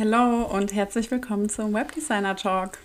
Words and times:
Hallo 0.00 0.46
und 0.46 0.72
herzlich 0.72 1.10
willkommen 1.10 1.50
zum 1.50 1.74
Webdesigner 1.74 2.34
Talk. 2.34 2.78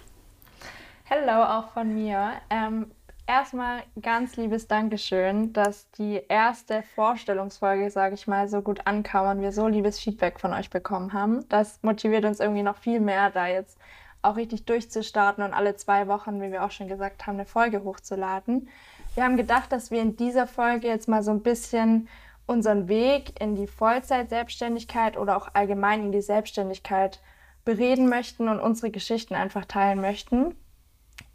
Hallo 1.09 1.43
auch 1.43 1.69
von 1.69 1.93
mir. 1.93 2.33
Ähm, 2.49 2.91
erstmal 3.25 3.83
ganz 4.01 4.35
liebes 4.35 4.67
Dankeschön, 4.67 5.53
dass 5.53 5.89
die 5.91 6.21
erste 6.27 6.83
Vorstellungsfolge, 6.93 7.89
sage 7.89 8.15
ich 8.15 8.27
mal, 8.27 8.49
so 8.49 8.61
gut 8.61 8.81
ankam 8.83 9.37
und 9.37 9.41
wir 9.41 9.53
so 9.53 9.69
liebes 9.69 9.97
Feedback 9.97 10.41
von 10.41 10.51
euch 10.51 10.69
bekommen 10.69 11.13
haben. 11.13 11.47
Das 11.47 11.79
motiviert 11.83 12.25
uns 12.25 12.41
irgendwie 12.41 12.63
noch 12.63 12.75
viel 12.75 12.99
mehr, 12.99 13.29
da 13.29 13.47
jetzt 13.47 13.77
auch 14.21 14.35
richtig 14.35 14.65
durchzustarten 14.65 15.41
und 15.41 15.53
alle 15.53 15.77
zwei 15.77 16.09
Wochen, 16.09 16.41
wie 16.41 16.51
wir 16.51 16.65
auch 16.65 16.71
schon 16.71 16.89
gesagt 16.89 17.27
haben, 17.27 17.35
eine 17.35 17.45
Folge 17.45 17.85
hochzuladen. 17.85 18.67
Wir 19.13 19.23
haben 19.23 19.37
gedacht, 19.37 19.71
dass 19.71 19.89
wir 19.89 20.01
in 20.01 20.17
dieser 20.17 20.47
Folge 20.47 20.89
jetzt 20.89 21.07
mal 21.07 21.23
so 21.23 21.31
ein 21.31 21.43
bisschen 21.43 22.09
unseren 22.47 22.87
Weg 22.87 23.39
in 23.41 23.55
die 23.55 23.67
Vollzeit-Selbstständigkeit 23.67 25.17
oder 25.17 25.37
auch 25.37 25.49
allgemein 25.53 26.01
in 26.01 26.11
die 26.11 26.21
Selbstständigkeit 26.21 27.21
bereden 27.63 28.07
möchten 28.07 28.47
und 28.47 28.59
unsere 28.59 28.91
Geschichten 28.91 29.33
einfach 29.35 29.65
teilen 29.65 29.99
möchten. 29.99 30.55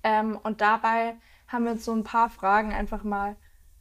Ähm, 0.02 0.38
und 0.42 0.60
dabei 0.60 1.16
haben 1.48 1.64
wir 1.64 1.72
uns 1.72 1.84
so 1.84 1.92
ein 1.92 2.04
paar 2.04 2.30
Fragen 2.30 2.72
einfach 2.72 3.02
mal 3.02 3.36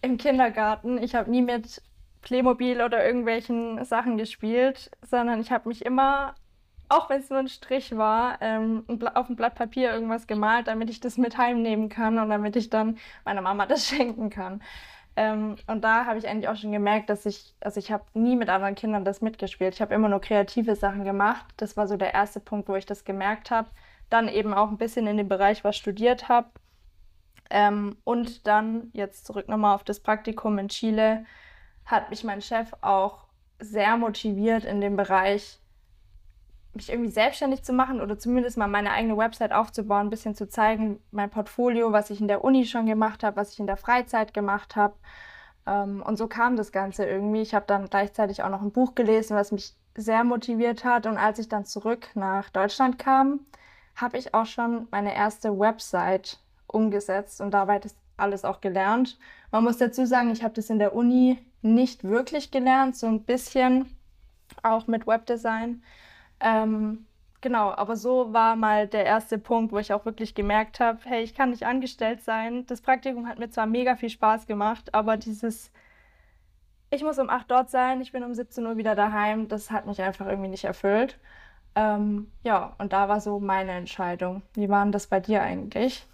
im 0.01 0.17
Kindergarten, 0.17 0.97
ich 0.97 1.15
habe 1.15 1.31
nie 1.31 1.41
mit 1.41 1.81
Playmobil 2.21 2.81
oder 2.81 3.05
irgendwelchen 3.05 3.83
Sachen 3.85 4.17
gespielt, 4.17 4.91
sondern 5.01 5.39
ich 5.39 5.51
habe 5.51 5.69
mich 5.69 5.85
immer, 5.85 6.35
auch 6.89 7.09
wenn 7.09 7.21
es 7.21 7.29
nur 7.29 7.39
ein 7.39 7.47
Strich 7.47 7.95
war, 7.95 8.37
ähm, 8.41 8.83
auf 9.13 9.29
ein 9.29 9.35
Blatt 9.35 9.55
Papier 9.55 9.91
irgendwas 9.91 10.27
gemalt, 10.27 10.67
damit 10.67 10.89
ich 10.89 10.99
das 10.99 11.17
mit 11.17 11.37
heimnehmen 11.37 11.89
kann 11.89 12.19
und 12.19 12.29
damit 12.29 12.55
ich 12.55 12.69
dann 12.69 12.97
meiner 13.25 13.41
Mama 13.41 13.65
das 13.67 13.87
schenken 13.87 14.29
kann. 14.29 14.61
Ähm, 15.15 15.57
und 15.67 15.83
da 15.83 16.05
habe 16.05 16.17
ich 16.17 16.27
eigentlich 16.27 16.47
auch 16.47 16.55
schon 16.55 16.71
gemerkt, 16.71 17.09
dass 17.09 17.25
ich, 17.25 17.53
also 17.59 17.79
ich 17.79 17.91
habe 17.91 18.05
nie 18.13 18.35
mit 18.35 18.49
anderen 18.49 18.75
Kindern 18.75 19.03
das 19.03 19.21
mitgespielt. 19.21 19.73
Ich 19.73 19.81
habe 19.81 19.93
immer 19.93 20.07
nur 20.07 20.21
kreative 20.21 20.75
Sachen 20.75 21.03
gemacht. 21.03 21.45
Das 21.57 21.75
war 21.75 21.87
so 21.87 21.97
der 21.97 22.13
erste 22.13 22.39
Punkt, 22.39 22.69
wo 22.69 22.75
ich 22.75 22.85
das 22.85 23.03
gemerkt 23.03 23.51
habe. 23.51 23.69
Dann 24.09 24.27
eben 24.27 24.53
auch 24.53 24.69
ein 24.69 24.77
bisschen 24.77 25.07
in 25.07 25.17
dem 25.17 25.27
Bereich 25.27 25.63
was 25.63 25.75
studiert 25.75 26.29
habe. 26.29 26.49
Ähm, 27.49 27.97
und 28.03 28.47
dann 28.47 28.91
jetzt 28.93 29.25
zurück 29.25 29.49
nochmal 29.49 29.75
auf 29.75 29.83
das 29.83 29.99
Praktikum 29.99 30.57
in 30.59 30.69
Chile 30.69 31.25
hat 31.89 32.09
mich 32.09 32.23
mein 32.23 32.41
Chef 32.41 32.71
auch 32.81 33.25
sehr 33.59 33.97
motiviert 33.97 34.63
in 34.63 34.79
dem 34.79 34.95
Bereich, 34.95 35.59
mich 36.73 36.89
irgendwie 36.89 37.11
selbstständig 37.11 37.63
zu 37.63 37.73
machen 37.73 37.99
oder 37.99 38.17
zumindest 38.19 38.57
mal 38.57 38.67
meine 38.67 38.91
eigene 38.91 39.17
Website 39.17 39.51
aufzubauen, 39.51 40.07
ein 40.07 40.09
bisschen 40.11 40.35
zu 40.35 40.47
zeigen, 40.47 40.99
mein 41.11 41.31
Portfolio, 41.31 41.91
was 41.91 42.11
ich 42.11 42.21
in 42.21 42.27
der 42.27 42.43
Uni 42.43 42.65
schon 42.65 42.85
gemacht 42.85 43.23
habe, 43.23 43.37
was 43.37 43.53
ich 43.53 43.59
in 43.59 43.67
der 43.67 43.75
Freizeit 43.75 44.33
gemacht 44.33 44.75
habe. 44.75 44.93
Ähm, 45.65 46.03
und 46.05 46.17
so 46.17 46.27
kam 46.27 46.55
das 46.55 46.71
Ganze 46.71 47.05
irgendwie. 47.05 47.41
Ich 47.41 47.55
habe 47.55 47.65
dann 47.67 47.89
gleichzeitig 47.89 48.43
auch 48.43 48.49
noch 48.49 48.61
ein 48.61 48.71
Buch 48.71 48.93
gelesen, 48.93 49.35
was 49.35 49.51
mich 49.51 49.75
sehr 49.95 50.23
motiviert 50.23 50.85
hat. 50.85 51.07
Und 51.07 51.17
als 51.17 51.39
ich 51.39 51.49
dann 51.49 51.65
zurück 51.65 52.09
nach 52.13 52.51
Deutschland 52.51 52.99
kam, 52.99 53.41
habe 53.95 54.17
ich 54.17 54.35
auch 54.35 54.45
schon 54.45 54.87
meine 54.91 55.15
erste 55.15 55.59
Website 55.59 56.39
umgesetzt 56.67 57.41
und 57.41 57.51
dabei 57.51 57.79
das 57.79 57.95
alles 58.15 58.45
auch 58.45 58.61
gelernt. 58.61 59.17
Man 59.51 59.63
muss 59.63 59.77
dazu 59.77 60.05
sagen, 60.05 60.31
ich 60.31 60.43
habe 60.43 60.53
das 60.53 60.69
in 60.69 60.79
der 60.79 60.93
Uni 60.95 61.39
nicht 61.61 62.03
wirklich 62.03 62.51
gelernt, 62.51 62.95
so 62.95 63.07
ein 63.07 63.23
bisschen 63.23 63.95
auch 64.63 64.87
mit 64.87 65.07
Webdesign. 65.07 65.83
Ähm, 66.39 67.05
genau, 67.41 67.71
aber 67.71 67.95
so 67.95 68.33
war 68.33 68.55
mal 68.55 68.87
der 68.87 69.05
erste 69.05 69.37
Punkt, 69.37 69.71
wo 69.71 69.77
ich 69.77 69.93
auch 69.93 70.05
wirklich 70.05 70.35
gemerkt 70.35 70.79
habe, 70.79 70.99
hey, 71.03 71.23
ich 71.23 71.35
kann 71.35 71.51
nicht 71.51 71.65
angestellt 71.65 72.21
sein. 72.23 72.65
Das 72.67 72.81
Praktikum 72.81 73.27
hat 73.27 73.39
mir 73.39 73.49
zwar 73.49 73.65
mega 73.65 73.95
viel 73.95 74.09
Spaß 74.09 74.47
gemacht, 74.47 74.93
aber 74.93 75.17
dieses, 75.17 75.71
ich 76.89 77.03
muss 77.03 77.19
um 77.19 77.29
8 77.29 77.49
dort 77.51 77.69
sein, 77.69 78.01
ich 78.01 78.11
bin 78.11 78.23
um 78.23 78.33
17 78.33 78.65
Uhr 78.65 78.77
wieder 78.77 78.95
daheim, 78.95 79.47
das 79.47 79.71
hat 79.71 79.85
mich 79.85 80.01
einfach 80.01 80.27
irgendwie 80.27 80.49
nicht 80.49 80.65
erfüllt. 80.65 81.19
Ähm, 81.75 82.31
ja, 82.43 82.75
und 82.79 82.93
da 82.93 83.07
war 83.09 83.21
so 83.21 83.39
meine 83.39 83.73
Entscheidung. 83.73 84.41
Wie 84.53 84.69
war 84.69 84.83
denn 84.83 84.91
das 84.91 85.07
bei 85.07 85.19
dir 85.19 85.41
eigentlich? 85.41 86.05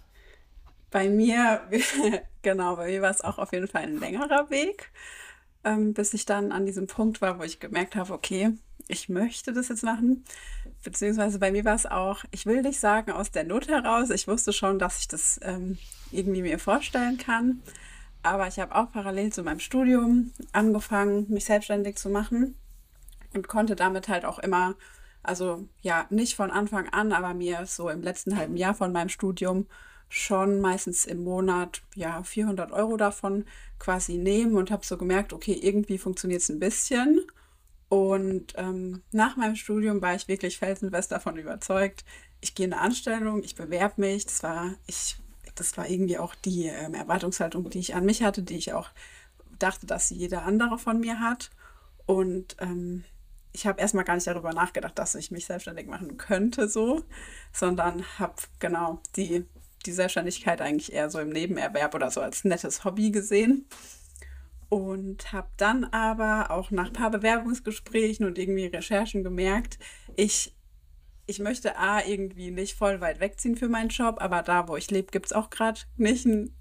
Bei 0.90 1.08
mir, 1.08 1.62
genau, 2.42 2.76
bei 2.76 2.86
mir 2.86 3.02
war 3.02 3.10
es 3.10 3.22
auch 3.22 3.38
auf 3.38 3.52
jeden 3.52 3.66
Fall 3.66 3.82
ein 3.82 3.98
längerer 3.98 4.50
Weg 4.50 4.90
ähm, 5.66 5.92
bis 5.92 6.14
ich 6.14 6.24
dann 6.24 6.52
an 6.52 6.64
diesem 6.64 6.86
Punkt 6.86 7.20
war, 7.20 7.38
wo 7.38 7.42
ich 7.42 7.60
gemerkt 7.60 7.96
habe, 7.96 8.12
okay, 8.12 8.52
ich 8.88 9.08
möchte 9.08 9.52
das 9.52 9.68
jetzt 9.68 9.82
machen. 9.82 10.24
Beziehungsweise 10.84 11.40
bei 11.40 11.50
mir 11.50 11.64
war 11.64 11.74
es 11.74 11.86
auch, 11.86 12.24
ich 12.30 12.46
will 12.46 12.62
nicht 12.62 12.78
sagen 12.78 13.10
aus 13.10 13.32
der 13.32 13.44
Not 13.44 13.66
heraus. 13.66 14.10
Ich 14.10 14.28
wusste 14.28 14.52
schon, 14.52 14.78
dass 14.78 15.00
ich 15.00 15.08
das 15.08 15.40
ähm, 15.42 15.76
irgendwie 16.12 16.42
mir 16.42 16.60
vorstellen 16.60 17.18
kann. 17.18 17.62
Aber 18.22 18.46
ich 18.46 18.60
habe 18.60 18.74
auch 18.74 18.92
parallel 18.92 19.32
zu 19.32 19.42
meinem 19.42 19.60
Studium 19.60 20.32
angefangen, 20.52 21.26
mich 21.28 21.44
selbstständig 21.44 21.96
zu 21.96 22.10
machen 22.10 22.56
und 23.34 23.48
konnte 23.48 23.74
damit 23.74 24.08
halt 24.08 24.24
auch 24.24 24.38
immer, 24.38 24.76
also 25.22 25.68
ja, 25.82 26.06
nicht 26.10 26.36
von 26.36 26.52
Anfang 26.52 26.88
an, 26.90 27.12
aber 27.12 27.34
mir 27.34 27.66
so 27.66 27.88
im 27.88 28.02
letzten 28.02 28.36
halben 28.36 28.56
Jahr 28.56 28.74
von 28.74 28.92
meinem 28.92 29.08
Studium 29.08 29.66
schon 30.08 30.60
meistens 30.60 31.04
im 31.04 31.24
Monat 31.24 31.82
ja 31.94 32.22
400 32.22 32.70
Euro 32.72 32.96
davon 32.96 33.44
quasi 33.78 34.16
nehmen 34.16 34.56
und 34.56 34.70
habe 34.70 34.86
so 34.86 34.96
gemerkt, 34.96 35.32
okay, 35.32 35.52
irgendwie 35.52 35.98
funktioniert 35.98 36.42
es 36.42 36.48
ein 36.48 36.60
bisschen. 36.60 37.20
Und 37.88 38.54
ähm, 38.56 39.02
nach 39.12 39.36
meinem 39.36 39.56
Studium 39.56 40.02
war 40.02 40.14
ich 40.14 40.28
wirklich 40.28 40.58
felsenfest 40.58 41.12
davon 41.12 41.36
überzeugt, 41.36 42.04
ich 42.40 42.54
gehe 42.54 42.66
in 42.66 42.72
eine 42.72 42.82
Anstellung, 42.82 43.42
ich 43.42 43.54
bewerbe 43.54 44.00
mich. 44.00 44.26
Das 44.26 44.42
war, 44.42 44.74
ich, 44.86 45.16
das 45.54 45.76
war 45.76 45.88
irgendwie 45.88 46.18
auch 46.18 46.34
die 46.34 46.66
ähm, 46.66 46.94
Erwartungshaltung, 46.94 47.68
die 47.70 47.78
ich 47.78 47.94
an 47.94 48.04
mich 48.04 48.22
hatte, 48.22 48.42
die 48.42 48.56
ich 48.56 48.72
auch 48.72 48.90
dachte, 49.58 49.86
dass 49.86 50.10
jeder 50.10 50.44
andere 50.44 50.78
von 50.78 51.00
mir 51.00 51.20
hat. 51.20 51.50
Und 52.06 52.56
ähm, 52.60 53.04
ich 53.52 53.66
habe 53.66 53.80
erstmal 53.80 54.04
gar 54.04 54.14
nicht 54.14 54.26
darüber 54.26 54.52
nachgedacht, 54.52 54.98
dass 54.98 55.14
ich 55.14 55.30
mich 55.30 55.46
selbstständig 55.46 55.86
machen 55.86 56.16
könnte, 56.18 56.68
so, 56.68 57.02
sondern 57.52 58.04
habe 58.18 58.34
genau 58.58 59.00
die 59.16 59.46
die 59.86 59.92
Selbstständigkeit 59.92 60.60
eigentlich 60.60 60.92
eher 60.92 61.10
so 61.10 61.18
im 61.18 61.30
Nebenerwerb 61.30 61.94
oder 61.94 62.10
so 62.10 62.20
als 62.20 62.44
nettes 62.44 62.84
Hobby 62.84 63.10
gesehen. 63.10 63.66
Und 64.68 65.32
habe 65.32 65.48
dann 65.56 65.84
aber 65.84 66.50
auch 66.50 66.70
nach 66.72 66.88
ein 66.88 66.92
paar 66.92 67.10
Bewerbungsgesprächen 67.10 68.26
und 68.26 68.36
irgendwie 68.36 68.66
Recherchen 68.66 69.22
gemerkt, 69.22 69.78
ich, 70.16 70.54
ich 71.26 71.38
möchte 71.38 71.76
A, 71.78 72.04
irgendwie 72.04 72.50
nicht 72.50 72.76
voll 72.76 73.00
weit 73.00 73.20
wegziehen 73.20 73.56
für 73.56 73.68
meinen 73.68 73.90
Job, 73.90 74.16
aber 74.18 74.42
da, 74.42 74.66
wo 74.66 74.76
ich 74.76 74.90
lebe, 74.90 75.12
gibt 75.12 75.26
es 75.26 75.32
auch 75.32 75.50
gerade 75.50 75.80
nicht 75.96 76.26
einen 76.26 76.56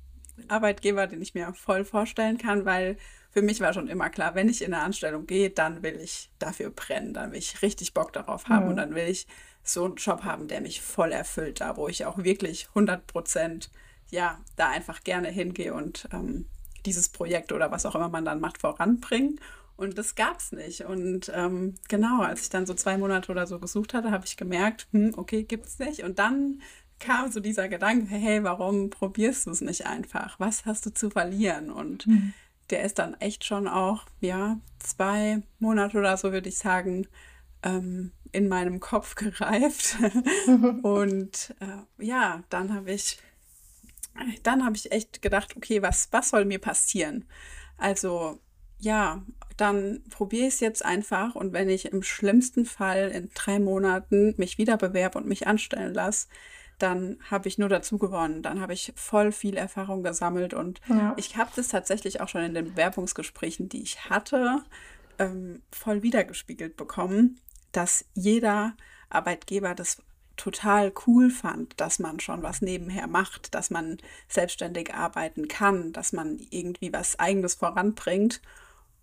Arbeitgeber, 0.47 1.07
den 1.07 1.21
ich 1.21 1.33
mir 1.33 1.51
voll 1.53 1.83
vorstellen 1.83 2.37
kann, 2.37 2.65
weil 2.65 2.97
für 3.31 3.41
mich 3.41 3.59
war 3.59 3.73
schon 3.73 3.87
immer 3.87 4.09
klar, 4.09 4.35
wenn 4.35 4.49
ich 4.49 4.61
in 4.61 4.73
eine 4.73 4.83
Anstellung 4.83 5.25
gehe, 5.25 5.49
dann 5.49 5.83
will 5.83 5.99
ich 6.01 6.31
dafür 6.39 6.69
brennen, 6.69 7.13
dann 7.13 7.31
will 7.31 7.39
ich 7.39 7.61
richtig 7.61 7.93
Bock 7.93 8.13
darauf 8.13 8.47
haben 8.47 8.65
mhm. 8.65 8.71
und 8.71 8.77
dann 8.77 8.95
will 8.95 9.09
ich 9.09 9.27
so 9.65 9.85
einen 9.85 9.95
Job 9.95 10.23
haben, 10.23 10.47
der 10.47 10.61
mich 10.61 10.81
voll 10.81 11.11
erfüllt, 11.11 11.61
da 11.61 11.75
wo 11.77 11.87
ich 11.87 12.05
auch 12.05 12.17
wirklich 12.17 12.67
100 12.69 13.05
Prozent, 13.07 13.69
ja, 14.11 14.39
da 14.55 14.69
einfach 14.69 15.03
gerne 15.03 15.29
hingehe 15.29 15.73
und 15.73 16.07
ähm, 16.13 16.45
dieses 16.85 17.09
Projekt 17.09 17.51
oder 17.51 17.71
was 17.71 17.85
auch 17.85 17.95
immer 17.95 18.09
man 18.09 18.25
dann 18.25 18.39
macht, 18.39 18.59
voranbringen. 18.59 19.39
Und 19.77 19.97
das 19.97 20.15
gab 20.15 20.39
es 20.39 20.51
nicht. 20.51 20.81
Und 20.81 21.31
ähm, 21.35 21.75
genau, 21.89 22.21
als 22.21 22.43
ich 22.43 22.49
dann 22.49 22.65
so 22.65 22.73
zwei 22.73 22.97
Monate 22.97 23.31
oder 23.31 23.45
so 23.45 23.59
gesucht 23.59 23.93
hatte, 23.93 24.11
habe 24.11 24.25
ich 24.25 24.37
gemerkt, 24.37 24.87
hm, 24.91 25.13
okay, 25.17 25.43
gibt 25.43 25.65
es 25.65 25.79
nicht. 25.79 26.03
Und 26.03 26.19
dann 26.19 26.61
kam 26.99 27.31
so 27.31 27.39
dieser 27.41 27.67
Gedanke, 27.67 28.15
hey, 28.15 28.43
warum 28.43 28.89
probierst 28.89 29.47
du 29.47 29.51
es 29.51 29.61
nicht 29.61 29.85
einfach? 29.85 30.39
Was 30.39 30.65
hast 30.65 30.85
du 30.85 30.93
zu 30.93 31.09
verlieren? 31.09 31.69
Und 31.71 32.07
mhm. 32.07 32.33
der 32.69 32.83
ist 32.83 32.99
dann 32.99 33.15
echt 33.15 33.43
schon 33.43 33.67
auch, 33.67 34.05
ja, 34.21 34.59
zwei 34.79 35.41
Monate 35.59 35.97
oder 35.97 36.15
so, 36.15 36.31
würde 36.31 36.47
ich 36.47 36.57
sagen, 36.57 37.07
ähm, 37.63 38.11
in 38.35 38.47
meinem 38.47 38.79
Kopf 38.79 39.15
gereift. 39.15 39.97
und 40.83 41.55
äh, 41.59 42.03
ja, 42.03 42.43
dann 42.49 42.73
habe 42.73 42.91
ich, 42.91 43.19
dann 44.43 44.65
habe 44.65 44.75
ich 44.75 44.91
echt 44.91 45.21
gedacht, 45.21 45.55
okay, 45.57 45.81
was, 45.81 46.09
was 46.11 46.29
soll 46.29 46.45
mir 46.45 46.59
passieren? 46.59 47.25
Also 47.77 48.39
ja, 48.79 49.23
dann 49.57 50.03
probiere 50.09 50.47
ich 50.47 50.55
es 50.55 50.59
jetzt 50.59 50.83
einfach 50.83 51.35
und 51.35 51.53
wenn 51.53 51.69
ich 51.69 51.85
im 51.91 52.03
schlimmsten 52.03 52.65
Fall 52.65 53.09
in 53.09 53.29
drei 53.33 53.59
Monaten 53.59 54.35
mich 54.37 54.57
wieder 54.57 54.77
bewerbe 54.77 55.17
und 55.17 55.27
mich 55.27 55.47
anstellen 55.47 55.93
lasse, 55.93 56.27
dann 56.77 57.17
habe 57.29 57.47
ich 57.47 57.57
nur 57.57 57.69
dazu 57.69 57.97
gewonnen. 57.97 58.41
Dann 58.41 58.59
habe 58.59 58.73
ich 58.73 58.91
voll 58.95 59.31
viel 59.31 59.55
Erfahrung 59.55 60.03
gesammelt 60.03 60.53
und 60.53 60.81
ja. 60.89 61.13
ich 61.17 61.37
habe 61.37 61.51
das 61.55 61.69
tatsächlich 61.69 62.19
auch 62.19 62.27
schon 62.27 62.43
in 62.43 62.53
den 62.53 62.65
Bewerbungsgesprächen, 62.65 63.69
die 63.69 63.81
ich 63.81 64.09
hatte, 64.09 64.61
ähm, 65.19 65.61
voll 65.71 66.03
wiedergespiegelt 66.03 66.75
bekommen, 66.75 67.39
dass 67.75 68.05
jeder 68.13 68.75
Arbeitgeber 69.09 69.75
das 69.75 70.01
total 70.37 70.91
cool 71.07 71.29
fand, 71.29 71.79
dass 71.79 71.99
man 71.99 72.19
schon 72.19 72.43
was 72.43 72.61
nebenher 72.61 73.07
macht, 73.07 73.55
dass 73.55 73.69
man 73.69 73.97
selbstständig 74.27 74.93
arbeiten 74.93 75.47
kann, 75.47 75.93
dass 75.93 76.13
man 76.13 76.39
irgendwie 76.49 76.91
was 76.91 77.19
eigenes 77.19 77.55
voranbringt. 77.55 78.41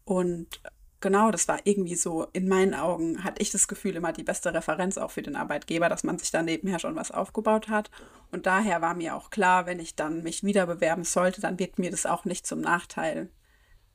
Und 0.05 0.61
genau, 1.01 1.31
das 1.31 1.49
war 1.49 1.61
irgendwie 1.65 1.95
so, 1.95 2.27
in 2.33 2.49
meinen 2.49 2.75
Augen 2.75 3.25
hatte 3.25 3.41
ich 3.41 3.51
das 3.51 3.69
Gefühl, 3.69 3.97
immer 3.97 4.13
die 4.13 4.25
beste 4.25 4.53
Referenz 4.53 4.99
auch 4.99 5.11
für 5.11 5.23
den 5.23 5.37
Arbeitgeber, 5.37 5.89
dass 5.89 6.05
man 6.05 6.19
sich 6.19 6.31
da 6.31 6.43
nebenher 6.43 6.79
schon 6.79 6.97
was 6.97 7.11
aufgebaut 7.11 7.69
hat. 7.69 7.91
Und 8.31 8.47
daher 8.47 8.83
war 8.83 8.95
mir 8.95 9.17
auch 9.17 9.31
klar, 9.31 9.67
wenn 9.67 9.81
ich 9.81 9.97
dann 9.97 10.23
mich 10.23 10.45
wieder 10.45 10.67
bewerben 10.67 11.05
sollte, 11.05 11.41
dann 11.41 11.59
wird 11.59 11.79
mir 11.79 11.91
das 11.91 12.07
auch 12.07 12.25
nicht 12.25 12.47
zum 12.47 12.61
Nachteil 12.61 13.31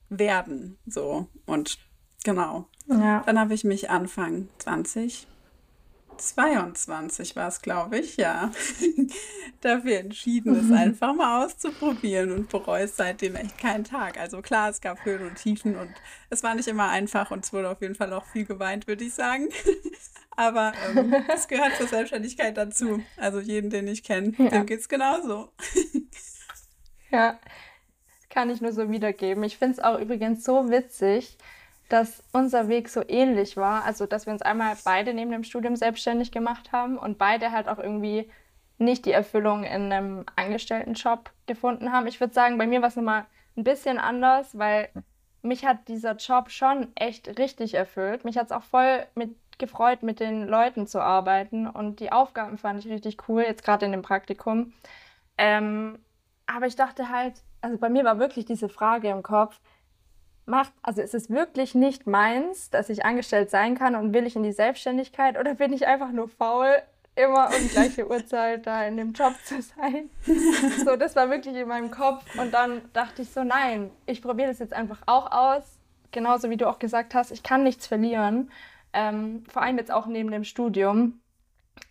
werden. 0.10 0.78
So. 0.86 1.28
Und 1.46 1.80
genau. 2.24 2.68
Ja. 2.88 3.24
Dann 3.26 3.40
habe 3.40 3.54
ich 3.54 3.64
mich 3.64 3.90
Anfang 3.90 4.50
20 4.60 5.28
22 6.18 7.36
war 7.36 7.48
es, 7.48 7.62
glaube 7.62 8.00
ich, 8.00 8.18
ja. 8.18 8.52
Dafür 9.62 10.00
entschieden, 10.00 10.56
es 10.56 10.72
einfach 10.72 11.14
mal 11.14 11.46
auszuprobieren 11.46 12.32
und 12.32 12.50
bereue 12.50 12.84
es 12.84 12.98
seitdem 12.98 13.36
echt 13.36 13.58
keinen 13.58 13.84
Tag. 13.84 14.20
Also 14.20 14.42
klar, 14.42 14.70
es 14.70 14.82
gab 14.82 15.04
Höhen 15.06 15.26
und 15.28 15.36
Tiefen 15.36 15.76
und 15.76 15.90
es 16.30 16.44
war 16.44 16.56
nicht 16.56 16.68
immer 16.68 16.90
einfach 16.90 17.32
und 17.32 17.46
es 17.46 17.54
wurde 17.54 17.70
auf 17.70 17.82
jeden 17.82 17.96
Fall 17.96 18.14
auch 18.14 18.26
viel 18.26 18.46
geweint, 18.46 18.88
würde 18.88 19.06
ich 19.06 19.14
sagen. 19.14 19.50
Aber 20.36 20.74
ähm, 20.90 21.16
das 21.28 21.48
gehört 21.48 21.76
zur 21.78 21.88
Selbstständigkeit 21.88 22.58
dazu. 22.58 23.02
Also 23.18 23.40
jeden, 23.40 23.70
den 23.70 23.88
ich 23.88 24.04
kenne, 24.04 24.34
ja. 24.38 24.50
dem 24.50 24.66
geht 24.66 24.82
es 24.82 24.90
genauso. 24.90 25.52
ja, 27.12 27.40
kann 28.30 28.50
ich 28.50 28.62
nur 28.62 28.72
so 28.72 28.90
wiedergeben. 28.92 29.44
Ich 29.44 29.58
finde 29.58 29.74
es 29.74 29.80
auch 29.80 30.00
übrigens 30.00 30.44
so 30.44 30.70
witzig, 30.70 31.38
dass 31.90 32.24
unser 32.34 32.68
Weg 32.68 32.90
so 32.90 33.02
ähnlich 33.08 33.58
war. 33.58 33.84
Also, 33.86 34.06
dass 34.06 34.26
wir 34.26 34.34
uns 34.34 34.42
einmal 34.42 34.76
beide 34.84 35.14
neben 35.14 35.32
dem 35.32 35.44
Studium 35.44 35.76
selbstständig 35.76 36.32
gemacht 36.32 36.72
haben 36.72 36.98
und 36.98 37.18
beide 37.18 37.52
halt 37.52 37.68
auch 37.68 37.80
irgendwie 37.80 38.30
nicht 38.78 39.06
die 39.06 39.12
Erfüllung 39.12 39.64
in 39.64 39.92
einem 39.92 40.26
Angestelltenjob 40.36 41.32
gefunden 41.48 41.92
haben. 41.92 42.08
Ich 42.08 42.20
würde 42.20 42.34
sagen, 42.34 42.58
bei 42.58 42.68
mir 42.68 42.82
war 42.82 42.90
es 42.90 42.96
nochmal 42.96 43.26
ein 43.56 43.64
bisschen 43.64 43.98
anders, 43.98 44.58
weil 44.58 44.90
mich 45.42 45.66
hat 45.66 45.88
dieser 45.88 46.16
Job 46.16 46.52
schon 46.52 46.92
echt 46.96 47.40
richtig 47.40 47.74
erfüllt. 47.74 48.26
Mich 48.26 48.38
hat 48.38 48.48
es 48.48 48.52
auch 48.52 48.64
voll 48.64 49.06
mit 49.16 49.36
gefreut, 49.58 50.04
mit 50.04 50.20
den 50.20 50.48
Leuten 50.48 50.86
zu 50.86 51.02
arbeiten 51.02 51.68
und 51.68 52.00
die 52.00 52.12
Aufgaben 52.12 52.58
fand 52.58 52.80
ich 52.80 52.92
richtig 52.92 53.18
cool, 53.28 53.42
jetzt 53.42 53.64
gerade 53.64 53.86
in 53.86 53.92
dem 53.92 54.04
Praktikum. 54.04 54.74
Ähm, 55.38 56.00
aber 56.46 56.68
ich 56.68 56.76
dachte 56.76 57.10
halt, 57.10 57.42
also 57.62 57.78
bei 57.78 57.90
mir 57.90 58.04
war 58.04 58.20
wirklich 58.20 58.46
diese 58.46 58.70
Frage 58.70 59.10
im 59.10 59.24
Kopf, 59.24 59.60
macht, 60.48 60.74
also 60.82 61.02
ist 61.02 61.14
es 61.14 61.30
wirklich 61.30 61.76
nicht 61.76 62.08
meins, 62.08 62.70
dass 62.70 62.90
ich 62.90 63.06
angestellt 63.06 63.50
sein 63.50 63.76
kann 63.76 63.96
und 63.96 64.14
will 64.14 64.26
ich 64.26 64.36
in 64.36 64.44
die 64.44 64.52
Selbstständigkeit 64.52 65.38
oder 65.38 65.56
bin 65.56 65.74
ich 65.74 65.88
einfach 65.88 66.12
nur 66.12 66.30
faul, 66.30 66.74
immer 67.16 67.50
um 67.50 67.68
gleiche 67.70 68.08
Uhrzeit 68.10 68.66
da 68.66 68.86
in 68.86 68.98
dem 68.98 69.14
Job 69.14 69.34
zu 69.44 69.62
sein? 69.62 70.10
so, 70.86 70.96
das 70.96 71.16
war 71.16 71.30
wirklich 71.30 71.56
in 71.56 71.68
meinem 71.68 71.92
Kopf 71.92 72.24
und 72.40 72.54
dann 72.54 72.82
dachte 72.94 73.22
ich 73.22 73.30
so, 73.30 73.44
nein, 73.44 73.92
ich 74.06 74.22
probiere 74.22 74.50
das 74.50 74.60
jetzt 74.60 74.74
einfach 74.74 75.02
auch 75.06 75.32
aus. 75.32 75.64
Genauso 76.12 76.50
wie 76.50 76.58
du 76.58 76.70
auch 76.70 76.80
gesagt 76.80 77.14
hast, 77.14 77.32
ich 77.32 77.44
kann 77.44 77.64
nichts 77.64 77.86
verlieren. 77.86 78.50
Ähm, 78.94 79.44
vor 79.50 79.62
allem 79.62 79.78
jetzt 79.78 79.92
auch 79.92 80.08
neben 80.08 80.32
dem 80.32 80.46
Studium 80.46 81.20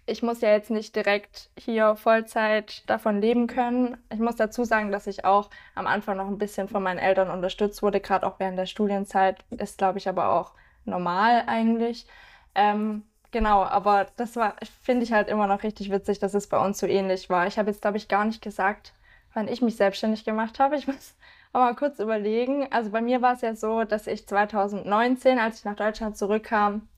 ich 0.06 0.22
muss 0.22 0.40
ja 0.40 0.50
jetzt 0.50 0.70
nicht 0.70 0.94
direkt 0.96 1.50
hier 1.58 1.96
Vollzeit 1.96 2.88
davon 2.88 3.20
leben 3.20 3.46
können. 3.46 3.96
Ich 4.12 4.18
muss 4.18 4.36
dazu 4.36 4.64
sagen, 4.64 4.90
dass 4.92 5.06
ich 5.06 5.24
auch 5.24 5.50
am 5.74 5.86
Anfang 5.86 6.16
noch 6.16 6.28
ein 6.28 6.38
bisschen 6.38 6.68
von 6.68 6.82
meinen 6.82 6.98
Eltern 6.98 7.30
unterstützt 7.30 7.82
wurde, 7.82 8.00
gerade 8.00 8.26
auch 8.26 8.38
während 8.38 8.58
der 8.58 8.66
Studienzeit. 8.66 9.44
Ist, 9.50 9.78
glaube 9.78 9.98
ich, 9.98 10.08
aber 10.08 10.32
auch 10.32 10.52
normal 10.84 11.44
eigentlich. 11.46 12.06
Ähm, 12.54 13.02
genau, 13.32 13.64
aber 13.64 14.06
das 14.16 14.36
war, 14.36 14.56
finde 14.82 15.04
ich 15.04 15.12
halt 15.12 15.28
immer 15.28 15.46
noch 15.46 15.62
richtig 15.62 15.90
witzig, 15.90 16.18
dass 16.18 16.34
es 16.34 16.48
bei 16.48 16.58
uns 16.58 16.78
so 16.78 16.86
ähnlich 16.86 17.28
war. 17.28 17.46
Ich 17.46 17.58
habe 17.58 17.70
jetzt, 17.70 17.82
glaube 17.82 17.96
ich, 17.96 18.08
gar 18.08 18.24
nicht 18.24 18.42
gesagt, 18.42 18.92
wann 19.34 19.48
ich 19.48 19.62
mich 19.62 19.76
selbstständig 19.76 20.24
gemacht 20.24 20.58
habe. 20.58 20.76
Ich 20.76 20.86
muss 20.86 21.14
aber 21.52 21.64
mal 21.64 21.76
kurz 21.76 21.98
überlegen. 21.98 22.68
Also 22.72 22.90
bei 22.90 23.00
mir 23.00 23.22
war 23.22 23.34
es 23.34 23.42
ja 23.42 23.54
so, 23.54 23.84
dass 23.84 24.06
ich 24.06 24.26
2019, 24.26 25.38
als 25.38 25.58
ich 25.58 25.64
nach 25.64 25.76
Deutschland 25.76 26.16
zurückkam, 26.16 26.88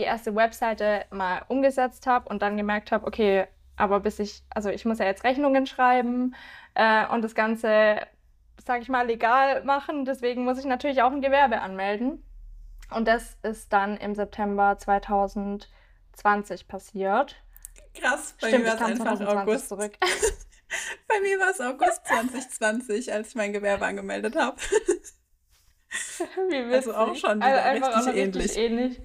die 0.00 0.06
erste 0.06 0.34
Webseite 0.34 1.04
mal 1.10 1.42
umgesetzt 1.48 2.06
habe 2.06 2.28
und 2.28 2.40
dann 2.40 2.56
gemerkt 2.56 2.90
habe, 2.90 3.06
okay, 3.06 3.46
aber 3.76 4.00
bis 4.00 4.18
ich, 4.18 4.42
also 4.50 4.70
ich 4.70 4.84
muss 4.86 4.98
ja 4.98 5.04
jetzt 5.04 5.24
Rechnungen 5.24 5.66
schreiben 5.66 6.34
äh, 6.74 7.06
und 7.08 7.22
das 7.22 7.34
Ganze, 7.34 7.98
sage 8.64 8.82
ich 8.82 8.88
mal, 8.88 9.06
legal 9.06 9.62
machen. 9.64 10.06
Deswegen 10.06 10.44
muss 10.44 10.58
ich 10.58 10.64
natürlich 10.64 11.02
auch 11.02 11.12
ein 11.12 11.20
Gewerbe 11.20 11.60
anmelden. 11.60 12.24
Und 12.90 13.06
das 13.06 13.36
ist 13.42 13.72
dann 13.72 13.96
im 13.98 14.14
September 14.14 14.76
2020 14.78 16.66
passiert. 16.66 17.36
Krass, 17.94 18.34
bei 18.40 18.48
Stimmt, 18.48 18.64
mir 18.64 18.70
war 18.70 18.76
es 18.76 19.00
einfach 19.00 19.20
August. 19.42 19.68
Zurück. 19.68 19.92
bei 21.08 21.20
mir 21.20 21.38
war 21.38 21.50
es 21.50 21.60
August 21.60 22.06
2020, 22.06 23.12
als 23.12 23.28
ich 23.28 23.34
mein 23.34 23.52
Gewerbe 23.52 23.84
angemeldet 23.86 24.34
habe. 24.36 24.56
Wie 26.48 26.68
witzig. 26.68 26.74
Also 26.74 26.94
auch 26.94 27.14
schon 27.14 27.38
wieder 27.38 27.64
also 27.64 27.86
richtig, 27.86 28.02
auch 28.02 28.14
ähnlich. 28.14 28.44
richtig 28.44 28.62
ähnlich. 28.62 29.00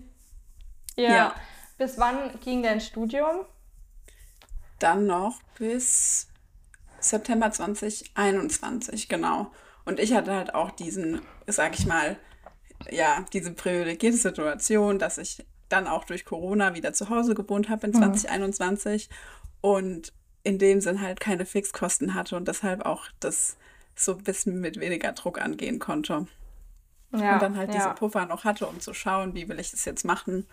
Ja. 0.95 1.09
ja. 1.09 1.35
Bis 1.77 1.97
wann 1.97 2.39
ging 2.39 2.63
dein 2.63 2.79
Studium? 2.79 3.45
Dann 4.79 5.05
noch 5.05 5.41
bis 5.57 6.27
September 6.99 7.51
2021, 7.51 9.09
genau. 9.09 9.51
Und 9.83 9.99
ich 9.99 10.13
hatte 10.13 10.33
halt 10.33 10.55
auch 10.55 10.71
diesen, 10.71 11.21
sag 11.47 11.77
ich 11.77 11.85
mal, 11.85 12.17
ja, 12.89 13.25
diese 13.33 13.51
privilegierte 13.51 14.17
Situation, 14.17 14.99
dass 14.99 15.17
ich 15.17 15.45
dann 15.69 15.87
auch 15.87 16.03
durch 16.03 16.25
Corona 16.25 16.75
wieder 16.75 16.93
zu 16.93 17.09
Hause 17.09 17.35
gewohnt 17.35 17.69
habe 17.69 17.87
in 17.87 17.93
2021 17.93 19.09
mhm. 19.09 19.15
und 19.61 20.13
in 20.43 20.59
dem 20.59 20.79
Sinn 20.79 21.01
halt 21.01 21.19
keine 21.19 21.45
Fixkosten 21.45 22.13
hatte 22.13 22.35
und 22.35 22.47
deshalb 22.47 22.85
auch 22.85 23.05
das 23.19 23.57
so 23.95 24.13
ein 24.13 24.23
bisschen 24.23 24.59
mit 24.59 24.79
weniger 24.79 25.11
Druck 25.13 25.41
angehen 25.41 25.79
konnte. 25.79 26.27
Ja, 27.13 27.33
und 27.33 27.41
dann 27.41 27.57
halt 27.57 27.73
ja. 27.73 27.75
diese 27.75 27.95
Puffer 27.95 28.25
noch 28.25 28.43
hatte, 28.43 28.67
um 28.67 28.79
zu 28.79 28.93
schauen, 28.93 29.33
wie 29.33 29.47
will 29.47 29.59
ich 29.59 29.71
das 29.71 29.85
jetzt 29.85 30.05
machen 30.05 30.45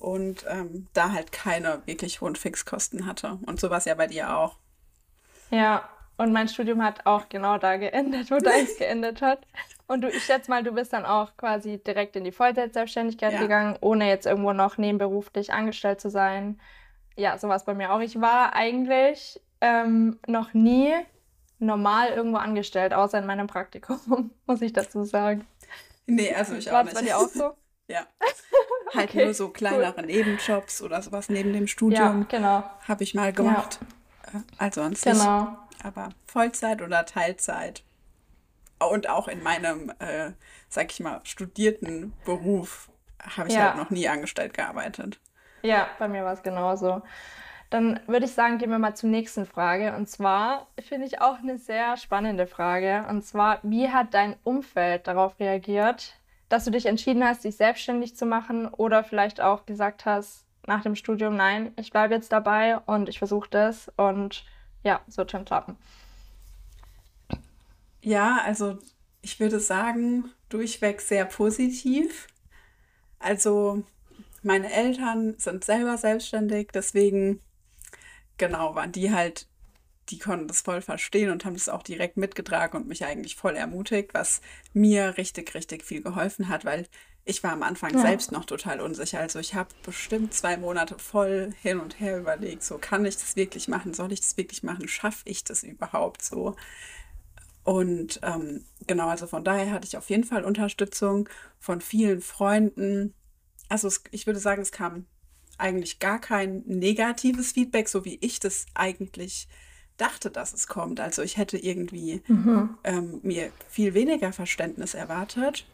und 0.00 0.44
ähm, 0.48 0.86
da 0.92 1.12
halt 1.12 1.32
keine 1.32 1.82
wirklich 1.86 2.20
hohen 2.20 2.36
Fixkosten 2.36 3.06
hatte. 3.06 3.38
Und 3.46 3.60
so 3.60 3.70
war 3.70 3.78
es 3.78 3.84
ja 3.84 3.94
bei 3.94 4.06
dir 4.06 4.36
auch. 4.36 4.56
Ja, 5.50 5.88
und 6.16 6.32
mein 6.32 6.48
Studium 6.48 6.82
hat 6.82 7.06
auch 7.06 7.28
genau 7.28 7.58
da 7.58 7.76
geendet, 7.76 8.30
wo 8.30 8.38
deins 8.38 8.76
geendet 8.78 9.20
hat. 9.20 9.40
Und 9.86 10.02
du, 10.02 10.08
ich 10.08 10.24
schätze 10.24 10.50
mal, 10.50 10.62
du 10.62 10.72
bist 10.72 10.92
dann 10.92 11.04
auch 11.04 11.36
quasi 11.36 11.78
direkt 11.78 12.16
in 12.16 12.24
die 12.24 12.32
Vollzeitselbstständigkeit 12.32 13.32
ja. 13.32 13.40
gegangen, 13.40 13.76
ohne 13.80 14.08
jetzt 14.08 14.26
irgendwo 14.26 14.52
noch 14.52 14.78
nebenberuflich 14.78 15.52
angestellt 15.52 16.00
zu 16.00 16.10
sein. 16.10 16.60
Ja, 17.16 17.36
so 17.38 17.48
war 17.48 17.56
es 17.56 17.64
bei 17.64 17.74
mir 17.74 17.92
auch. 17.92 18.00
Ich 18.00 18.20
war 18.20 18.54
eigentlich 18.54 19.40
ähm, 19.60 20.18
noch 20.26 20.54
nie 20.54 20.94
normal 21.58 22.10
irgendwo 22.10 22.38
angestellt, 22.38 22.94
außer 22.94 23.18
in 23.18 23.26
meinem 23.26 23.46
Praktikum, 23.46 24.30
muss 24.46 24.62
ich 24.62 24.72
dazu 24.72 25.04
sagen. 25.04 25.46
Nee, 26.06 26.32
also 26.34 26.54
ich 26.54 26.68
auch 26.68 26.74
war 26.74 26.84
nicht. 26.84 26.94
War 26.94 27.02
bei 27.02 27.06
dir 27.06 27.18
auch 27.18 27.28
so? 27.28 27.52
Ja. 27.88 28.06
halt 28.94 29.10
okay, 29.10 29.24
nur 29.24 29.34
so 29.34 29.48
kleinere 29.50 29.94
cool. 29.98 30.06
Nebenjobs 30.06 30.82
oder 30.82 31.02
sowas 31.02 31.28
neben 31.28 31.52
dem 31.52 31.66
Studium. 31.66 32.22
Ja, 32.22 32.26
genau. 32.28 32.70
Habe 32.88 33.04
ich 33.04 33.14
mal 33.14 33.32
gemacht. 33.32 33.78
Ja. 34.32 34.40
Äh, 34.40 34.42
also 34.58 34.82
sonst 34.82 35.04
genau. 35.04 35.56
Aber 35.82 36.10
Vollzeit 36.26 36.80
oder 36.80 37.04
Teilzeit. 37.04 37.82
Und 38.78 39.08
auch 39.08 39.28
in 39.28 39.42
meinem, 39.42 39.92
äh, 39.98 40.32
sag 40.68 40.90
ich 40.90 41.00
mal, 41.00 41.20
studierten 41.24 42.12
Beruf 42.24 42.90
habe 43.36 43.48
ich 43.48 43.54
ja. 43.54 43.68
halt 43.68 43.76
noch 43.76 43.90
nie 43.90 44.08
angestellt 44.08 44.54
gearbeitet. 44.54 45.20
Ja, 45.62 45.88
bei 45.98 46.08
mir 46.08 46.24
war 46.24 46.34
es 46.34 46.42
genauso. 46.42 47.02
Dann 47.70 47.98
würde 48.06 48.26
ich 48.26 48.32
sagen, 48.32 48.58
gehen 48.58 48.70
wir 48.70 48.78
mal 48.78 48.94
zur 48.94 49.08
nächsten 49.08 49.46
Frage. 49.46 49.96
Und 49.96 50.08
zwar 50.08 50.68
finde 50.78 51.06
ich 51.06 51.20
auch 51.20 51.38
eine 51.38 51.58
sehr 51.58 51.96
spannende 51.96 52.46
Frage. 52.46 53.06
Und 53.08 53.22
zwar, 53.24 53.58
wie 53.62 53.88
hat 53.88 54.12
dein 54.12 54.36
Umfeld 54.44 55.06
darauf 55.06 55.40
reagiert, 55.40 56.14
dass 56.54 56.64
du 56.64 56.70
dich 56.70 56.86
entschieden 56.86 57.24
hast, 57.24 57.42
dich 57.42 57.56
selbstständig 57.56 58.14
zu 58.14 58.26
machen 58.26 58.68
oder 58.68 59.02
vielleicht 59.02 59.40
auch 59.40 59.66
gesagt 59.66 60.06
hast 60.06 60.46
nach 60.68 60.82
dem 60.82 60.94
Studium, 60.94 61.34
nein, 61.34 61.72
ich 61.74 61.90
bleibe 61.90 62.14
jetzt 62.14 62.30
dabei 62.30 62.78
und 62.78 63.08
ich 63.08 63.18
versuche 63.18 63.50
das 63.50 63.90
und 63.96 64.44
ja, 64.84 65.00
so 65.08 65.26
schon 65.26 65.44
klappen. 65.44 65.76
Ja, 68.02 68.40
also 68.44 68.78
ich 69.20 69.40
würde 69.40 69.58
sagen, 69.58 70.30
durchweg 70.48 71.00
sehr 71.00 71.24
positiv. 71.24 72.28
Also 73.18 73.82
meine 74.44 74.72
Eltern 74.72 75.34
sind 75.38 75.64
selber 75.64 75.98
selbstständig, 75.98 76.68
deswegen 76.72 77.40
genau 78.38 78.76
waren 78.76 78.92
die 78.92 79.12
halt 79.12 79.48
die 80.10 80.18
konnten 80.18 80.48
das 80.48 80.60
voll 80.60 80.82
verstehen 80.82 81.30
und 81.30 81.44
haben 81.44 81.54
das 81.54 81.68
auch 81.68 81.82
direkt 81.82 82.16
mitgetragen 82.16 82.76
und 82.76 82.88
mich 82.88 83.04
eigentlich 83.04 83.36
voll 83.36 83.56
ermutigt, 83.56 84.14
was 84.14 84.40
mir 84.72 85.16
richtig, 85.16 85.54
richtig 85.54 85.84
viel 85.84 86.02
geholfen 86.02 86.48
hat, 86.48 86.64
weil 86.64 86.86
ich 87.26 87.42
war 87.42 87.52
am 87.52 87.62
Anfang 87.62 87.94
ja. 87.94 88.02
selbst 88.02 88.32
noch 88.32 88.44
total 88.44 88.80
unsicher. 88.80 89.20
Also 89.20 89.38
ich 89.38 89.54
habe 89.54 89.70
bestimmt 89.82 90.34
zwei 90.34 90.56
Monate 90.58 90.98
voll 90.98 91.54
hin 91.62 91.80
und 91.80 91.98
her 91.98 92.18
überlegt, 92.18 92.62
so 92.62 92.76
kann 92.78 93.06
ich 93.06 93.16
das 93.16 93.34
wirklich 93.36 93.66
machen, 93.66 93.94
soll 93.94 94.12
ich 94.12 94.20
das 94.20 94.36
wirklich 94.36 94.62
machen, 94.62 94.88
schaffe 94.88 95.22
ich 95.24 95.42
das 95.42 95.62
überhaupt 95.62 96.22
so. 96.22 96.54
Und 97.62 98.20
ähm, 98.22 98.66
genau, 98.86 99.08
also 99.08 99.26
von 99.26 99.42
daher 99.42 99.72
hatte 99.72 99.86
ich 99.86 99.96
auf 99.96 100.10
jeden 100.10 100.24
Fall 100.24 100.44
Unterstützung 100.44 101.30
von 101.58 101.80
vielen 101.80 102.20
Freunden. 102.20 103.14
Also 103.70 103.88
es, 103.88 104.02
ich 104.10 104.26
würde 104.26 104.38
sagen, 104.38 104.60
es 104.60 104.70
kam 104.70 105.06
eigentlich 105.56 105.98
gar 105.98 106.20
kein 106.20 106.62
negatives 106.66 107.52
Feedback, 107.52 107.88
so 107.88 108.04
wie 108.04 108.18
ich 108.20 108.38
das 108.38 108.66
eigentlich 108.74 109.48
dachte, 109.96 110.30
dass 110.30 110.52
es 110.52 110.66
kommt. 110.66 111.00
Also 111.00 111.22
ich 111.22 111.36
hätte 111.36 111.58
irgendwie 111.58 112.22
mhm. 112.26 112.76
ähm, 112.84 113.20
mir 113.22 113.50
viel 113.68 113.94
weniger 113.94 114.32
Verständnis 114.32 114.94
erwartet 114.94 115.66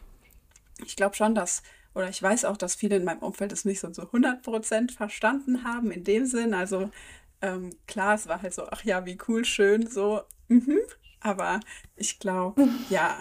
ich 0.85 0.95
glaube 0.95 1.15
schon, 1.15 1.35
dass, 1.35 1.63
oder 1.93 2.09
ich 2.09 2.21
weiß 2.21 2.45
auch, 2.45 2.57
dass 2.57 2.75
viele 2.75 2.97
in 2.97 3.03
meinem 3.03 3.19
Umfeld 3.19 3.51
es 3.51 3.65
nicht 3.65 3.79
so 3.79 3.89
zu 3.89 4.03
100% 4.03 4.95
verstanden 4.95 5.63
haben, 5.63 5.91
in 5.91 6.03
dem 6.03 6.25
Sinn. 6.25 6.53
Also 6.53 6.89
ähm, 7.41 7.71
klar, 7.87 8.15
es 8.15 8.27
war 8.27 8.41
halt 8.41 8.53
so, 8.53 8.67
ach 8.69 8.83
ja, 8.83 9.05
wie 9.05 9.17
cool, 9.27 9.45
schön, 9.45 9.87
so, 9.87 10.21
mhm. 10.47 10.79
Aber 11.23 11.59
ich 11.95 12.17
glaube, 12.17 12.67
ja, 12.89 13.19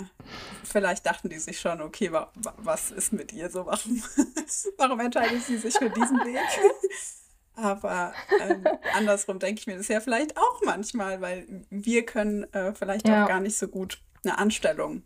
vielleicht 0.65 1.05
dachten 1.05 1.29
die 1.29 1.39
sich 1.39 1.61
schon, 1.61 1.83
okay, 1.83 2.11
wa 2.11 2.33
was 2.57 2.91
ist 2.93 3.13
mit 3.13 3.31
ihr 3.35 3.51
so? 3.51 3.67
Warum, 3.67 4.03
warum 4.79 5.01
entscheidet 5.01 5.43
sie 5.43 5.59
sich 5.59 5.75
für 5.75 5.91
diesen 5.91 6.19
Weg? 6.21 6.39
Aber 7.61 8.13
ähm, 8.41 8.65
andersrum 8.95 9.39
denke 9.39 9.61
ich 9.61 9.67
mir 9.67 9.77
das 9.77 9.89
ja 9.89 10.01
vielleicht 10.01 10.37
auch 10.37 10.63
manchmal, 10.65 11.21
weil 11.21 11.65
wir 11.71 12.07
können 12.07 12.45
äh, 12.53 12.75
vielleicht 12.75 13.07
ja. 13.07 13.25
auch 13.25 13.29
gar 13.29 13.41
nicht 13.41 13.59
so 13.59 13.69
gut 13.69 14.01
eine 14.25 14.39
Anstellung 14.39 15.03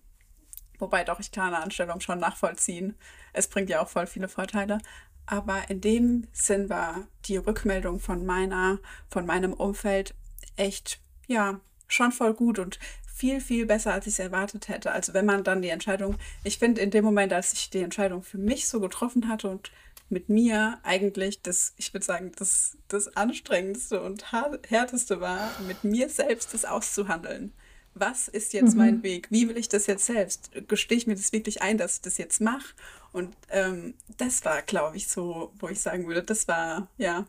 Wobei 0.78 1.04
doch, 1.04 1.20
ich 1.20 1.30
kann 1.30 1.54
eine 1.54 1.62
Anstellung 1.62 2.00
schon 2.00 2.18
nachvollziehen. 2.18 2.96
Es 3.32 3.48
bringt 3.48 3.70
ja 3.70 3.80
auch 3.80 3.88
voll 3.88 4.06
viele 4.06 4.28
Vorteile. 4.28 4.78
Aber 5.26 5.70
in 5.70 5.80
dem 5.80 6.26
Sinn 6.32 6.68
war 6.68 7.06
die 7.24 7.38
Rückmeldung 7.38 8.00
von 8.00 8.26
meiner, 8.26 8.78
von 9.08 9.24
meinem 9.24 9.52
Umfeld 9.52 10.14
echt, 10.56 11.00
ja, 11.26 11.60
schon 11.86 12.12
voll 12.12 12.34
gut 12.34 12.58
und 12.58 12.78
viel, 13.06 13.40
viel 13.40 13.64
besser, 13.64 13.92
als 13.92 14.06
ich 14.06 14.14
es 14.14 14.18
erwartet 14.18 14.68
hätte. 14.68 14.92
Also 14.92 15.14
wenn 15.14 15.24
man 15.24 15.44
dann 15.44 15.62
die 15.62 15.68
Entscheidung, 15.68 16.16
ich 16.42 16.58
finde 16.58 16.80
in 16.80 16.90
dem 16.90 17.04
Moment, 17.04 17.32
als 17.32 17.52
ich 17.52 17.70
die 17.70 17.82
Entscheidung 17.82 18.22
für 18.22 18.38
mich 18.38 18.68
so 18.68 18.80
getroffen 18.80 19.28
hatte 19.28 19.48
und 19.48 19.70
mit 20.08 20.28
mir 20.28 20.78
eigentlich 20.82 21.42
das, 21.42 21.74
ich 21.76 21.92
würde 21.92 22.04
sagen, 22.04 22.32
das, 22.38 22.76
das 22.88 23.16
anstrengendste 23.16 24.02
und 24.02 24.32
härteste 24.32 25.20
war, 25.20 25.50
mit 25.66 25.84
mir 25.84 26.08
selbst 26.08 26.54
das 26.54 26.64
auszuhandeln 26.64 27.52
was 27.94 28.28
ist 28.28 28.52
jetzt 28.52 28.72
mhm. 28.74 28.78
mein 28.78 29.02
Weg? 29.02 29.28
Wie 29.30 29.48
will 29.48 29.56
ich 29.56 29.68
das 29.68 29.86
jetzt 29.86 30.06
selbst? 30.06 30.50
Gestehe 30.68 30.98
ich 30.98 31.06
mir 31.06 31.14
das 31.14 31.32
wirklich 31.32 31.62
ein, 31.62 31.78
dass 31.78 31.96
ich 31.96 32.02
das 32.02 32.18
jetzt 32.18 32.40
mache? 32.40 32.74
Und 33.12 33.34
ähm, 33.50 33.94
das 34.18 34.44
war, 34.44 34.62
glaube 34.62 34.96
ich, 34.96 35.08
so, 35.08 35.52
wo 35.58 35.68
ich 35.68 35.80
sagen 35.80 36.06
würde, 36.06 36.22
das 36.22 36.48
war 36.48 36.88
ja 36.96 37.26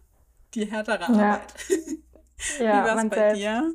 die 0.55 0.65
härtere 0.65 1.01
ja. 1.01 1.07
Arbeit. 1.07 1.53
ja, 2.59 2.83
Wie 2.83 2.87
war 2.87 2.97
es 2.97 3.09
bei 3.09 3.15
selbst. 3.15 3.37
dir? 3.37 3.73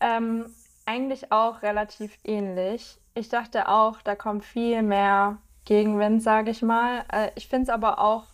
Ähm, 0.00 0.54
eigentlich 0.86 1.32
auch 1.32 1.62
relativ 1.62 2.16
ähnlich. 2.22 3.00
Ich 3.14 3.28
dachte 3.28 3.68
auch, 3.68 4.00
da 4.02 4.14
kommt 4.14 4.44
viel 4.44 4.82
mehr 4.82 5.38
Gegenwind, 5.68 6.22
sage 6.22 6.50
ich 6.50 6.62
mal. 6.62 7.04
Äh, 7.12 7.30
ich 7.36 7.46
finde 7.46 7.64
es 7.64 7.68
aber 7.68 8.00
auch 8.00 8.24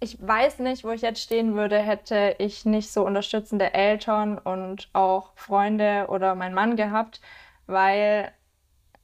ich 0.00 0.16
weiß 0.18 0.60
nicht, 0.60 0.82
wo 0.82 0.90
ich 0.90 1.02
jetzt 1.02 1.20
stehen 1.20 1.54
würde, 1.54 1.78
hätte 1.78 2.34
ich 2.38 2.64
nicht 2.64 2.90
so 2.90 3.04
unterstützende 3.04 3.74
Eltern 3.74 4.38
und 4.38 4.88
auch 4.94 5.32
Freunde 5.36 6.06
oder 6.08 6.34
meinen 6.34 6.54
Mann 6.54 6.74
gehabt, 6.76 7.20
weil 7.66 8.32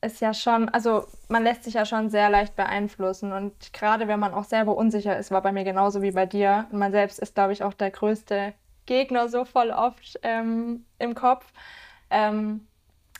es 0.01 0.21
ja 0.21 0.33
schon, 0.33 0.69
also 0.71 1.07
man 1.29 1.45
lässt 1.45 1.65
sich 1.65 1.75
ja 1.75 1.85
schon 1.85 2.09
sehr 2.09 2.31
leicht 2.31 2.57
beeinflussen 2.57 3.33
und 3.33 3.73
gerade 3.75 4.09
wenn 4.09 4.21
man 4.21 4.33
auch 4.33 4.45
selber 4.45 4.77
unsicher 4.77 5.19
ist, 5.19 5.31
war 5.31 5.43
bei 5.43 5.53
mir 5.53 5.65
genauso 5.65 6.01
wie 6.01 6.13
bei 6.13 6.27
dir. 6.27 6.67
Und 6.71 6.79
man 6.79 6.93
selbst 6.93 7.19
ist, 7.19 7.35
glaube 7.35 7.53
ich, 7.53 7.63
auch 7.63 7.75
der 7.75 7.91
größte 7.91 8.55
Gegner 8.87 9.29
so 9.29 9.45
voll 9.45 9.71
oft 9.71 10.19
ähm, 10.23 10.87
im 10.99 11.15
Kopf. 11.15 11.53
Ähm, 12.11 12.67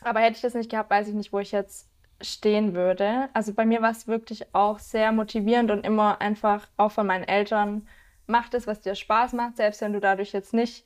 aber 0.01 0.21
hätte 0.21 0.35
ich 0.35 0.41
das 0.41 0.53
nicht 0.53 0.71
gehabt, 0.71 0.89
weiß 0.89 1.07
ich 1.09 1.15
nicht, 1.15 1.33
wo 1.33 1.39
ich 1.39 1.51
jetzt 1.51 1.86
stehen 2.21 2.73
würde. 2.73 3.29
Also 3.33 3.53
bei 3.53 3.65
mir 3.65 3.81
war 3.81 3.91
es 3.91 4.07
wirklich 4.07 4.53
auch 4.53 4.79
sehr 4.79 5.11
motivierend 5.11 5.71
und 5.71 5.85
immer 5.85 6.21
einfach 6.21 6.67
auch 6.77 6.91
von 6.91 7.07
meinen 7.07 7.23
Eltern, 7.23 7.87
mach 8.25 8.49
das, 8.49 8.67
was 8.67 8.81
dir 8.81 8.95
Spaß 8.95 9.33
macht, 9.33 9.57
selbst 9.57 9.81
wenn 9.81 9.93
du 9.93 9.99
dadurch 9.99 10.33
jetzt 10.33 10.53
nicht 10.53 10.85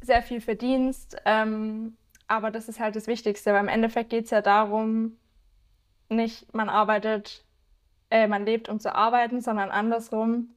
sehr 0.00 0.22
viel 0.22 0.40
verdienst. 0.40 1.16
Ähm, 1.24 1.96
aber 2.26 2.50
das 2.50 2.68
ist 2.68 2.80
halt 2.80 2.96
das 2.96 3.06
Wichtigste, 3.06 3.52
weil 3.52 3.60
im 3.60 3.68
Endeffekt 3.68 4.10
geht 4.10 4.24
es 4.26 4.30
ja 4.30 4.40
darum, 4.40 5.16
nicht 6.08 6.52
man 6.54 6.68
arbeitet, 6.68 7.44
äh, 8.10 8.26
man 8.26 8.44
lebt, 8.44 8.68
um 8.68 8.80
zu 8.80 8.94
arbeiten, 8.94 9.40
sondern 9.40 9.70
andersrum. 9.70 10.50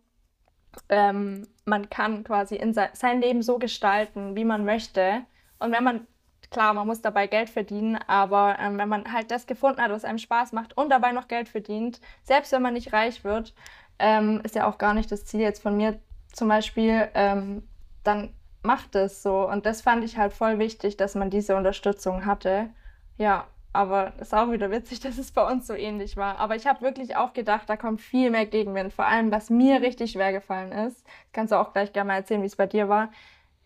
Ähm, 0.90 1.48
man 1.66 1.90
kann 1.90 2.24
quasi 2.24 2.56
in 2.56 2.74
se 2.74 2.90
sein 2.94 3.22
Leben 3.22 3.42
so 3.44 3.60
gestalten, 3.60 4.36
wie 4.36 4.46
man 4.46 4.66
möchte. 4.66 5.22
Und 5.60 5.72
wenn 5.72 5.84
man 5.84 6.08
Klar, 6.54 6.76
man 6.76 6.86
muss 6.86 7.02
dabei 7.02 7.26
Geld 7.26 7.50
verdienen, 7.50 7.98
aber 8.06 8.58
ähm, 8.60 8.78
wenn 8.78 8.88
man 8.88 9.12
halt 9.12 9.32
das 9.32 9.48
gefunden 9.48 9.82
hat, 9.82 9.90
was 9.90 10.06
einem 10.06 10.20
Spaß 10.20 10.52
macht 10.52 10.78
und 10.78 10.90
dabei 10.90 11.12
noch 11.12 11.28
Geld 11.28 11.50
verdient, 11.50 12.00
selbst 12.24 12.52
wenn 12.52 12.62
man 12.62 12.76
nicht 12.76 12.94
reich 12.94 13.24
wird, 13.24 13.56
ähm, 13.98 14.40
ist 14.44 14.54
ja 14.54 14.68
auch 14.68 14.78
gar 14.78 14.94
nicht 14.94 15.12
das 15.12 15.26
Ziel 15.26 15.40
jetzt 15.40 15.64
von 15.64 15.76
mir 15.76 16.00
zum 16.32 16.50
Beispiel, 16.50 17.10
ähm, 17.16 17.68
dann 18.04 18.36
macht 18.62 18.94
es 18.94 19.24
so. 19.24 19.50
Und 19.50 19.66
das 19.66 19.82
fand 19.82 20.04
ich 20.04 20.18
halt 20.18 20.32
voll 20.32 20.60
wichtig, 20.60 20.96
dass 20.96 21.16
man 21.16 21.32
diese 21.32 21.56
Unterstützung 21.56 22.28
hatte. 22.28 22.70
Ja, 23.18 23.48
aber 23.72 24.14
es 24.18 24.28
ist 24.28 24.36
auch 24.36 24.52
wieder 24.52 24.70
witzig, 24.70 25.00
dass 25.02 25.18
es 25.18 25.32
bei 25.32 25.50
uns 25.52 25.66
so 25.66 25.74
ähnlich 25.74 26.18
war. 26.18 26.38
Aber 26.38 26.56
ich 26.56 26.68
habe 26.68 26.82
wirklich 26.82 27.16
auch 27.16 27.34
gedacht, 27.34 27.68
da 27.68 27.78
kommt 27.78 28.00
viel 28.00 28.30
mehr 28.30 28.46
Gegenwind. 28.46 28.94
Vor 28.94 29.06
allem, 29.06 29.32
was 29.32 29.50
mir 29.50 29.82
richtig 29.82 30.12
schwer 30.12 30.32
gefallen 30.32 30.72
ist. 30.72 31.04
Kannst 31.32 31.52
du 31.52 31.60
auch 31.60 31.74
gleich 31.74 31.94
gerne 31.94 32.10
mal 32.10 32.16
erzählen, 32.18 32.44
wie 32.44 32.48
es 32.48 32.56
bei 32.56 32.68
dir 32.68 32.90
war 32.90 33.10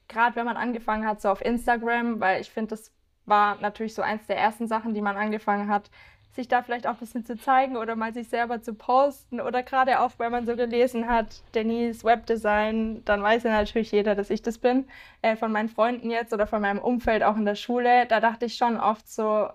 gerade 0.07 0.35
wenn 0.35 0.45
man 0.45 0.57
angefangen 0.57 1.05
hat, 1.05 1.21
so 1.21 1.29
auf 1.29 1.41
Instagram, 1.41 2.19
weil 2.19 2.41
ich 2.41 2.49
finde, 2.49 2.69
das 2.69 2.91
war 3.25 3.57
natürlich 3.61 3.93
so 3.93 4.01
eins 4.01 4.25
der 4.27 4.37
ersten 4.37 4.67
Sachen, 4.67 4.93
die 4.93 5.01
man 5.01 5.17
angefangen 5.17 5.69
hat, 5.69 5.89
sich 6.37 6.47
da 6.47 6.61
vielleicht 6.61 6.87
auch 6.87 6.93
ein 6.93 6.99
bisschen 6.99 7.25
zu 7.25 7.37
zeigen 7.37 7.77
oder 7.77 7.95
mal 7.95 8.13
sich 8.13 8.29
selber 8.29 8.61
zu 8.61 8.73
posten 8.73 9.41
oder 9.41 9.63
gerade 9.63 9.99
auch, 9.99 10.11
wenn 10.17 10.31
man 10.31 10.45
so 10.45 10.55
gelesen 10.55 11.07
hat, 11.07 11.41
Denise 11.55 12.03
Webdesign, 12.03 13.03
dann 13.05 13.21
weiß 13.23 13.43
ja 13.43 13.51
natürlich 13.51 13.91
jeder, 13.91 14.15
dass 14.15 14.29
ich 14.29 14.41
das 14.41 14.59
bin, 14.59 14.87
äh, 15.21 15.35
von 15.35 15.51
meinen 15.51 15.67
Freunden 15.67 16.09
jetzt 16.11 16.33
oder 16.33 16.47
von 16.47 16.61
meinem 16.61 16.79
Umfeld 16.79 17.23
auch 17.23 17.35
in 17.35 17.45
der 17.45 17.55
Schule, 17.55 18.05
da 18.05 18.19
dachte 18.19 18.45
ich 18.45 18.55
schon 18.55 18.79
oft 18.79 19.09
so, 19.09 19.49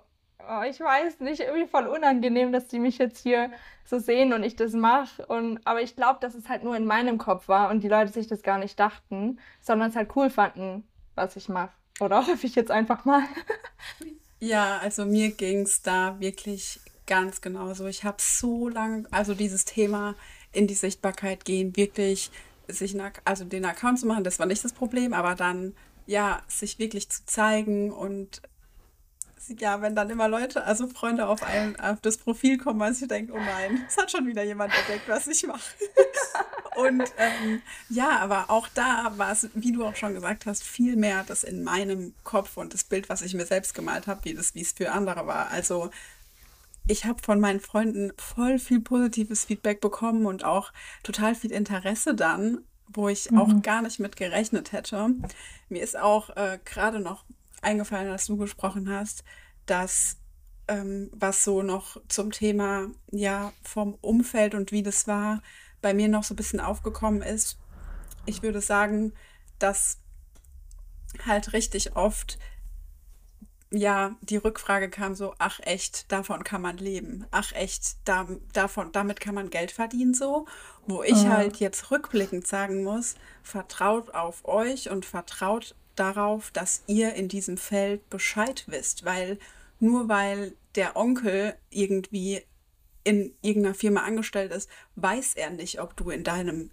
oh, 0.48 0.62
ich 0.68 0.80
weiß 0.80 1.20
nicht, 1.20 1.40
irgendwie 1.40 1.66
voll 1.66 1.86
unangenehm, 1.86 2.52
dass 2.52 2.68
die 2.68 2.78
mich 2.78 2.98
jetzt 2.98 3.22
hier 3.22 3.50
so 3.84 3.98
sehen 3.98 4.32
und 4.32 4.42
ich 4.42 4.56
das 4.56 4.72
mache. 4.72 5.24
Und, 5.26 5.60
aber 5.66 5.82
ich 5.82 5.96
glaube, 5.96 6.18
dass 6.20 6.34
es 6.34 6.48
halt 6.48 6.64
nur 6.64 6.76
in 6.76 6.84
meinem 6.84 7.18
Kopf 7.18 7.48
war 7.48 7.70
und 7.70 7.82
die 7.82 7.88
Leute 7.88 8.12
sich 8.12 8.26
das 8.26 8.42
gar 8.42 8.58
nicht 8.58 8.78
dachten, 8.78 9.38
sondern 9.60 9.90
es 9.90 9.96
halt 9.96 10.10
cool 10.16 10.30
fanden, 10.30 10.86
was 11.14 11.36
ich 11.36 11.48
mache. 11.48 11.72
Oder 12.00 12.26
hoffe 12.26 12.46
ich 12.46 12.54
jetzt 12.54 12.70
einfach 12.70 13.04
mal. 13.04 13.22
ja, 14.40 14.78
also 14.78 15.04
mir 15.04 15.30
ging 15.30 15.62
es 15.62 15.82
da 15.82 16.18
wirklich 16.20 16.80
ganz 17.06 17.40
genauso. 17.40 17.86
Ich 17.86 18.04
habe 18.04 18.18
so 18.20 18.68
lange, 18.68 19.06
also 19.10 19.34
dieses 19.34 19.64
Thema 19.64 20.14
in 20.52 20.66
die 20.66 20.74
Sichtbarkeit 20.74 21.44
gehen, 21.44 21.76
wirklich 21.76 22.30
sich, 22.68 22.96
also 23.24 23.44
den 23.44 23.64
Account 23.64 23.98
zu 23.98 24.06
machen, 24.06 24.24
das 24.24 24.38
war 24.38 24.46
nicht 24.46 24.64
das 24.64 24.72
Problem, 24.72 25.12
aber 25.12 25.34
dann 25.34 25.74
ja, 26.06 26.42
sich 26.48 26.78
wirklich 26.78 27.08
zu 27.08 27.24
zeigen 27.26 27.92
und 27.92 28.42
ja, 29.48 29.80
wenn 29.80 29.94
dann 29.94 30.10
immer 30.10 30.28
Leute, 30.28 30.64
also 30.64 30.86
Freunde 30.86 31.26
auf, 31.26 31.42
ein, 31.42 31.78
auf 31.78 32.00
das 32.00 32.18
Profil 32.18 32.58
kommen, 32.58 32.80
weil 32.80 32.94
sie 32.94 33.06
denken, 33.06 33.32
oh 33.32 33.38
nein, 33.38 33.84
es 33.88 33.96
hat 33.96 34.10
schon 34.10 34.26
wieder 34.26 34.42
jemand 34.42 34.72
entdeckt, 34.76 35.08
was 35.08 35.26
ich 35.26 35.46
mache. 35.46 35.60
Und 36.76 37.02
ähm, 37.18 37.60
ja, 37.90 38.18
aber 38.20 38.48
auch 38.48 38.66
da 38.68 39.12
war 39.16 39.32
es, 39.32 39.48
wie 39.54 39.72
du 39.72 39.84
auch 39.84 39.96
schon 39.96 40.14
gesagt 40.14 40.46
hast, 40.46 40.64
viel 40.64 40.96
mehr 40.96 41.22
das 41.26 41.44
in 41.44 41.62
meinem 41.64 42.14
Kopf 42.24 42.56
und 42.56 42.72
das 42.72 42.84
Bild, 42.84 43.10
was 43.10 43.20
ich 43.20 43.34
mir 43.34 43.44
selbst 43.44 43.74
gemalt 43.74 44.06
habe, 44.06 44.24
wie 44.24 44.32
das, 44.32 44.54
wie 44.54 44.62
es 44.62 44.72
für 44.72 44.90
andere 44.90 45.26
war. 45.26 45.50
Also 45.50 45.90
ich 46.86 47.04
habe 47.04 47.22
von 47.22 47.40
meinen 47.40 47.60
Freunden 47.60 48.12
voll 48.16 48.58
viel 48.58 48.80
positives 48.80 49.44
Feedback 49.44 49.80
bekommen 49.80 50.26
und 50.26 50.44
auch 50.44 50.72
total 51.02 51.34
viel 51.34 51.52
Interesse 51.52 52.14
dann, 52.14 52.64
wo 52.88 53.08
ich 53.08 53.30
mhm. 53.30 53.38
auch 53.38 53.62
gar 53.62 53.82
nicht 53.82 54.00
mit 54.00 54.16
gerechnet 54.16 54.72
hätte. 54.72 55.14
Mir 55.68 55.82
ist 55.82 55.98
auch 55.98 56.30
äh, 56.36 56.58
gerade 56.64 57.00
noch 57.00 57.24
eingefallen, 57.62 58.10
als 58.10 58.26
du 58.26 58.36
gesprochen 58.36 58.90
hast, 58.90 59.24
dass 59.66 60.18
ähm, 60.68 61.10
was 61.12 61.44
so 61.44 61.62
noch 61.62 61.96
zum 62.08 62.30
Thema 62.30 62.88
ja 63.10 63.52
vom 63.62 63.94
Umfeld 64.00 64.54
und 64.54 64.72
wie 64.72 64.82
das 64.82 65.06
war, 65.06 65.42
bei 65.80 65.94
mir 65.94 66.08
noch 66.08 66.24
so 66.24 66.34
ein 66.34 66.36
bisschen 66.36 66.60
aufgekommen 66.60 67.22
ist. 67.22 67.58
Ich 68.26 68.42
würde 68.42 68.60
sagen, 68.60 69.12
dass 69.58 69.98
halt 71.26 71.52
richtig 71.52 71.96
oft 71.96 72.38
ja 73.72 74.16
die 74.20 74.36
Rückfrage 74.36 74.90
kam 74.90 75.14
so, 75.14 75.34
ach 75.38 75.58
echt, 75.60 76.12
davon 76.12 76.44
kann 76.44 76.62
man 76.62 76.76
leben. 76.76 77.26
Ach 77.30 77.52
echt, 77.52 77.96
da, 78.04 78.28
davon, 78.52 78.92
damit 78.92 79.18
kann 79.20 79.34
man 79.34 79.50
Geld 79.50 79.72
verdienen 79.72 80.14
so. 80.14 80.46
Wo 80.86 81.02
ich 81.02 81.24
mhm. 81.24 81.30
halt 81.30 81.56
jetzt 81.56 81.90
rückblickend 81.90 82.46
sagen 82.46 82.84
muss, 82.84 83.14
vertraut 83.42 84.14
auf 84.14 84.44
euch 84.44 84.90
und 84.90 85.04
vertraut 85.04 85.74
darauf, 85.96 86.50
dass 86.50 86.82
ihr 86.86 87.14
in 87.14 87.28
diesem 87.28 87.56
Feld 87.56 88.08
Bescheid 88.10 88.64
wisst, 88.66 89.04
weil 89.04 89.38
nur 89.78 90.08
weil 90.08 90.54
der 90.74 90.96
Onkel 90.96 91.54
irgendwie 91.70 92.42
in 93.04 93.34
irgendeiner 93.42 93.74
Firma 93.74 94.02
angestellt 94.02 94.52
ist, 94.52 94.70
weiß 94.96 95.34
er 95.34 95.50
nicht, 95.50 95.80
ob 95.80 95.96
du 95.96 96.10
in 96.10 96.24
deinem 96.24 96.70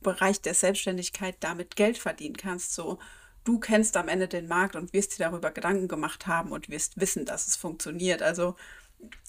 Bereich 0.00 0.40
der 0.40 0.54
Selbstständigkeit 0.54 1.36
damit 1.40 1.76
Geld 1.76 1.98
verdienen 1.98 2.36
kannst. 2.36 2.74
So, 2.74 2.98
du 3.44 3.58
kennst 3.58 3.96
am 3.96 4.08
Ende 4.08 4.28
den 4.28 4.48
Markt 4.48 4.76
und 4.76 4.92
wirst 4.92 5.18
dir 5.18 5.24
darüber 5.24 5.50
Gedanken 5.50 5.88
gemacht 5.88 6.26
haben 6.26 6.52
und 6.52 6.68
wirst 6.68 7.00
wissen, 7.00 7.24
dass 7.24 7.46
es 7.46 7.56
funktioniert. 7.56 8.22
Also 8.22 8.56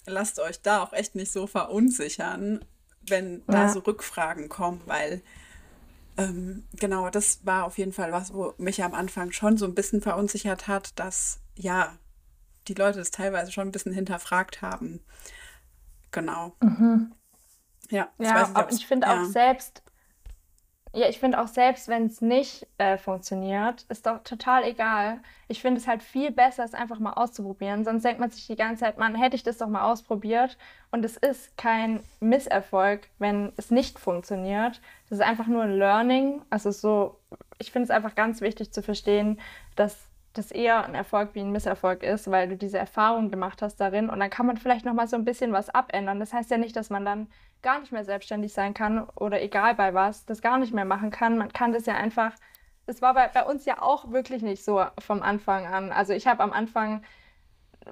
lasst 0.06 0.40
euch 0.40 0.62
da 0.62 0.84
auch 0.84 0.94
echt 0.94 1.16
nicht 1.16 1.32
so 1.32 1.48
verunsichern, 1.48 2.66
wenn 3.02 3.40
ja. 3.40 3.44
da 3.48 3.70
so 3.70 3.80
Rückfragen 3.80 4.50
kommen, 4.50 4.82
weil 4.86 5.22
ähm, 6.18 6.68
genau, 6.74 7.10
das 7.10 7.46
war 7.46 7.66
auf 7.66 7.78
jeden 7.78 7.94
Fall 7.94 8.12
was, 8.12 8.34
wo 8.34 8.54
mich 8.58 8.84
am 8.84 8.94
Anfang 8.94 9.32
schon 9.32 9.58
so 9.58 9.66
ein 9.66 9.76
bisschen 9.76 10.02
verunsichert 10.02 10.68
hat, 10.68 11.00
dass 11.00 11.40
ja, 11.56 11.96
die 12.68 12.74
Leute 12.74 13.00
das 13.00 13.12
teilweise 13.12 13.52
schon 13.52 13.68
ein 13.68 13.72
bisschen 13.72 13.94
hinterfragt 13.94 14.62
haben. 14.62 15.00
Genau. 16.12 16.56
Mhm. 16.62 17.14
Ja, 17.90 18.10
ja 18.18 18.48
nicht, 18.48 18.72
ich 18.72 18.88
finde 18.88 19.08
ja. 19.08 19.22
auch 19.22 19.26
selbst, 19.26 19.84
ja, 20.98 21.08
ich 21.08 21.20
finde 21.20 21.40
auch 21.40 21.48
selbst, 21.48 21.88
wenn 21.90 22.08
es 22.08 22.22
nicht 22.22 22.66
äh, 22.80 22.98
funktioniert, 22.98 23.86
ist 23.88 24.08
doch 24.08 24.24
total 24.24 24.64
egal. 24.64 25.20
Ich 25.48 25.62
finde 25.62 25.80
es 25.80 25.88
halt 25.88 26.02
viel 26.02 26.32
besser, 26.32 26.64
es 26.64 26.74
einfach 26.74 26.98
mal 26.98 27.14
auszuprobieren. 27.14 27.86
Sonst 27.86 28.04
denkt 28.04 28.20
man 28.20 28.32
sich 28.32 28.48
die 28.48 28.56
ganze 28.56 28.80
Zeit, 28.82 28.98
man 28.98 29.14
hätte 29.14 29.36
ich 29.36 29.44
das 29.44 29.60
doch 29.60 29.68
mal 29.68 29.84
ausprobiert. 29.84 30.58
Und 30.90 31.06
es 31.06 31.16
ist 31.16 31.56
kein 31.56 32.00
Misserfolg, 32.20 33.10
wenn 33.20 33.54
es 33.58 33.70
nicht 33.70 34.00
funktioniert. 34.00 34.82
Das 35.08 35.20
ist 35.20 35.24
einfach 35.24 35.46
nur 35.46 35.64
ein 35.64 35.78
Learning. 35.78 36.42
Also 36.50 36.72
so, 36.72 37.20
ich 37.60 37.72
finde 37.72 37.84
es 37.84 37.92
einfach 37.92 38.16
ganz 38.16 38.42
wichtig 38.42 38.74
zu 38.74 38.82
verstehen, 38.82 39.40
dass 39.76 40.10
das 40.38 40.52
eher 40.52 40.86
ein 40.86 40.96
Erfolg 40.96 41.30
wie 41.34 41.42
ein 41.42 41.52
Misserfolg 41.52 42.04
ist, 42.04 42.30
weil 42.32 42.48
du 42.50 42.58
diese 42.58 42.78
Erfahrung 42.78 43.32
gemacht 43.32 43.62
hast 43.62 43.78
darin 43.78 44.10
und 44.10 44.20
dann 44.20 44.30
kann 44.30 44.46
man 44.46 44.58
vielleicht 44.58 44.86
noch 44.86 44.94
mal 44.94 45.08
so 45.08 45.16
ein 45.16 45.26
bisschen 45.26 45.54
was 45.54 45.70
abändern. 45.70 46.20
Das 46.20 46.34
heißt 46.34 46.52
ja 46.52 46.58
nicht, 46.58 46.76
dass 46.76 46.90
man 46.90 47.06
dann 47.06 47.28
gar 47.62 47.80
nicht 47.80 47.92
mehr 47.92 48.06
selbstständig 48.06 48.54
sein 48.54 48.74
kann 48.74 49.08
oder 49.16 49.42
egal 49.42 49.76
bei 49.76 49.94
was, 49.94 50.26
das 50.26 50.42
gar 50.42 50.58
nicht 50.58 50.74
mehr 50.74 50.86
machen 50.86 51.12
kann. 51.12 51.38
Man 51.38 51.52
kann 51.52 51.74
das 51.74 51.86
ja 51.86 51.96
einfach, 51.96 52.32
das 52.86 53.02
war 53.02 53.14
bei, 53.14 53.28
bei 53.28 53.44
uns 53.44 53.66
ja 53.66 53.82
auch 53.82 54.12
wirklich 54.12 54.42
nicht 54.42 54.64
so 54.64 54.84
vom 55.00 55.22
Anfang 55.22 55.66
an. 55.66 55.92
Also 55.92 56.14
ich 56.14 56.28
habe 56.28 56.44
am 56.44 56.54
Anfang, 56.54 57.04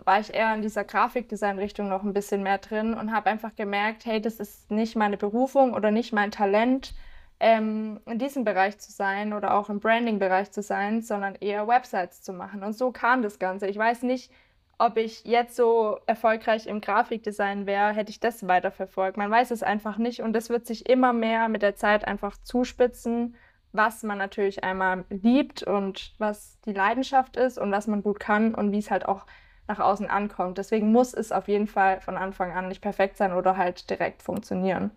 war 0.04 0.20
ich 0.20 0.34
eher 0.34 0.54
in 0.54 0.62
dieser 0.62 0.84
Grafikdesign-Richtung 0.84 1.88
noch 1.90 2.04
ein 2.04 2.14
bisschen 2.14 2.44
mehr 2.44 2.58
drin 2.58 2.94
und 2.94 3.14
habe 3.14 3.30
einfach 3.30 3.56
gemerkt, 3.56 4.06
hey, 4.06 4.22
das 4.22 4.40
ist 4.40 4.70
nicht 4.72 4.96
meine 4.96 5.18
Berufung 5.18 5.74
oder 5.74 5.92
nicht 5.92 6.14
mein 6.14 6.32
Talent, 6.32 6.94
ähm, 7.40 8.00
in 8.06 8.20
diesem 8.20 8.44
Bereich 8.44 8.78
zu 8.78 8.92
sein 8.92 9.34
oder 9.34 9.56
auch 9.56 9.70
im 9.70 9.80
Branding-Bereich 9.80 10.52
zu 10.52 10.62
sein, 10.62 11.02
sondern 11.02 11.36
eher 11.36 11.68
Websites 11.68 12.22
zu 12.22 12.34
machen. 12.34 12.64
Und 12.64 12.74
so 12.74 12.92
kam 12.92 13.22
das 13.22 13.40
Ganze. 13.40 13.68
Ich 13.68 13.78
weiß 13.78 14.04
nicht, 14.04 14.32
ob 14.78 14.98
ich 14.98 15.24
jetzt 15.24 15.56
so 15.56 16.00
erfolgreich 16.06 16.68
im 16.68 16.82
Grafikdesign 16.82 17.66
wäre, 17.66 17.94
hätte 17.94 18.10
ich 18.12 18.20
das 18.20 18.48
weiterverfolgt. 18.48 19.18
Man 19.18 19.32
weiß 19.32 19.52
es 19.52 19.64
einfach 19.64 19.98
nicht 19.98 20.22
und 20.22 20.34
das 20.34 20.50
wird 20.50 20.66
sich 20.66 20.90
immer 20.90 21.14
mehr 21.14 21.48
mit 21.48 21.62
der 21.62 21.76
Zeit 21.76 22.06
einfach 22.06 22.38
zuspitzen, 22.44 23.36
was 23.72 24.04
man 24.04 24.18
natürlich 24.18 24.64
einmal 24.64 25.06
liebt 25.10 25.64
und 25.64 26.14
was 26.18 26.60
die 26.66 26.74
Leidenschaft 26.74 27.38
ist 27.38 27.58
und 27.58 27.72
was 27.72 27.88
man 27.88 28.04
gut 28.04 28.20
kann 28.20 28.54
und 28.56 28.72
wie 28.72 28.80
es 28.80 28.92
halt 28.92 29.06
auch 29.06 29.26
nach 29.68 29.80
außen 29.80 30.10
ankommt. 30.10 30.58
Deswegen 30.58 30.92
muss 30.92 31.14
es 31.14 31.32
auf 31.32 31.48
jeden 31.48 31.68
Fall 31.68 32.02
von 32.02 32.18
Anfang 32.18 32.52
an 32.52 32.68
nicht 32.68 32.82
perfekt 32.82 33.18
sein 33.18 33.34
oder 33.34 33.58
halt 33.58 33.90
direkt 33.90 34.22
funktionieren. 34.22 34.92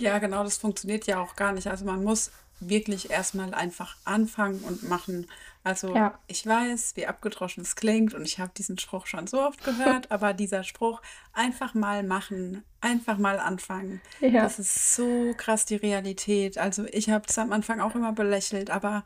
Ja, 0.00 0.18
genau, 0.18 0.44
das 0.44 0.58
funktioniert 0.58 1.06
ja 1.06 1.20
auch 1.20 1.36
gar 1.36 1.52
nicht. 1.52 1.66
Also 1.66 1.84
man 1.84 2.02
muss 2.04 2.30
wirklich 2.60 3.10
erstmal 3.10 3.54
einfach 3.54 3.96
anfangen 4.04 4.60
und 4.60 4.88
machen. 4.88 5.26
Also 5.64 5.94
ja. 5.94 6.18
ich 6.26 6.46
weiß, 6.46 6.96
wie 6.96 7.06
abgedroschen 7.06 7.62
es 7.62 7.76
klingt 7.76 8.14
und 8.14 8.24
ich 8.24 8.38
habe 8.38 8.52
diesen 8.56 8.78
Spruch 8.78 9.06
schon 9.06 9.26
so 9.26 9.40
oft 9.40 9.62
gehört, 9.64 10.10
aber 10.10 10.32
dieser 10.32 10.64
Spruch, 10.64 11.00
einfach 11.32 11.74
mal 11.74 12.02
machen, 12.02 12.64
einfach 12.80 13.18
mal 13.18 13.38
anfangen, 13.38 14.00
ja. 14.20 14.42
das 14.42 14.58
ist 14.58 14.96
so 14.96 15.34
krass 15.36 15.66
die 15.66 15.76
Realität. 15.76 16.58
Also 16.58 16.86
ich 16.86 17.10
habe 17.10 17.24
es 17.28 17.38
am 17.38 17.52
Anfang 17.52 17.80
auch 17.80 17.94
immer 17.94 18.12
belächelt, 18.12 18.70
aber 18.70 19.04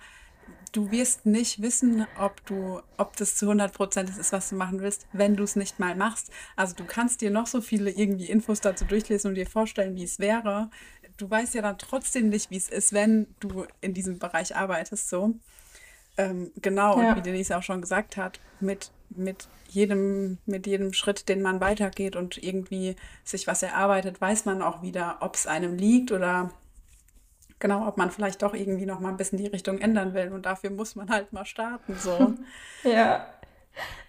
du 0.73 0.91
wirst 0.91 1.27
nicht 1.27 1.61
wissen, 1.61 2.07
ob 2.19 2.45
du, 2.47 2.81
ob 2.97 3.17
das 3.17 3.37
zu 3.37 3.47
100 3.47 3.73
Prozent 3.73 4.11
ist, 4.11 4.33
was 4.33 4.49
du 4.49 4.57
machen 4.57 4.81
willst, 4.81 5.07
wenn 5.13 5.37
du 5.37 5.45
es 5.45 5.55
nicht 5.55 5.79
mal 5.79 5.95
machst. 5.95 6.31
Also 6.57 6.75
du 6.75 6.85
kannst 6.85 7.21
dir 7.21 7.31
noch 7.31 7.47
so 7.47 7.61
viele 7.61 7.91
irgendwie 7.91 8.27
Infos 8.27 8.61
dazu 8.61 8.85
durchlesen 8.85 9.29
und 9.29 9.35
dir 9.35 9.47
vorstellen, 9.47 9.95
wie 9.97 10.05
es 10.05 10.19
wäre. 10.19 10.71
Du 11.19 11.31
weißt 11.31 11.55
ja 11.55 11.63
dann 11.63 11.79
trotzdem 11.79 12.31
nicht, 12.31 12.51
wie 12.51 12.57
es 12.57 12.69
ist, 12.69 12.93
wenn 12.93 13.27
du 13.41 13.67
in 13.81 13.93
diesem 13.93 14.19
Bereich 14.19 14.57
arbeitest, 14.57 15.09
so. 15.09 15.35
Ähm, 16.17 16.51
genau, 16.57 17.01
ja. 17.01 17.11
und 17.11 17.17
wie 17.17 17.23
Denise 17.23 17.57
auch 17.57 17.63
schon 17.63 17.81
gesagt 17.81 18.17
hat, 18.17 18.41
mit, 18.61 18.91
mit, 19.11 19.49
jedem, 19.69 20.39
mit 20.45 20.67
jedem 20.67 20.93
Schritt, 20.93 21.29
den 21.29 21.41
man 21.41 21.61
weitergeht 21.61 22.17
und 22.17 22.43
irgendwie 22.43 22.97
sich 23.25 23.47
was 23.47 23.63
erarbeitet, 23.63 24.21
weiß 24.21 24.45
man 24.45 24.63
auch 24.63 24.83
wieder, 24.83 25.19
ob 25.21 25.35
es 25.35 25.47
einem 25.47 25.77
liegt 25.77 26.13
oder 26.13 26.51
genau, 27.63 27.87
ob 27.87 27.97
man 27.97 28.11
vielleicht 28.11 28.43
doch 28.43 28.53
irgendwie 28.53 28.85
noch 28.85 29.01
mal 29.01 29.09
ein 29.09 29.17
bisschen 29.17 29.39
die 29.39 29.47
Richtung 29.47 29.79
ändern 29.79 30.13
will. 30.13 30.33
Und 30.33 30.45
dafür 30.45 30.71
muss 30.71 30.97
man 30.97 31.09
halt 31.09 31.33
mal 31.33 31.47
starten. 31.47 31.95
So. 31.95 32.35
ja, 32.83 33.25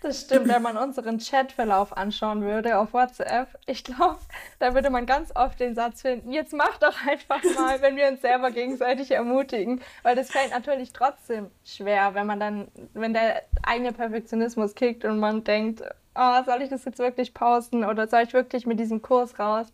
das 0.02 0.22
stimmt. 0.22 0.48
Wenn 0.50 0.64
man 0.64 0.76
unseren 0.76 1.20
Chatverlauf 1.20 1.96
anschauen 1.96 2.42
würde 2.42 2.80
auf 2.80 2.94
WhatsApp, 2.94 3.48
ich 3.68 3.84
glaube, 3.84 4.18
da 4.58 4.74
würde 4.74 4.90
man 4.90 5.06
ganz 5.06 5.32
oft 5.36 5.60
den 5.60 5.76
Satz 5.76 6.02
finden, 6.02 6.32
jetzt 6.32 6.52
mach 6.52 6.78
doch 6.80 7.06
einfach 7.08 7.44
mal, 7.56 7.80
wenn 7.82 7.96
wir 7.96 8.08
uns 8.08 8.22
selber 8.22 8.50
gegenseitig 8.50 9.12
ermutigen. 9.12 9.82
Weil 10.02 10.16
das 10.16 10.32
fällt 10.32 10.50
natürlich 10.50 10.92
trotzdem 10.92 11.52
schwer, 11.64 12.16
wenn 12.16 12.26
man 12.26 12.40
dann, 12.40 12.68
wenn 12.94 13.14
der 13.14 13.44
eigene 13.62 13.94
Perfektionismus 13.94 14.74
kickt 14.74 15.06
und 15.06 15.20
man 15.20 15.44
denkt, 15.44 15.84
oh, 16.16 16.44
soll 16.44 16.64
ich 16.64 16.70
das 16.70 16.86
jetzt 16.86 17.00
wirklich 17.00 17.36
pausen 17.36 17.86
oder 17.86 18.08
soll 18.08 18.24
ich 18.24 18.34
wirklich 18.34 18.66
mit 18.66 18.80
diesem 18.80 19.04
Kurs 19.04 19.38
raus? 19.38 19.68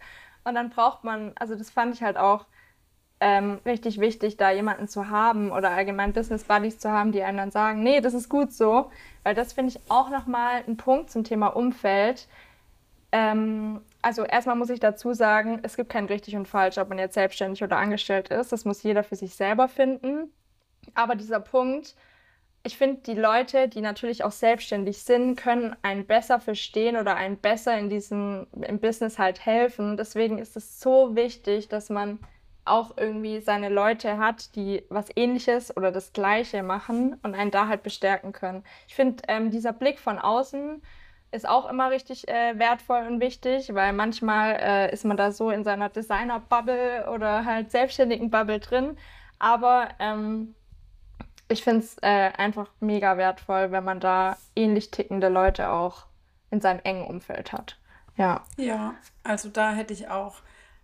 Und 0.44 0.56
dann 0.56 0.70
braucht 0.70 1.06
man, 1.06 1.32
also 1.40 1.56
das 1.56 1.70
fand 1.70 1.96
ich 1.96 2.04
halt 2.04 2.18
auch 2.18 2.46
ähm, 3.22 3.60
richtig 3.66 4.00
wichtig, 4.00 4.38
da 4.38 4.52
jemanden 4.52 4.88
zu 4.88 5.10
haben 5.10 5.52
oder 5.52 5.72
allgemein 5.72 6.14
Business 6.14 6.46
Buddies 6.46 6.80
zu 6.80 6.90
haben, 6.90 7.12
die 7.12 7.22
einem 7.24 7.38
dann 7.38 7.52
sagen, 7.52 7.84
nee, 7.84 8.00
das 8.00 8.14
ist 8.14 8.30
gut 8.30 8.54
so, 8.54 8.92
weil 9.24 9.36
das 9.36 9.54
finde 9.54 9.72
ich 9.72 9.82
auch 9.90 10.10
nochmal 10.10 10.64
ein 10.68 10.78
Punkt 10.78 11.12
zum 11.12 11.24
Thema 11.24 11.48
Umfeld. 11.48 12.28
Ähm, 13.12 13.82
also 14.02 14.24
erstmal 14.24 14.56
muss 14.56 14.70
ich 14.70 14.80
dazu 14.80 15.14
sagen, 15.14 15.60
es 15.64 15.76
gibt 15.76 15.90
kein 15.90 16.06
richtig 16.06 16.36
und 16.36 16.48
falsch, 16.48 16.78
ob 16.78 16.90
man 16.90 17.00
jetzt 17.00 17.16
selbstständig 17.16 17.64
oder 17.64 17.78
angestellt 17.78 18.30
ist. 18.30 18.52
Das 18.52 18.64
muss 18.66 18.84
jeder 18.84 19.04
für 19.04 19.16
sich 19.16 19.36
selber 19.36 19.68
finden. 19.68 20.32
Aber 20.94 21.16
dieser 21.16 21.42
Punkt, 21.42 21.96
ich 22.64 22.78
finde, 22.78 23.02
die 23.02 23.16
Leute, 23.16 23.68
die 23.68 23.82
natürlich 23.82 24.24
auch 24.24 24.32
selbstständig 24.32 25.04
sind, 25.04 25.36
können 25.36 25.76
einen 25.82 26.06
besser 26.06 26.40
verstehen 26.40 26.96
oder 26.98 27.16
einen 27.16 27.38
besser 27.38 27.78
in 27.78 27.90
diesem 27.90 28.48
im 28.62 28.80
Business 28.80 29.20
halt 29.20 29.46
helfen. 29.46 29.98
Deswegen 29.98 30.38
ist 30.38 30.56
es 30.56 30.80
so 30.80 31.16
wichtig, 31.16 31.68
dass 31.68 31.90
man 31.90 32.20
auch 32.70 32.98
irgendwie 32.98 33.42
seine 33.42 33.70
Leute 33.70 34.18
hat, 34.18 34.56
die 34.56 34.84
was 34.90 35.08
ähnliches 35.16 35.76
oder 35.76 35.92
das 35.92 36.14
gleiche 36.14 36.64
machen 36.64 37.18
und 37.24 37.36
einen 37.36 37.52
da 37.52 37.68
halt 37.68 37.84
bestärken 37.84 38.32
können. 38.32 38.64
Ich 38.88 38.96
finde, 38.96 39.24
ähm, 39.28 39.52
dieser 39.52 39.74
Blick 39.74 40.00
von 40.00 40.20
außen 40.20 40.82
ist 41.32 41.48
auch 41.48 41.70
immer 41.70 41.92
richtig 41.92 42.28
äh, 42.28 42.58
wertvoll 42.58 43.06
und 43.08 43.20
wichtig, 43.22 43.74
weil 43.74 43.94
manchmal 43.94 44.58
äh, 44.60 44.94
ist 44.94 45.06
man 45.06 45.18
da 45.18 45.32
so 45.32 45.52
in 45.52 45.64
seiner 45.64 45.90
Designer-Bubble 45.90 47.10
oder 47.12 47.46
halt 47.46 47.72
selbstständigen 47.72 48.30
Bubble 48.30 48.60
drin. 48.60 48.98
Aber 49.38 49.90
ähm, 50.00 50.56
ich 51.48 51.64
finde 51.64 51.80
es 51.80 51.98
äh, 52.02 52.32
einfach 52.38 52.70
mega 52.80 53.18
wertvoll, 53.18 53.72
wenn 53.72 53.84
man 53.84 54.00
da 54.00 54.38
ähnlich 54.56 54.92
tickende 54.92 55.30
Leute 55.30 55.70
auch 55.70 56.06
in 56.52 56.62
seinem 56.62 56.80
engen 56.84 57.06
Umfeld 57.06 57.54
hat. 57.54 57.78
Ja. 58.16 58.44
Ja, 58.58 58.96
also 59.24 59.50
da 59.50 59.72
hätte 59.72 59.94
ich 59.94 60.10
auch 60.10 60.42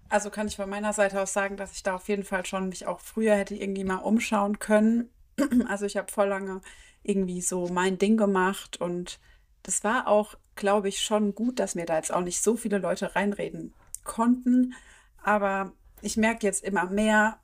also 0.09 0.29
kann 0.29 0.47
ich 0.47 0.55
von 0.55 0.69
meiner 0.69 0.93
Seite 0.93 1.21
aus 1.21 1.33
sagen, 1.33 1.57
dass 1.57 1.73
ich 1.73 1.83
da 1.83 1.95
auf 1.95 2.07
jeden 2.07 2.23
Fall 2.23 2.45
schon 2.45 2.69
mich 2.69 2.85
auch 2.87 2.99
früher 2.99 3.35
hätte 3.35 3.55
irgendwie 3.55 3.83
mal 3.83 3.97
umschauen 3.97 4.59
können. 4.59 5.09
Also 5.67 5.85
ich 5.85 5.97
habe 5.97 6.11
voll 6.11 6.27
lange 6.27 6.61
irgendwie 7.03 7.41
so 7.41 7.67
mein 7.67 7.97
Ding 7.97 8.17
gemacht 8.17 8.79
und 8.79 9.19
das 9.63 9.83
war 9.83 10.07
auch, 10.07 10.35
glaube 10.55 10.87
ich, 10.89 11.01
schon 11.01 11.35
gut, 11.35 11.59
dass 11.59 11.75
mir 11.75 11.85
da 11.85 11.97
jetzt 11.97 12.13
auch 12.13 12.21
nicht 12.21 12.41
so 12.41 12.55
viele 12.55 12.77
Leute 12.77 13.15
reinreden 13.15 13.73
konnten. 14.03 14.75
Aber 15.23 15.71
ich 16.01 16.17
merke 16.17 16.45
jetzt 16.45 16.63
immer 16.63 16.85
mehr, 16.85 17.39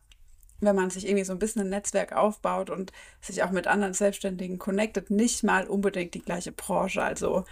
wenn 0.61 0.75
man 0.75 0.91
sich 0.91 1.07
irgendwie 1.07 1.25
so 1.25 1.33
ein 1.33 1.39
bisschen 1.39 1.63
ein 1.63 1.69
Netzwerk 1.69 2.13
aufbaut 2.13 2.69
und 2.69 2.91
sich 3.19 3.43
auch 3.43 3.51
mit 3.51 3.67
anderen 3.67 3.93
Selbstständigen 3.95 4.59
connectet, 4.59 5.09
nicht 5.09 5.43
mal 5.43 5.67
unbedingt 5.67 6.13
die 6.13 6.21
gleiche 6.21 6.51
Branche. 6.51 7.03
Also 7.03 7.45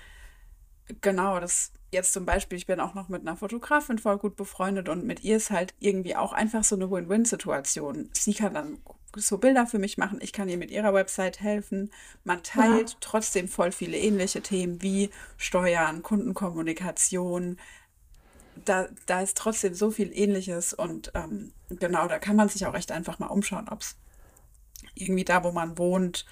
genau, 1.02 1.40
das 1.40 1.72
jetzt 1.92 2.14
zum 2.14 2.26
Beispiel, 2.26 2.58
ich 2.58 2.68
bin 2.68 2.80
auch 2.80 2.94
noch 2.94 3.10
mit 3.10 3.22
einer 3.22 3.36
Fotografin 3.36 3.98
voll 3.98 4.18
gut 4.18 4.36
befreundet 4.36 4.90
und 4.90 5.06
mit 5.06 5.24
ihr 5.24 5.38
ist 5.38 5.50
halt 5.50 5.74
irgendwie 5.80 6.16
auch 6.16 6.34
einfach 6.34 6.64
so 6.64 6.76
eine 6.76 6.90
Win-Win-Situation. 6.92 8.10
Sie 8.14 8.34
kann 8.34 8.54
dann 8.54 8.78
so 9.16 9.40
Bilder 9.40 9.66
für 9.66 9.80
mich 9.80 9.98
machen, 9.98 10.20
ich 10.22 10.34
kann 10.34 10.50
ihr 10.50 10.58
mit 10.58 10.70
ihrer 10.70 10.94
Website 10.94 11.40
helfen. 11.42 11.92
Man 12.24 12.44
teilt 12.44 12.92
ja. 12.92 12.98
trotzdem 13.02 13.48
voll 13.48 13.72
viele 13.72 13.98
ähnliche 13.98 14.42
Themen 14.42 14.82
wie 14.82 15.10
Steuern, 15.38 16.04
Kundenkommunikation. 16.04 17.58
Da, 18.66 18.88
da 19.08 19.22
ist 19.22 19.38
trotzdem 19.38 19.74
so 19.74 19.90
viel 19.90 20.12
Ähnliches 20.14 20.74
und 20.74 21.12
ähm, 21.16 21.54
genau, 21.70 22.08
da 22.08 22.20
kann 22.20 22.36
man 22.36 22.50
sich 22.50 22.66
auch 22.66 22.76
echt 22.76 22.92
einfach 22.92 23.18
mal 23.18 23.28
umschauen, 23.28 23.68
ob 23.70 23.82
es 23.82 23.96
irgendwie 24.94 25.24
da, 25.24 25.44
wo 25.44 25.52
man 25.52 25.78
wohnt, 25.78 26.26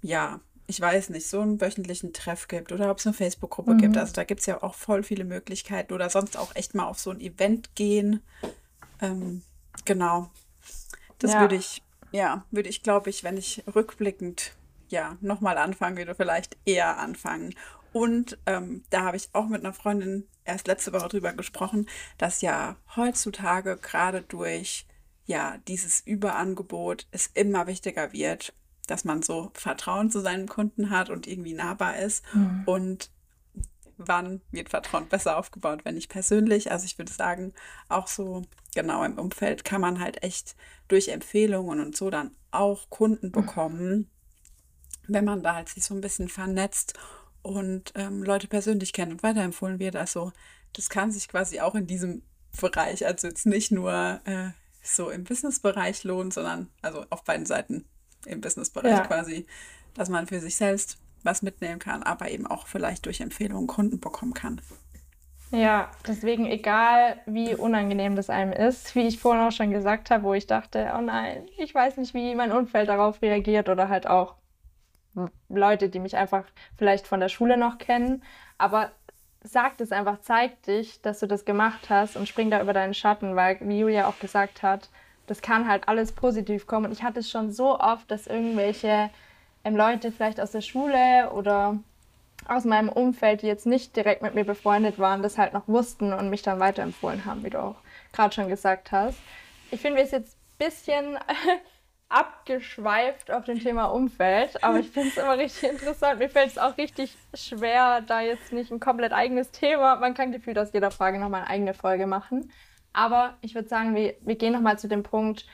ja, 0.00 0.40
ich 0.66 0.80
weiß 0.80 1.10
nicht, 1.10 1.26
so 1.26 1.40
einen 1.40 1.60
wöchentlichen 1.60 2.12
Treff 2.12 2.48
gibt 2.48 2.72
oder 2.72 2.90
ob 2.90 2.98
es 2.98 3.06
eine 3.06 3.14
Facebook-Gruppe 3.14 3.74
mhm. 3.74 3.78
gibt. 3.78 3.96
Also 3.96 4.12
da 4.12 4.24
gibt 4.24 4.40
es 4.40 4.46
ja 4.46 4.62
auch 4.62 4.74
voll 4.74 5.02
viele 5.02 5.24
Möglichkeiten 5.24 5.92
oder 5.92 6.08
sonst 6.10 6.36
auch 6.36 6.54
echt 6.54 6.74
mal 6.74 6.86
auf 6.86 6.98
so 6.98 7.10
ein 7.10 7.20
Event 7.20 7.74
gehen. 7.74 8.22
Ähm, 9.00 9.42
genau. 9.84 10.30
Das 11.18 11.32
ja. 11.32 11.40
würde 11.40 11.56
ich, 11.56 11.82
ja, 12.10 12.44
würde 12.50 12.68
ich, 12.68 12.82
glaube 12.82 13.10
ich, 13.10 13.24
wenn 13.24 13.36
ich 13.36 13.62
rückblickend 13.74 14.54
ja 14.88 15.16
nochmal 15.20 15.58
anfangen 15.58 15.96
würde, 15.96 16.14
vielleicht 16.14 16.56
eher 16.64 16.98
anfangen. 16.98 17.54
Und 17.92 18.38
ähm, 18.46 18.84
da 18.90 19.02
habe 19.02 19.16
ich 19.16 19.28
auch 19.32 19.48
mit 19.48 19.64
einer 19.64 19.74
Freundin 19.74 20.26
erst 20.44 20.66
letzte 20.66 20.92
Woche 20.92 21.08
drüber 21.08 21.32
gesprochen, 21.32 21.88
dass 22.18 22.40
ja 22.40 22.76
heutzutage 22.96 23.76
gerade 23.76 24.22
durch 24.22 24.86
ja 25.26 25.58
dieses 25.68 26.00
Überangebot 26.00 27.06
es 27.10 27.28
immer 27.34 27.66
wichtiger 27.66 28.12
wird, 28.12 28.54
dass 28.86 29.04
man 29.04 29.22
so 29.22 29.50
Vertrauen 29.54 30.10
zu 30.10 30.20
seinem 30.20 30.48
Kunden 30.48 30.90
hat 30.90 31.10
und 31.10 31.26
irgendwie 31.26 31.54
nahbar 31.54 31.98
ist. 31.98 32.24
Mhm. 32.34 32.62
Und 32.66 33.10
wann 33.96 34.40
wird 34.50 34.70
Vertrauen 34.70 35.08
besser 35.08 35.36
aufgebaut, 35.36 35.84
wenn 35.84 35.94
nicht 35.94 36.10
persönlich? 36.10 36.70
Also 36.72 36.84
ich 36.84 36.98
würde 36.98 37.12
sagen, 37.12 37.52
auch 37.88 38.08
so 38.08 38.42
genau 38.74 39.04
im 39.04 39.18
Umfeld 39.18 39.64
kann 39.64 39.80
man 39.80 40.00
halt 40.00 40.22
echt 40.22 40.56
durch 40.88 41.08
Empfehlungen 41.08 41.80
und 41.80 41.96
so 41.96 42.10
dann 42.10 42.32
auch 42.50 42.90
Kunden 42.90 43.28
mhm. 43.28 43.32
bekommen, 43.32 44.10
wenn 45.08 45.24
man 45.24 45.42
da 45.42 45.54
halt 45.54 45.68
sich 45.68 45.84
so 45.84 45.94
ein 45.94 46.00
bisschen 46.00 46.28
vernetzt 46.28 46.94
und 47.42 47.92
ähm, 47.96 48.22
Leute 48.22 48.46
persönlich 48.46 48.92
kennt 48.92 49.12
und 49.12 49.22
weiterempfohlen 49.22 49.78
wird. 49.78 49.96
Also 49.96 50.32
das 50.74 50.88
kann 50.88 51.10
sich 51.10 51.28
quasi 51.28 51.60
auch 51.60 51.74
in 51.74 51.86
diesem 51.86 52.22
Bereich, 52.60 53.04
also 53.06 53.26
jetzt 53.26 53.46
nicht 53.46 53.72
nur 53.72 54.20
äh, 54.24 54.50
so 54.82 55.10
im 55.10 55.24
Businessbereich 55.24 56.04
lohnen, 56.04 56.30
sondern 56.30 56.70
also 56.82 57.04
auf 57.10 57.24
beiden 57.24 57.46
Seiten 57.46 57.86
im 58.26 58.40
Businessbereich 58.40 58.90
ja. 58.90 59.06
quasi, 59.06 59.46
dass 59.94 60.08
man 60.08 60.26
für 60.26 60.40
sich 60.40 60.56
selbst 60.56 60.98
was 61.22 61.42
mitnehmen 61.42 61.78
kann, 61.78 62.02
aber 62.02 62.30
eben 62.30 62.46
auch 62.46 62.66
vielleicht 62.66 63.06
durch 63.06 63.20
Empfehlungen 63.20 63.66
Kunden 63.66 64.00
bekommen 64.00 64.34
kann. 64.34 64.60
Ja, 65.52 65.90
deswegen 66.06 66.46
egal, 66.46 67.20
wie 67.26 67.54
unangenehm 67.54 68.16
das 68.16 68.30
einem 68.30 68.52
ist, 68.52 68.94
wie 68.94 69.06
ich 69.06 69.18
vorhin 69.18 69.42
auch 69.42 69.52
schon 69.52 69.70
gesagt 69.70 70.10
habe, 70.10 70.24
wo 70.24 70.32
ich 70.32 70.46
dachte, 70.46 70.92
oh 70.96 71.02
nein, 71.02 71.46
ich 71.58 71.74
weiß 71.74 71.98
nicht, 71.98 72.14
wie 72.14 72.34
mein 72.34 72.52
Umfeld 72.52 72.88
darauf 72.88 73.20
reagiert 73.20 73.68
oder 73.68 73.90
halt 73.90 74.06
auch 74.06 74.36
Leute, 75.50 75.90
die 75.90 76.00
mich 76.00 76.16
einfach 76.16 76.44
vielleicht 76.78 77.06
von 77.06 77.20
der 77.20 77.28
Schule 77.28 77.58
noch 77.58 77.76
kennen, 77.76 78.22
aber 78.56 78.92
sag 79.42 79.78
es 79.80 79.92
einfach, 79.92 80.20
zeig 80.22 80.62
dich, 80.62 81.02
dass 81.02 81.20
du 81.20 81.26
das 81.26 81.44
gemacht 81.44 81.90
hast 81.90 82.16
und 82.16 82.28
spring 82.28 82.50
da 82.50 82.62
über 82.62 82.72
deinen 82.72 82.94
Schatten, 82.94 83.36
weil, 83.36 83.58
wie 83.60 83.80
Julia 83.80 84.06
auch 84.06 84.18
gesagt 84.20 84.62
hat, 84.62 84.88
das 85.32 85.40
kann 85.40 85.66
halt 85.66 85.88
alles 85.88 86.12
positiv 86.12 86.66
kommen. 86.66 86.84
Und 86.84 86.92
ich 86.92 87.02
hatte 87.02 87.20
es 87.20 87.30
schon 87.30 87.50
so 87.50 87.80
oft, 87.80 88.10
dass 88.10 88.26
irgendwelche 88.26 89.08
ähm, 89.64 89.74
Leute 89.74 90.12
vielleicht 90.12 90.38
aus 90.38 90.50
der 90.50 90.60
Schule 90.60 91.30
oder 91.32 91.78
aus 92.46 92.66
meinem 92.66 92.90
Umfeld, 92.90 93.40
die 93.40 93.46
jetzt 93.46 93.64
nicht 93.64 93.96
direkt 93.96 94.20
mit 94.20 94.34
mir 94.34 94.44
befreundet 94.44 94.98
waren, 94.98 95.22
das 95.22 95.38
halt 95.38 95.54
noch 95.54 95.66
wussten 95.68 96.12
und 96.12 96.28
mich 96.28 96.42
dann 96.42 96.60
weiterempfohlen 96.60 97.24
haben, 97.24 97.44
wie 97.44 97.48
du 97.48 97.62
auch 97.62 97.76
gerade 98.12 98.34
schon 98.34 98.48
gesagt 98.48 98.92
hast. 98.92 99.18
Ich 99.70 99.80
finde, 99.80 100.00
wir 100.00 100.06
sind 100.06 100.26
jetzt 100.26 100.36
ein 100.36 100.66
bisschen 100.66 101.18
abgeschweift 102.10 103.30
auf 103.30 103.46
dem 103.46 103.58
Thema 103.58 103.86
Umfeld, 103.86 104.62
aber 104.62 104.80
ich 104.80 104.90
finde 104.90 105.08
es 105.08 105.16
immer 105.16 105.38
richtig 105.38 105.70
interessant. 105.70 106.18
Mir 106.18 106.28
fällt 106.28 106.48
es 106.48 106.58
auch 106.58 106.76
richtig 106.76 107.16
schwer, 107.32 108.02
da 108.02 108.20
jetzt 108.20 108.52
nicht 108.52 108.70
ein 108.70 108.80
komplett 108.80 109.14
eigenes 109.14 109.50
Thema. 109.50 109.96
Man 109.96 110.12
kann 110.12 110.30
gefühlt 110.30 110.58
aus 110.58 110.74
jeder 110.74 110.90
Frage 110.90 111.18
nochmal 111.18 111.40
eine 111.40 111.50
eigene 111.50 111.72
Folge 111.72 112.06
machen. 112.06 112.50
Aber 112.92 113.36
ich 113.40 113.54
würde 113.54 113.68
sagen, 113.68 113.94
wir, 113.94 114.14
wir 114.20 114.36
gehen 114.36 114.52
nochmal 114.52 114.78
zu 114.78 114.88
dem 114.88 115.02
Punkt 115.02 115.46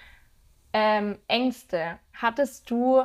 ähm, 0.72 1.18
Ängste. 1.28 1.98
Hattest 2.12 2.70
du 2.70 3.04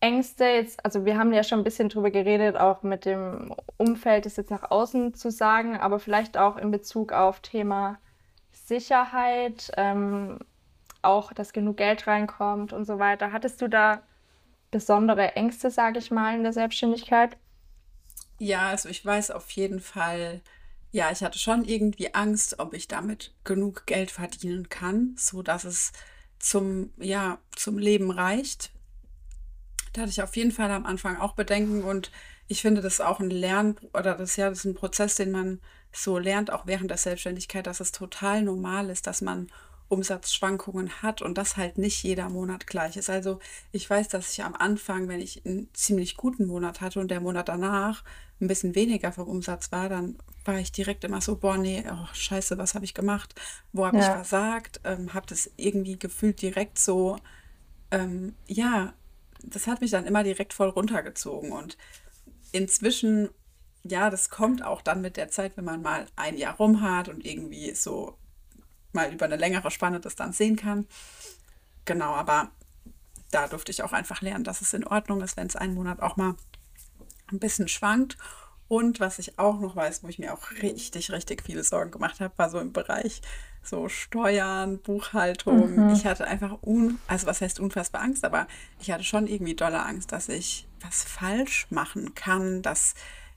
Ängste 0.00 0.44
jetzt, 0.44 0.84
also 0.84 1.04
wir 1.04 1.18
haben 1.18 1.32
ja 1.32 1.42
schon 1.42 1.60
ein 1.60 1.64
bisschen 1.64 1.88
drüber 1.88 2.10
geredet, 2.10 2.56
auch 2.56 2.82
mit 2.82 3.04
dem 3.04 3.54
Umfeld, 3.76 4.26
das 4.26 4.36
jetzt 4.36 4.50
nach 4.50 4.70
außen 4.70 5.14
zu 5.14 5.30
sagen, 5.30 5.76
aber 5.76 5.98
vielleicht 5.98 6.36
auch 6.36 6.56
in 6.56 6.70
Bezug 6.70 7.12
auf 7.12 7.40
Thema 7.40 7.98
Sicherheit, 8.52 9.70
ähm, 9.76 10.38
auch, 11.02 11.32
dass 11.32 11.52
genug 11.52 11.78
Geld 11.78 12.06
reinkommt 12.06 12.72
und 12.72 12.84
so 12.84 12.98
weiter. 12.98 13.32
Hattest 13.32 13.62
du 13.62 13.68
da 13.68 14.02
besondere 14.70 15.36
Ängste, 15.36 15.70
sage 15.70 15.98
ich 15.98 16.10
mal, 16.10 16.34
in 16.34 16.42
der 16.42 16.52
Selbstständigkeit? 16.52 17.36
Ja, 18.38 18.68
also 18.68 18.88
ich 18.88 19.04
weiß 19.04 19.30
auf 19.30 19.50
jeden 19.52 19.80
Fall, 19.80 20.42
ja, 20.96 21.10
ich 21.12 21.22
hatte 21.22 21.38
schon 21.38 21.66
irgendwie 21.66 22.14
Angst, 22.14 22.58
ob 22.58 22.72
ich 22.72 22.88
damit 22.88 23.34
genug 23.44 23.84
Geld 23.84 24.10
verdienen 24.10 24.70
kann, 24.70 25.14
so 25.18 25.42
dass 25.42 25.64
es 25.64 25.92
zum, 26.38 26.90
ja, 26.96 27.38
zum 27.54 27.76
Leben 27.76 28.10
reicht. 28.10 28.70
Da 29.92 30.02
hatte 30.02 30.10
ich 30.10 30.22
auf 30.22 30.36
jeden 30.36 30.52
Fall 30.52 30.70
am 30.70 30.86
Anfang 30.86 31.18
auch 31.18 31.34
Bedenken 31.34 31.84
und 31.84 32.10
ich 32.48 32.62
finde 32.62 32.80
das 32.80 33.02
auch 33.02 33.20
ein 33.20 33.28
Lern- 33.28 33.76
oder 33.92 34.14
das 34.14 34.36
ja, 34.36 34.48
das 34.48 34.60
ist 34.60 34.64
ein 34.64 34.74
Prozess, 34.74 35.16
den 35.16 35.32
man 35.32 35.60
so 35.92 36.16
lernt, 36.16 36.50
auch 36.50 36.66
während 36.66 36.90
der 36.90 36.96
Selbstständigkeit, 36.96 37.66
dass 37.66 37.80
es 37.80 37.92
total 37.92 38.40
normal 38.42 38.88
ist, 38.88 39.06
dass 39.06 39.20
man 39.20 39.48
Umsatzschwankungen 39.88 41.02
hat 41.02 41.20
und 41.20 41.36
das 41.36 41.58
halt 41.58 41.76
nicht 41.76 42.02
jeder 42.02 42.30
Monat 42.30 42.66
gleich 42.66 42.96
ist. 42.96 43.10
Also 43.10 43.38
ich 43.70 43.88
weiß, 43.88 44.08
dass 44.08 44.32
ich 44.32 44.42
am 44.42 44.54
Anfang, 44.54 45.08
wenn 45.08 45.20
ich 45.20 45.44
einen 45.44 45.68
ziemlich 45.74 46.16
guten 46.16 46.46
Monat 46.46 46.80
hatte 46.80 47.00
und 47.00 47.10
der 47.10 47.20
Monat 47.20 47.48
danach 47.50 48.02
ein 48.40 48.48
bisschen 48.48 48.74
weniger 48.74 49.12
vom 49.12 49.28
Umsatz 49.28 49.72
war, 49.72 49.88
dann 49.88 50.18
war 50.44 50.58
ich 50.58 50.72
direkt 50.72 51.04
immer 51.04 51.20
so, 51.20 51.36
boah, 51.36 51.56
nee, 51.56 51.84
oh, 51.90 52.06
scheiße, 52.12 52.58
was 52.58 52.74
habe 52.74 52.84
ich 52.84 52.94
gemacht? 52.94 53.34
Wo 53.72 53.86
habe 53.86 53.98
ja. 53.98 54.02
ich 54.02 54.10
versagt? 54.10 54.80
Ähm, 54.84 55.14
habe 55.14 55.26
das 55.26 55.50
irgendwie 55.56 55.98
gefühlt 55.98 56.40
direkt 56.42 56.78
so, 56.78 57.18
ähm, 57.90 58.34
ja, 58.46 58.92
das 59.42 59.66
hat 59.66 59.80
mich 59.80 59.90
dann 59.90 60.06
immer 60.06 60.22
direkt 60.22 60.52
voll 60.52 60.68
runtergezogen. 60.68 61.52
Und 61.52 61.76
inzwischen, 62.52 63.30
ja, 63.84 64.10
das 64.10 64.28
kommt 64.28 64.62
auch 64.62 64.82
dann 64.82 65.00
mit 65.00 65.16
der 65.16 65.28
Zeit, 65.28 65.56
wenn 65.56 65.64
man 65.64 65.82
mal 65.82 66.06
ein 66.16 66.36
Jahr 66.36 66.56
rum 66.56 66.82
hat 66.82 67.08
und 67.08 67.24
irgendwie 67.24 67.74
so 67.74 68.16
mal 68.92 69.12
über 69.12 69.26
eine 69.26 69.36
längere 69.36 69.70
Spanne 69.70 70.00
das 70.00 70.16
dann 70.16 70.32
sehen 70.32 70.56
kann. 70.56 70.86
Genau, 71.84 72.14
aber 72.14 72.50
da 73.30 73.48
durfte 73.48 73.72
ich 73.72 73.82
auch 73.82 73.92
einfach 73.92 74.20
lernen, 74.20 74.44
dass 74.44 74.60
es 74.60 74.72
in 74.72 74.86
Ordnung 74.86 75.20
ist, 75.20 75.36
wenn 75.36 75.46
es 75.46 75.56
einen 75.56 75.74
Monat 75.74 76.00
auch 76.00 76.16
mal 76.16 76.34
ein 77.30 77.38
bisschen 77.38 77.68
schwankt. 77.68 78.16
Und 78.68 78.98
was 78.98 79.18
ich 79.18 79.38
auch 79.38 79.60
noch 79.60 79.76
weiß, 79.76 80.02
wo 80.02 80.08
ich 80.08 80.18
mir 80.18 80.34
auch 80.34 80.50
richtig, 80.62 81.12
richtig 81.12 81.42
viele 81.44 81.62
Sorgen 81.62 81.92
gemacht 81.92 82.20
habe, 82.20 82.36
war 82.36 82.50
so 82.50 82.58
im 82.58 82.72
Bereich 82.72 83.22
so 83.62 83.88
Steuern, 83.88 84.78
Buchhaltung. 84.80 85.86
Mhm. 85.86 85.90
Ich 85.90 86.06
hatte 86.06 86.26
einfach, 86.26 86.62
un, 86.62 86.98
also 87.06 87.26
was 87.26 87.40
heißt 87.40 87.60
unfassbar 87.60 88.02
Angst, 88.02 88.24
aber 88.24 88.46
ich 88.80 88.90
hatte 88.90 89.04
schon 89.04 89.26
irgendwie 89.26 89.54
dolle 89.54 89.84
Angst, 89.84 90.12
dass 90.12 90.28
ich 90.28 90.66
was 90.80 91.02
falsch 91.02 91.66
machen 91.70 92.14
kann, 92.14 92.62
dass 92.62 92.94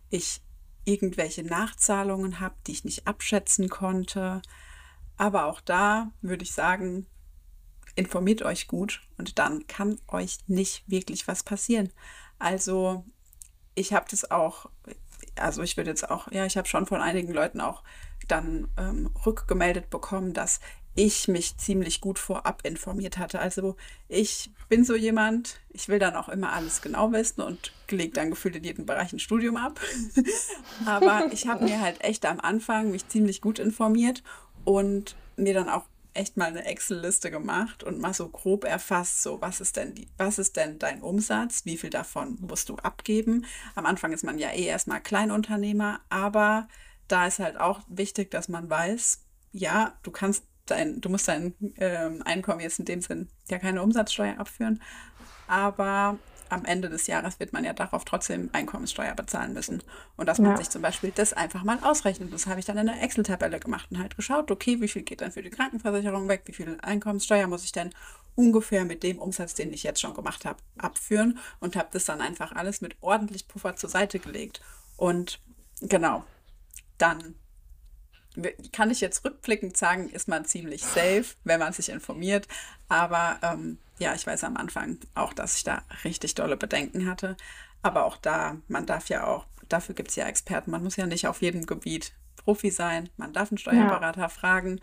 ich 0.10 0.42
irgendwelche 0.86 1.44
Nachzahlungen 1.44 2.40
habe, 2.40 2.56
die 2.66 2.72
ich 2.72 2.86
nicht 2.86 3.08
abschätzen 3.08 3.70
konnte. 3.70 4.42
Aber 5.18 5.46
auch 5.46 5.62
da 5.62 6.12
würde 6.22 6.44
ich 6.44 6.54
sagen, 6.54 7.06
informiert 7.96 8.42
euch 8.42 8.68
gut 8.68 9.02
und 9.18 9.38
dann 9.40 9.68
kann 9.68 10.00
euch 10.08 10.38
nicht 10.48 10.84
wirklich 10.88 11.28
was 11.28 11.44
passieren. 11.44 11.92
Also 12.40 13.06
ich 13.76 13.94
habe 13.94 14.06
das 14.10 14.30
auch, 14.30 14.70
also 15.36 15.62
ich 15.62 15.78
würde 15.78 15.90
jetzt 15.90 16.10
auch, 16.10 16.32
ja, 16.32 16.46
ich 16.46 16.58
habe 16.58 16.68
schon 16.68 16.86
von 16.86 17.02
einigen 17.02 17.34
Leuten 17.34 17.62
auch 17.62 17.84
dann 18.28 18.68
ähm, 18.78 19.10
rückgemeldet 19.26 19.90
bekommen, 19.90 20.34
dass 20.34 20.60
ich 20.96 21.28
mich 21.28 21.58
ziemlich 21.58 22.02
gut 22.02 22.20
vorab 22.20 22.66
informiert 22.66 23.18
hatte. 23.18 23.40
Also 23.40 23.76
ich 24.08 24.52
bin 24.68 24.84
so 24.84 24.96
jemand, 24.96 25.62
ich 25.70 25.88
will 25.88 26.00
dann 26.00 26.16
auch 26.16 26.30
immer 26.30 26.52
alles 26.52 26.82
genau 26.82 27.12
wissen 27.12 27.42
und 27.42 27.72
lege 27.90 28.14
dann 28.14 28.32
gefühlt 28.32 28.56
in 28.56 28.64
jedem 28.64 28.86
Bereich 28.86 29.14
ein 29.14 29.20
Studium 29.20 29.56
ab. 29.56 29.80
Aber 30.86 31.30
ich 31.32 31.48
habe 31.48 31.64
mir 31.64 31.80
halt 31.80 32.04
echt 32.04 32.26
am 32.26 32.40
Anfang 32.40 32.92
mich 32.92 33.08
ziemlich 33.08 33.42
gut 33.42 33.60
informiert 33.60 34.24
und 34.66 35.16
mir 35.38 35.54
dann 35.54 35.70
auch 35.70 35.86
echt 36.14 36.38
mal 36.38 36.48
eine 36.48 36.66
Excel-Liste 36.66 37.32
gemacht 37.32 37.84
und 37.84 38.00
mal 38.00 38.14
so 38.14 38.30
grob 38.30 38.64
erfasst, 38.64 39.22
so 39.22 39.42
was 39.42 39.62
ist 39.62 39.78
denn 39.78 39.94
die, 39.96 40.08
was 40.18 40.40
ist 40.40 40.56
denn 40.58 40.80
dein 40.80 41.02
Umsatz, 41.02 41.66
wie 41.66 41.78
viel 41.78 41.90
davon 41.90 42.38
musst 42.42 42.70
du 42.70 42.76
abgeben. 42.76 43.46
Am 43.76 43.86
Anfang 43.86 44.12
ist 44.12 44.24
man 44.24 44.38
ja 44.38 44.50
eh 44.52 44.66
erstmal 44.66 45.02
Kleinunternehmer, 45.02 46.02
aber 46.10 46.68
da 47.08 47.28
ist 47.28 47.40
halt 47.40 47.60
auch 47.60 47.82
wichtig, 47.88 48.32
dass 48.32 48.50
man 48.50 48.70
weiß, 48.70 49.24
ja, 49.52 49.98
du 50.04 50.12
kannst 50.12 50.44
dein, 50.66 51.02
du 51.02 51.10
musst 51.10 51.28
dein 51.28 51.54
äh, 51.78 52.10
Einkommen 52.24 52.60
jetzt 52.60 52.80
in 52.80 52.86
dem 52.86 53.02
Sinn 53.02 53.30
ja 53.50 53.60
keine 53.60 53.82
Umsatzsteuer 53.82 54.40
abführen, 54.40 54.82
aber 55.48 56.18
am 56.50 56.66
Ende 56.66 56.90
des 56.90 57.08
Jahres 57.08 57.40
wird 57.40 57.54
man 57.54 57.64
ja 57.64 57.74
darauf 57.74 58.06
trotzdem 58.06 58.50
Einkommenssteuer 58.54 59.14
bezahlen 59.14 59.54
müssen. 59.54 59.84
Und 60.18 60.28
dass 60.28 60.40
man 60.40 60.52
ja. 60.52 60.58
sich 60.58 60.70
zum 60.70 60.82
Beispiel 60.82 61.12
das 61.14 61.34
einfach 61.34 61.64
mal 61.64 61.80
ausrechnet. 61.82 62.34
Das 62.34 62.48
habe 62.48 62.60
ich 62.60 62.66
dann 62.66 62.78
in 62.78 62.88
der 62.88 63.02
Excel-Tabelle 63.02 63.60
gemacht 63.60 63.88
und 63.92 64.00
halt 64.00 64.16
geschaut, 64.16 64.52
okay, 64.52 64.82
wie 64.82 64.88
viel 64.88 65.04
geht 65.04 65.22
dann 65.22 65.32
für 65.32 65.42
die 65.42 65.50
Krankenversicherung 65.50 66.28
weg, 66.28 66.44
wie 66.46 66.54
viel 66.54 66.78
Einkommenssteuer 66.82 67.48
muss 67.48 67.64
ich 67.64 67.72
denn 67.72 67.92
ungefähr 68.36 68.86
mit 68.86 69.04
dem 69.04 69.20
Umsatz, 69.20 69.54
den 69.54 69.74
ich 69.74 69.84
jetzt 69.84 70.00
schon 70.00 70.14
gemacht 70.14 70.46
habe, 70.46 70.60
abführen 70.78 71.40
und 71.60 71.76
habe 71.76 71.90
das 71.92 72.06
dann 72.06 72.22
einfach 72.22 72.54
alles 72.54 72.80
mit 72.80 72.96
ordentlich 73.02 73.48
Puffer 73.48 73.76
zur 73.76 73.90
Seite 73.90 74.20
gelegt. 74.20 74.62
Und 74.96 75.40
genau, 75.82 76.24
dann 76.98 77.36
kann 78.72 78.92
ich 78.92 79.02
jetzt 79.02 79.26
rückblickend 79.26 79.76
sagen, 79.76 80.10
ist 80.10 80.28
man 80.28 80.46
ziemlich 80.46 80.84
safe, 80.84 81.26
wenn 81.44 81.60
man 81.60 81.74
sich 81.74 81.90
informiert. 81.90 82.48
Aber 82.88 83.40
ähm, 83.42 83.78
ja, 84.00 84.16
ich 84.16 84.26
weiß 84.26 84.44
am 84.46 84.58
Anfang 84.58 84.98
auch, 85.14 85.34
dass 85.34 85.58
ich 85.58 85.64
da 85.64 85.84
richtig 86.04 86.36
dolle 86.36 86.58
Bedenken 86.58 87.08
hatte. 87.08 87.38
Aber 87.82 88.06
auch 88.06 88.18
da, 88.18 88.58
man 88.68 88.86
darf 88.86 89.10
ja 89.10 89.28
auch, 89.28 89.46
dafür 89.68 89.96
gibt 89.96 90.10
es 90.10 90.16
ja 90.16 90.26
Experten, 90.26 90.72
man 90.72 90.84
muss 90.84 90.96
ja 90.96 91.06
nicht 91.06 91.28
auf 91.28 91.42
jedem 91.42 91.66
Gebiet 91.66 92.14
Profi 92.38 92.72
sein. 92.72 93.10
Man 93.18 93.34
darf 93.34 93.52
einen 93.52 93.58
Steuerberater 93.58 94.22
ja. 94.22 94.30
fragen. 94.30 94.80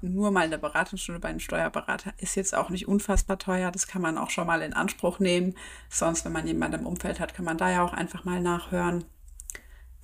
Nur 0.00 0.30
mal 0.30 0.44
eine 0.44 0.58
Beratungsstunde 0.58 1.20
bei 1.20 1.28
einem 1.28 1.40
Steuerberater 1.40 2.12
ist 2.18 2.36
jetzt 2.36 2.54
auch 2.54 2.70
nicht 2.70 2.86
unfassbar 2.86 3.38
teuer. 3.38 3.72
Das 3.72 3.88
kann 3.88 4.02
man 4.02 4.16
auch 4.16 4.30
schon 4.30 4.46
mal 4.46 4.62
in 4.62 4.72
Anspruch 4.72 5.18
nehmen. 5.18 5.56
Sonst, 5.88 6.24
wenn 6.24 6.32
man 6.32 6.46
jemanden 6.46 6.80
im 6.80 6.86
Umfeld 6.86 7.18
hat, 7.18 7.34
kann 7.34 7.44
man 7.44 7.58
da 7.58 7.70
ja 7.70 7.82
auch 7.82 7.92
einfach 7.92 8.24
mal 8.24 8.40
nachhören. 8.40 9.04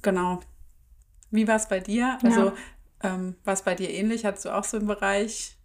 Genau. 0.03 0.41
Wie 1.31 1.47
war 1.47 1.57
es 1.57 1.69
bei 1.69 1.79
dir? 1.79 2.19
Also, 2.25 2.47
ja. 2.47 3.15
ähm, 3.15 3.37
war 3.45 3.55
es 3.55 3.63
bei 3.63 3.77
dir 3.77 3.91
ähnlich? 3.91 4.25
Hattest 4.25 4.47
du 4.47 4.55
auch 4.55 4.65
so 4.65 4.79
im 4.79 4.87
Bereich 4.87 5.57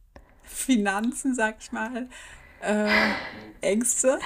Finanzen, 0.44 1.34
sag 1.34 1.58
ich 1.60 1.72
mal, 1.72 2.10
äh, 2.62 2.88
Ängste? 3.62 4.20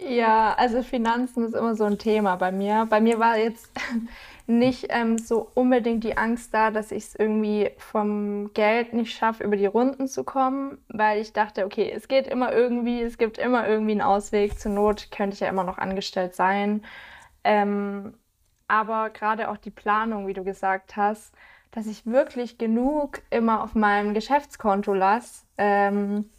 Ja, 0.00 0.54
also 0.54 0.82
Finanzen 0.82 1.44
ist 1.44 1.54
immer 1.54 1.74
so 1.74 1.84
ein 1.84 1.98
Thema 1.98 2.36
bei 2.36 2.52
mir. 2.52 2.86
Bei 2.88 3.00
mir 3.00 3.18
war 3.18 3.36
jetzt 3.36 3.68
nicht 4.46 4.86
ähm, 4.90 5.18
so 5.18 5.50
unbedingt 5.54 6.04
die 6.04 6.16
Angst 6.16 6.54
da, 6.54 6.70
dass 6.70 6.92
ich 6.92 7.04
es 7.04 7.14
irgendwie 7.16 7.70
vom 7.78 8.52
Geld 8.54 8.92
nicht 8.92 9.16
schaffe, 9.16 9.42
über 9.42 9.56
die 9.56 9.66
Runden 9.66 10.06
zu 10.06 10.22
kommen, 10.22 10.78
weil 10.88 11.20
ich 11.20 11.32
dachte, 11.32 11.66
okay, 11.66 11.90
es 11.94 12.06
geht 12.06 12.28
immer 12.28 12.52
irgendwie, 12.52 13.02
es 13.02 13.18
gibt 13.18 13.38
immer 13.38 13.66
irgendwie 13.68 13.92
einen 13.92 14.02
Ausweg. 14.02 14.58
Zur 14.58 14.72
Not 14.72 15.10
könnte 15.10 15.34
ich 15.34 15.40
ja 15.40 15.48
immer 15.48 15.64
noch 15.64 15.78
angestellt 15.78 16.34
sein. 16.34 16.84
Ähm, 17.42 18.14
aber 18.68 19.10
gerade 19.10 19.50
auch 19.50 19.56
die 19.56 19.70
Planung, 19.70 20.26
wie 20.28 20.34
du 20.34 20.44
gesagt 20.44 20.96
hast, 20.96 21.34
dass 21.72 21.86
ich 21.86 22.06
wirklich 22.06 22.58
genug 22.58 23.20
immer 23.30 23.62
auf 23.62 23.74
meinem 23.74 24.14
Geschäftskonto 24.14 24.94
lasse 24.94 25.44
ähm, 25.58 26.30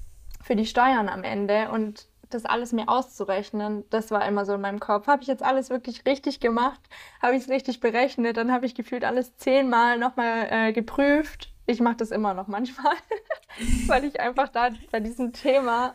für 0.50 0.56
die 0.56 0.66
Steuern 0.66 1.10
am 1.10 1.24
Ende 1.24 1.70
und 1.70 2.08
das 2.32 2.44
alles 2.44 2.74
mir 2.74 2.90
auszurechnen, 2.90 3.84
das 3.92 4.10
war 4.10 4.28
immer 4.28 4.46
so 4.46 4.56
in 4.56 4.62
meinem 4.62 4.80
Kopf. 4.80 5.06
Habe 5.06 5.22
ich 5.22 5.28
jetzt 5.28 5.44
alles 5.44 5.70
wirklich 5.70 6.08
richtig 6.08 6.40
gemacht? 6.40 6.80
Habe 7.22 7.36
ich 7.36 7.44
es 7.44 7.50
richtig 7.50 7.82
berechnet? 7.82 8.36
Dann 8.36 8.52
habe 8.52 8.66
ich 8.66 8.74
gefühlt 8.74 9.06
alles 9.06 9.38
zehnmal 9.38 10.00
nochmal 10.00 10.48
äh, 10.50 10.74
geprüft. 10.74 11.54
Ich 11.68 11.82
mache 11.82 11.98
das 11.98 12.10
immer 12.10 12.34
noch 12.34 12.48
manchmal, 12.48 12.96
weil 13.86 14.06
ich 14.06 14.20
einfach 14.20 14.50
da 14.50 14.72
bei 14.92 15.00
diesem 15.00 15.34
Thema 15.34 15.94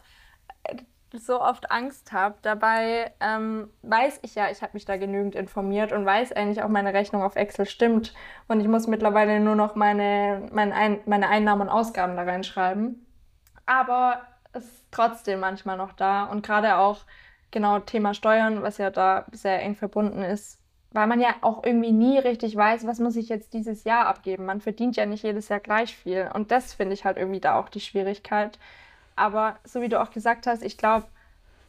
äh, 0.62 0.76
so 1.18 1.40
oft 1.40 1.72
Angst 1.72 2.12
habe. 2.12 2.36
Dabei 2.42 3.12
ähm, 3.18 3.70
weiß 3.82 4.20
ich 4.22 4.36
ja, 4.36 4.52
ich 4.52 4.62
habe 4.62 4.74
mich 4.74 4.84
da 4.84 4.96
genügend 4.96 5.34
informiert 5.34 5.90
und 5.90 6.06
weiß 6.06 6.30
eigentlich 6.30 6.62
auch, 6.62 6.68
meine 6.68 6.94
Rechnung 6.94 7.24
auf 7.24 7.34
Excel 7.34 7.66
stimmt. 7.66 8.14
Und 8.46 8.60
ich 8.60 8.68
muss 8.68 8.86
mittlerweile 8.86 9.40
nur 9.40 9.56
noch 9.56 9.74
meine, 9.74 10.48
meine, 10.52 10.76
Ein 10.76 11.00
meine 11.06 11.28
Einnahmen 11.28 11.62
und 11.62 11.70
Ausgaben 11.70 12.14
da 12.14 12.22
reinschreiben. 12.22 13.04
Aber 13.66 14.20
trotzdem 14.94 15.40
manchmal 15.40 15.76
noch 15.76 15.92
da. 15.92 16.24
Und 16.24 16.44
gerade 16.44 16.76
auch 16.76 17.00
genau 17.50 17.78
Thema 17.80 18.14
Steuern, 18.14 18.62
was 18.62 18.78
ja 18.78 18.90
da 18.90 19.26
sehr 19.32 19.62
eng 19.62 19.74
verbunden 19.76 20.22
ist, 20.22 20.58
weil 20.92 21.06
man 21.06 21.20
ja 21.20 21.34
auch 21.40 21.64
irgendwie 21.64 21.92
nie 21.92 22.18
richtig 22.18 22.56
weiß, 22.56 22.86
was 22.86 23.00
muss 23.00 23.16
ich 23.16 23.28
jetzt 23.28 23.52
dieses 23.52 23.84
Jahr 23.84 24.06
abgeben. 24.06 24.46
Man 24.46 24.60
verdient 24.60 24.96
ja 24.96 25.06
nicht 25.06 25.24
jedes 25.24 25.48
Jahr 25.48 25.60
gleich 25.60 25.96
viel. 25.96 26.30
Und 26.32 26.50
das 26.50 26.72
finde 26.72 26.94
ich 26.94 27.04
halt 27.04 27.16
irgendwie 27.16 27.40
da 27.40 27.58
auch 27.58 27.68
die 27.68 27.80
Schwierigkeit. 27.80 28.58
Aber 29.16 29.56
so 29.64 29.80
wie 29.80 29.88
du 29.88 30.00
auch 30.00 30.10
gesagt 30.10 30.46
hast, 30.46 30.62
ich 30.62 30.78
glaube, 30.78 31.06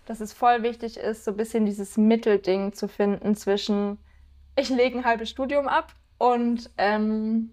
dass 0.06 0.20
es 0.20 0.34
voll 0.34 0.64
wichtig 0.64 0.98
ist, 0.98 1.26
so 1.26 1.32
ein 1.32 1.38
bisschen 1.38 1.66
dieses 1.66 1.98
Mittelding 1.98 2.74
zu 2.74 2.88
finden 2.88 3.36
zwischen, 3.36 3.98
ich 4.56 4.70
lege 4.70 5.00
ein 5.00 5.06
halbes 5.06 5.30
Studium 5.30 5.68
ab 5.68 5.94
und 6.20 6.70
ähm, 6.78 7.52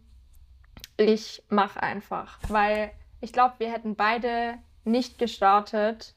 ich 0.96 1.42
mache 1.48 1.82
einfach. 1.82 2.38
Weil 2.48 2.90
ich 3.20 3.32
glaube, 3.32 3.54
wir 3.58 3.72
hätten 3.72 3.96
beide 3.96 4.58
nicht 4.84 5.18
gestartet, 5.18 6.14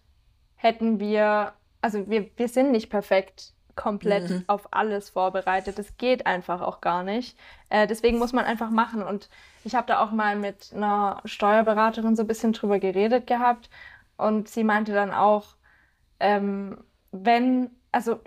hätten 0.55 0.99
wir, 0.99 1.53
also 1.81 2.09
wir, 2.09 2.29
wir 2.37 2.47
sind 2.47 2.71
nicht 2.71 2.89
perfekt 2.89 3.53
komplett 3.75 4.29
mhm. 4.29 4.43
auf 4.47 4.73
alles 4.73 5.09
vorbereitet. 5.09 5.77
Das 5.77 5.97
geht 5.97 6.25
einfach 6.25 6.61
auch 6.61 6.81
gar 6.81 7.03
nicht. 7.03 7.37
Äh, 7.69 7.87
deswegen 7.87 8.17
muss 8.17 8.33
man 8.33 8.45
einfach 8.45 8.69
machen. 8.69 9.03
Und 9.03 9.29
ich 9.63 9.75
habe 9.75 9.87
da 9.87 10.03
auch 10.03 10.11
mal 10.11 10.35
mit 10.35 10.71
einer 10.73 11.21
Steuerberaterin 11.25 12.15
so 12.15 12.23
ein 12.23 12.27
bisschen 12.27 12.53
drüber 12.53 12.79
geredet 12.79 13.27
gehabt. 13.27 13.69
Und 14.17 14.47
sie 14.47 14.63
meinte 14.63 14.93
dann 14.93 15.11
auch, 15.11 15.55
ähm, 16.19 16.77
wenn, 17.11 17.69
also 17.91 18.19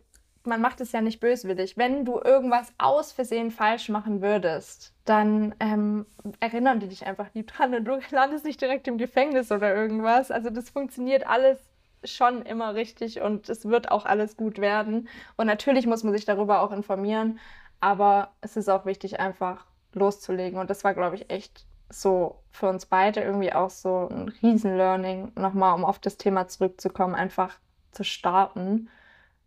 man 0.49 0.61
macht 0.61 0.81
es 0.81 0.93
ja 0.93 1.01
nicht 1.01 1.21
böswillig. 1.21 1.77
Wenn 1.77 2.05
du 2.05 2.21
irgendwas 2.21 2.73
aus 2.79 3.13
Versehen 3.13 3.51
falsch 3.51 3.89
machen 3.89 4.23
würdest, 4.23 4.95
dann 5.05 5.55
ähm, 5.61 6.07
erinnern 6.41 6.81
die 6.81 6.89
dich 6.89 7.07
einfach 7.07 7.33
lieb 7.35 7.53
dran 7.53 7.75
und 7.75 7.85
du 7.85 8.01
landest 8.11 8.45
nicht 8.45 8.61
direkt 8.61 8.89
im 8.89 8.99
Gefängnis 8.99 9.53
oder 9.53 9.75
irgendwas. 9.75 10.31
Also 10.31 10.51
das 10.51 10.71
funktioniert 10.71 11.27
alles 11.27 11.59
schon 12.05 12.43
immer 12.43 12.75
richtig 12.75 13.21
und 13.21 13.49
es 13.49 13.65
wird 13.65 13.91
auch 13.91 14.05
alles 14.05 14.37
gut 14.37 14.59
werden. 14.59 15.09
Und 15.37 15.47
natürlich 15.47 15.87
muss 15.87 16.05
man 16.05 16.13
sich 16.13 16.25
darüber 16.25 16.63
auch 16.63 16.73
informieren, 16.73 17.39
aber 17.81 18.33
es 18.41 18.57
ist 18.57 18.69
auch 18.69 18.87
wichtig, 18.87 19.21
einfach 19.21 19.67
loszulegen. 19.95 20.59
Und 20.59 20.71
das 20.71 20.85
war, 20.85 20.95
glaube 20.95 21.17
ich, 21.17 21.31
echt 21.31 21.67
so 21.91 22.43
für 22.51 22.69
uns 22.69 22.87
beide 22.87 23.21
irgendwie 23.21 23.53
auch 23.53 23.71
so 23.71 24.09
ein 24.11 24.29
Riesen-Learning, 24.29 25.33
nochmal, 25.37 25.75
um 25.75 25.85
auf 25.85 25.99
das 25.99 26.17
Thema 26.19 26.47
zurückzukommen, 26.49 27.15
einfach 27.15 27.59
zu 27.93 28.05
starten 28.05 28.89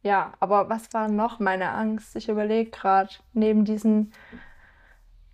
ja, 0.04 0.34
aber 0.40 0.70
was 0.70 0.94
war 0.94 1.08
noch 1.08 1.40
meine 1.40 1.72
Angst? 1.72 2.16
Ich 2.16 2.30
überlege 2.30 2.72
gerade 2.72 3.14
neben 3.34 3.66
diesen 3.66 4.14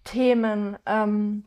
Themen. 0.03 0.77
Ähm, 0.85 1.45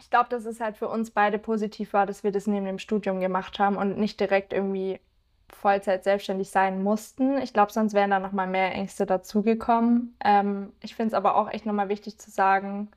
ich 0.00 0.10
glaube, 0.10 0.28
dass 0.28 0.44
es 0.44 0.60
halt 0.60 0.76
für 0.76 0.88
uns 0.88 1.10
beide 1.10 1.38
positiv 1.38 1.92
war, 1.92 2.06
dass 2.06 2.24
wir 2.24 2.32
das 2.32 2.46
neben 2.46 2.66
dem 2.66 2.78
Studium 2.78 3.20
gemacht 3.20 3.58
haben 3.58 3.76
und 3.76 3.98
nicht 3.98 4.20
direkt 4.20 4.52
irgendwie 4.52 5.00
Vollzeit 5.48 6.04
selbstständig 6.04 6.50
sein 6.50 6.82
mussten. 6.82 7.38
Ich 7.38 7.52
glaube, 7.52 7.72
sonst 7.72 7.92
wären 7.92 8.10
da 8.10 8.20
noch 8.20 8.32
mal 8.32 8.46
mehr 8.46 8.72
Ängste 8.72 9.04
dazugekommen. 9.04 10.16
Ähm, 10.24 10.72
ich 10.80 10.94
finde 10.94 11.08
es 11.08 11.14
aber 11.14 11.34
auch 11.36 11.50
echt 11.50 11.66
noch 11.66 11.74
mal 11.74 11.88
wichtig 11.88 12.18
zu 12.18 12.30
sagen, 12.30 12.88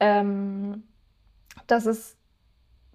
ähm, 0.00 0.84
dass 1.66 1.86
es 1.86 2.16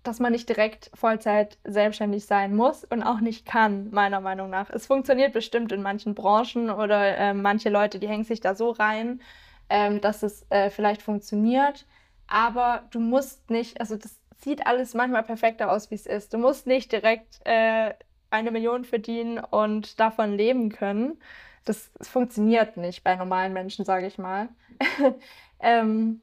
dass 0.07 0.19
man 0.19 0.31
nicht 0.31 0.47
direkt 0.47 0.89
Vollzeit 0.93 1.57
selbstständig 1.65 2.25
sein 2.25 2.55
muss 2.55 2.85
und 2.85 3.03
auch 3.03 3.19
nicht 3.19 3.45
kann, 3.45 3.91
meiner 3.91 4.21
Meinung 4.21 4.49
nach. 4.49 4.69
Es 4.69 4.87
funktioniert 4.87 5.33
bestimmt 5.33 5.71
in 5.73 5.81
manchen 5.81 6.15
Branchen 6.15 6.69
oder 6.69 7.17
äh, 7.17 7.33
manche 7.33 7.69
Leute, 7.69 7.99
die 7.99 8.07
hängen 8.07 8.23
sich 8.23 8.39
da 8.39 8.55
so 8.55 8.71
rein, 8.71 9.21
ähm, 9.69 9.99
dass 9.99 10.23
es 10.23 10.45
äh, 10.49 10.69
vielleicht 10.69 11.01
funktioniert. 11.01 11.85
Aber 12.27 12.83
du 12.91 13.01
musst 13.01 13.49
nicht, 13.49 13.81
also 13.81 13.97
das 13.97 14.17
sieht 14.37 14.65
alles 14.65 14.93
manchmal 14.93 15.23
perfekter 15.23 15.71
aus, 15.71 15.91
wie 15.91 15.95
es 15.95 16.05
ist. 16.05 16.33
Du 16.33 16.37
musst 16.37 16.67
nicht 16.67 16.91
direkt 16.91 17.41
äh, 17.45 17.93
eine 18.29 18.51
Million 18.51 18.85
verdienen 18.85 19.39
und 19.39 19.99
davon 19.99 20.37
leben 20.37 20.69
können. 20.69 21.19
Das 21.65 21.91
funktioniert 22.01 22.77
nicht 22.77 23.03
bei 23.03 23.15
normalen 23.15 23.51
Menschen, 23.51 23.83
sage 23.83 24.07
ich 24.07 24.17
mal. 24.17 24.47
ähm, 25.59 26.21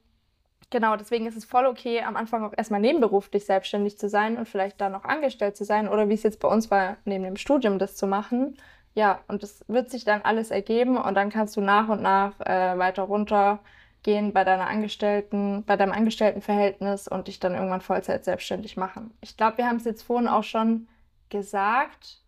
Genau, 0.71 0.95
deswegen 0.95 1.27
ist 1.27 1.37
es 1.37 1.45
voll 1.45 1.65
okay, 1.67 2.01
am 2.01 2.15
Anfang 2.15 2.43
auch 2.43 2.53
erstmal 2.55 2.81
nebenberuflich 2.81 3.45
selbstständig 3.45 3.97
zu 3.97 4.09
sein 4.09 4.37
und 4.37 4.47
vielleicht 4.47 4.81
da 4.81 4.89
noch 4.89 5.03
angestellt 5.03 5.55
zu 5.55 5.63
sein 5.63 5.87
oder 5.87 6.09
wie 6.09 6.15
es 6.15 6.23
jetzt 6.23 6.39
bei 6.39 6.47
uns 6.47 6.71
war, 6.71 6.97
neben 7.05 7.23
dem 7.23 7.37
Studium 7.37 7.79
das 7.79 7.95
zu 7.95 8.07
machen. 8.07 8.57
Ja, 8.95 9.19
und 9.27 9.43
das 9.43 9.63
wird 9.67 9.89
sich 9.91 10.05
dann 10.05 10.21
alles 10.21 10.51
ergeben 10.51 10.97
und 10.97 11.15
dann 11.15 11.29
kannst 11.29 11.55
du 11.57 11.61
nach 11.61 11.89
und 11.89 12.01
nach 12.01 12.39
äh, 12.39 12.77
weiter 12.77 13.03
runtergehen 13.03 14.33
bei 14.33 14.43
deiner 14.43 14.67
Angestellten, 14.67 15.63
bei 15.65 15.75
deinem 15.75 15.91
Angestelltenverhältnis 15.91 17.07
und 17.07 17.27
dich 17.27 17.39
dann 17.39 17.53
irgendwann 17.53 17.81
Vollzeit 17.81 18.25
selbstständig 18.25 18.77
machen. 18.77 19.11
Ich 19.21 19.37
glaube, 19.37 19.57
wir 19.59 19.67
haben 19.67 19.77
es 19.77 19.85
jetzt 19.85 20.03
vorhin 20.03 20.27
auch 20.27 20.43
schon 20.43 20.87
gesagt, 21.29 22.21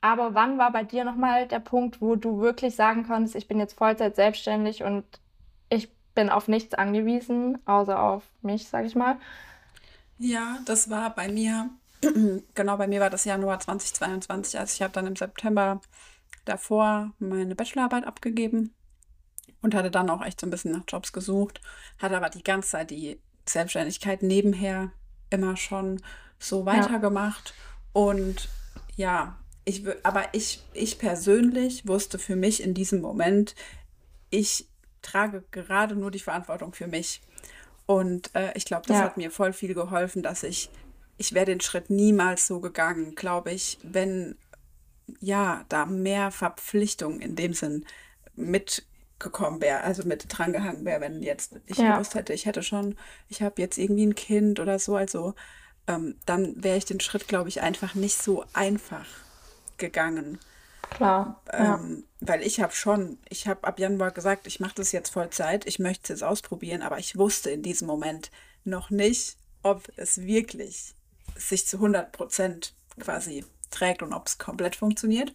aber 0.00 0.34
wann 0.34 0.58
war 0.58 0.72
bei 0.72 0.82
dir 0.82 1.04
nochmal 1.04 1.46
der 1.46 1.60
Punkt, 1.60 2.00
wo 2.02 2.16
du 2.16 2.40
wirklich 2.40 2.74
sagen 2.74 3.06
konntest, 3.06 3.36
ich 3.36 3.46
bin 3.48 3.60
jetzt 3.60 3.74
Vollzeit 3.78 4.16
selbstständig 4.16 4.82
und 4.82 5.04
ich 5.70 5.88
bin 6.14 6.30
auf 6.30 6.48
nichts 6.48 6.74
angewiesen, 6.74 7.58
außer 7.66 8.00
auf 8.00 8.22
mich, 8.42 8.68
sag 8.68 8.84
ich 8.84 8.94
mal. 8.94 9.16
Ja, 10.18 10.58
das 10.66 10.90
war 10.90 11.14
bei 11.14 11.28
mir, 11.28 11.70
genau 12.54 12.76
bei 12.76 12.86
mir 12.86 13.00
war 13.00 13.10
das 13.10 13.24
Januar 13.24 13.60
2022. 13.60 14.58
Also 14.58 14.74
ich 14.74 14.82
habe 14.82 14.92
dann 14.92 15.06
im 15.06 15.16
September 15.16 15.80
davor 16.44 17.12
meine 17.18 17.54
Bachelorarbeit 17.54 18.06
abgegeben 18.06 18.74
und 19.62 19.74
hatte 19.74 19.90
dann 19.90 20.10
auch 20.10 20.24
echt 20.24 20.40
so 20.40 20.46
ein 20.46 20.50
bisschen 20.50 20.72
nach 20.72 20.84
Jobs 20.86 21.12
gesucht, 21.12 21.60
hatte 21.98 22.16
aber 22.16 22.30
die 22.30 22.42
ganze 22.42 22.70
Zeit 22.70 22.90
die 22.90 23.20
Selbstständigkeit 23.48 24.22
nebenher 24.22 24.92
immer 25.30 25.56
schon 25.56 26.02
so 26.38 26.66
weitergemacht. 26.66 27.54
Ja. 27.94 28.00
Und 28.02 28.48
ja, 28.96 29.36
ich, 29.64 29.84
aber 30.02 30.24
ich, 30.32 30.62
ich 30.74 30.98
persönlich 30.98 31.86
wusste 31.86 32.18
für 32.18 32.36
mich 32.36 32.62
in 32.62 32.74
diesem 32.74 33.00
Moment, 33.00 33.54
ich 34.30 34.68
trage 35.02 35.44
gerade 35.50 35.96
nur 35.96 36.10
die 36.10 36.18
Verantwortung 36.18 36.72
für 36.72 36.86
mich. 36.86 37.20
Und 37.86 38.34
äh, 38.34 38.52
ich 38.54 38.64
glaube, 38.64 38.86
das 38.86 38.98
ja. 38.98 39.04
hat 39.04 39.16
mir 39.16 39.30
voll 39.30 39.52
viel 39.52 39.74
geholfen, 39.74 40.22
dass 40.22 40.42
ich, 40.42 40.70
ich 41.18 41.34
wäre 41.34 41.46
den 41.46 41.60
Schritt 41.60 41.90
niemals 41.90 42.46
so 42.46 42.60
gegangen, 42.60 43.14
glaube 43.14 43.50
ich, 43.50 43.78
wenn 43.82 44.36
ja, 45.20 45.64
da 45.68 45.86
mehr 45.86 46.30
Verpflichtung 46.30 47.20
in 47.20 47.36
dem 47.36 47.54
Sinn 47.54 47.84
mitgekommen 48.34 49.60
wäre, 49.60 49.82
also 49.82 50.06
mit 50.06 50.26
drangehangen 50.28 50.84
wäre, 50.84 51.00
wenn 51.00 51.22
jetzt 51.22 51.60
ich 51.66 51.78
ja. 51.78 51.94
gewusst 51.94 52.14
hätte, 52.14 52.32
ich 52.32 52.46
hätte 52.46 52.62
schon, 52.62 52.96
ich 53.28 53.42
habe 53.42 53.60
jetzt 53.60 53.78
irgendwie 53.78 54.06
ein 54.06 54.14
Kind 54.14 54.60
oder 54.60 54.78
so, 54.78 54.96
also 54.96 55.34
ähm, 55.86 56.16
dann 56.24 56.62
wäre 56.62 56.78
ich 56.78 56.84
den 56.84 57.00
Schritt, 57.00 57.28
glaube 57.28 57.48
ich, 57.48 57.60
einfach 57.60 57.94
nicht 57.94 58.16
so 58.16 58.44
einfach 58.52 59.06
gegangen. 59.78 60.38
Klar. 60.94 61.40
Ähm, 61.52 62.04
weil 62.20 62.42
ich 62.42 62.60
habe 62.60 62.72
schon, 62.72 63.18
ich 63.28 63.48
habe 63.48 63.64
ab 63.66 63.78
Januar 63.78 64.10
gesagt, 64.10 64.46
ich 64.46 64.60
mache 64.60 64.74
das 64.76 64.92
jetzt 64.92 65.10
Vollzeit, 65.10 65.66
ich 65.66 65.78
möchte 65.78 66.12
es 66.12 66.22
ausprobieren, 66.22 66.82
aber 66.82 66.98
ich 66.98 67.16
wusste 67.16 67.50
in 67.50 67.62
diesem 67.62 67.86
Moment 67.86 68.30
noch 68.64 68.90
nicht, 68.90 69.36
ob 69.62 69.88
es 69.96 70.22
wirklich 70.22 70.94
sich 71.36 71.66
zu 71.66 71.78
100 71.78 72.12
Prozent 72.12 72.74
quasi 72.98 73.44
trägt 73.70 74.02
und 74.02 74.12
ob 74.12 74.26
es 74.26 74.38
komplett 74.38 74.76
funktioniert. 74.76 75.32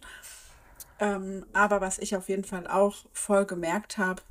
Ähm, 1.00 1.46
aber 1.52 1.80
was 1.80 1.98
ich 1.98 2.16
auf 2.16 2.28
jeden 2.28 2.44
Fall 2.44 2.66
auch 2.66 3.04
voll 3.12 3.46
gemerkt 3.46 3.98
habe, 3.98 4.22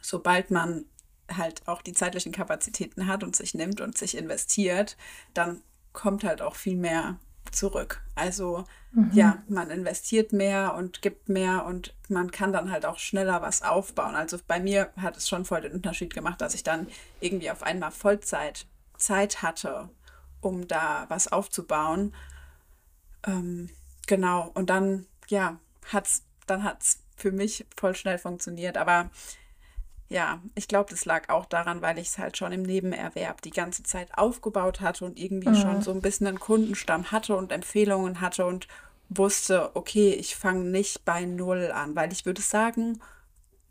sobald 0.00 0.50
man 0.50 0.84
halt 1.30 1.66
auch 1.66 1.82
die 1.82 1.92
zeitlichen 1.92 2.32
Kapazitäten 2.32 3.06
hat 3.06 3.22
und 3.22 3.36
sich 3.36 3.54
nimmt 3.54 3.80
und 3.80 3.96
sich 3.96 4.16
investiert, 4.16 4.96
dann 5.34 5.62
kommt 5.92 6.24
halt 6.24 6.42
auch 6.42 6.56
viel 6.56 6.76
mehr 6.76 7.18
zurück. 7.50 8.02
Also 8.14 8.64
mhm. 8.92 9.10
ja, 9.12 9.42
man 9.48 9.70
investiert 9.70 10.32
mehr 10.32 10.74
und 10.74 11.02
gibt 11.02 11.28
mehr 11.28 11.64
und 11.64 11.94
man 12.08 12.30
kann 12.30 12.52
dann 12.52 12.70
halt 12.70 12.86
auch 12.86 12.98
schneller 12.98 13.42
was 13.42 13.62
aufbauen. 13.62 14.14
Also 14.14 14.38
bei 14.46 14.60
mir 14.60 14.90
hat 14.96 15.16
es 15.16 15.28
schon 15.28 15.44
voll 15.44 15.62
den 15.62 15.72
Unterschied 15.72 16.14
gemacht, 16.14 16.40
dass 16.40 16.54
ich 16.54 16.62
dann 16.62 16.86
irgendwie 17.20 17.50
auf 17.50 17.62
einmal 17.62 17.90
Vollzeit 17.90 18.66
Zeit 18.96 19.42
hatte, 19.42 19.88
um 20.40 20.68
da 20.68 21.06
was 21.08 21.30
aufzubauen. 21.30 22.14
Ähm, 23.26 23.70
genau, 24.06 24.50
und 24.54 24.70
dann, 24.70 25.06
ja, 25.28 25.58
hat's, 25.92 26.22
dann 26.46 26.64
hat 26.64 26.82
es 26.82 27.02
für 27.16 27.32
mich 27.32 27.66
voll 27.76 27.94
schnell 27.94 28.18
funktioniert. 28.18 28.76
Aber 28.76 29.10
ja, 30.12 30.42
ich 30.54 30.68
glaube, 30.68 30.90
das 30.90 31.06
lag 31.06 31.30
auch 31.30 31.46
daran, 31.46 31.80
weil 31.80 31.98
ich 31.98 32.08
es 32.08 32.18
halt 32.18 32.36
schon 32.36 32.52
im 32.52 32.62
Nebenerwerb 32.62 33.40
die 33.40 33.50
ganze 33.50 33.82
Zeit 33.82 34.16
aufgebaut 34.16 34.82
hatte 34.82 35.06
und 35.06 35.18
irgendwie 35.18 35.48
mhm. 35.48 35.56
schon 35.56 35.82
so 35.82 35.90
ein 35.90 36.02
bisschen 36.02 36.26
einen 36.26 36.38
Kundenstamm 36.38 37.10
hatte 37.10 37.34
und 37.34 37.50
Empfehlungen 37.50 38.20
hatte 38.20 38.44
und 38.44 38.68
wusste, 39.08 39.74
okay, 39.74 40.12
ich 40.12 40.36
fange 40.36 40.64
nicht 40.64 41.06
bei 41.06 41.24
Null 41.24 41.72
an, 41.72 41.96
weil 41.96 42.12
ich 42.12 42.26
würde 42.26 42.42
sagen, 42.42 43.00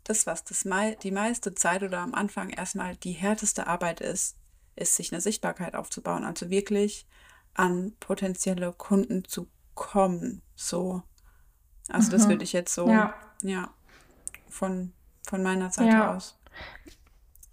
das, 0.02 0.26
was 0.26 0.42
das 0.42 0.64
mei 0.64 0.96
die 1.02 1.12
meiste 1.12 1.54
Zeit 1.54 1.84
oder 1.84 2.00
am 2.00 2.12
Anfang 2.12 2.50
erstmal 2.50 2.96
die 2.96 3.12
härteste 3.12 3.68
Arbeit 3.68 4.00
ist, 4.00 4.36
ist, 4.74 4.96
sich 4.96 5.12
eine 5.12 5.20
Sichtbarkeit 5.20 5.76
aufzubauen. 5.76 6.24
Also 6.24 6.50
wirklich 6.50 7.06
an 7.54 7.92
potenzielle 8.00 8.72
Kunden 8.72 9.24
zu 9.26 9.46
kommen. 9.74 10.42
So. 10.56 11.02
Also 11.88 12.08
mhm. 12.08 12.12
das 12.12 12.28
würde 12.28 12.42
ich 12.42 12.52
jetzt 12.52 12.74
so, 12.74 12.88
ja, 12.88 13.14
ja 13.42 13.72
von 14.48 14.92
von 15.26 15.42
meiner 15.42 15.70
Seite 15.70 15.96
ja. 15.96 16.14
aus 16.14 16.38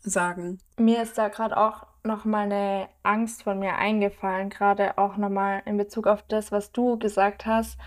sagen. 0.01 0.59
Mir 0.77 1.01
ist 1.01 1.17
da 1.17 1.27
gerade 1.27 1.57
auch 1.57 1.85
noch 2.03 2.25
mal 2.25 2.43
eine 2.43 2.87
Angst 3.03 3.43
von 3.43 3.59
mir 3.59 3.75
eingefallen, 3.75 4.49
gerade 4.49 4.97
auch 4.97 5.17
noch 5.17 5.29
mal 5.29 5.61
in 5.65 5.77
Bezug 5.77 6.07
auf 6.07 6.23
das, 6.27 6.51
was 6.51 6.71
du 6.71 6.97
gesagt 6.97 7.45
hast. 7.45 7.77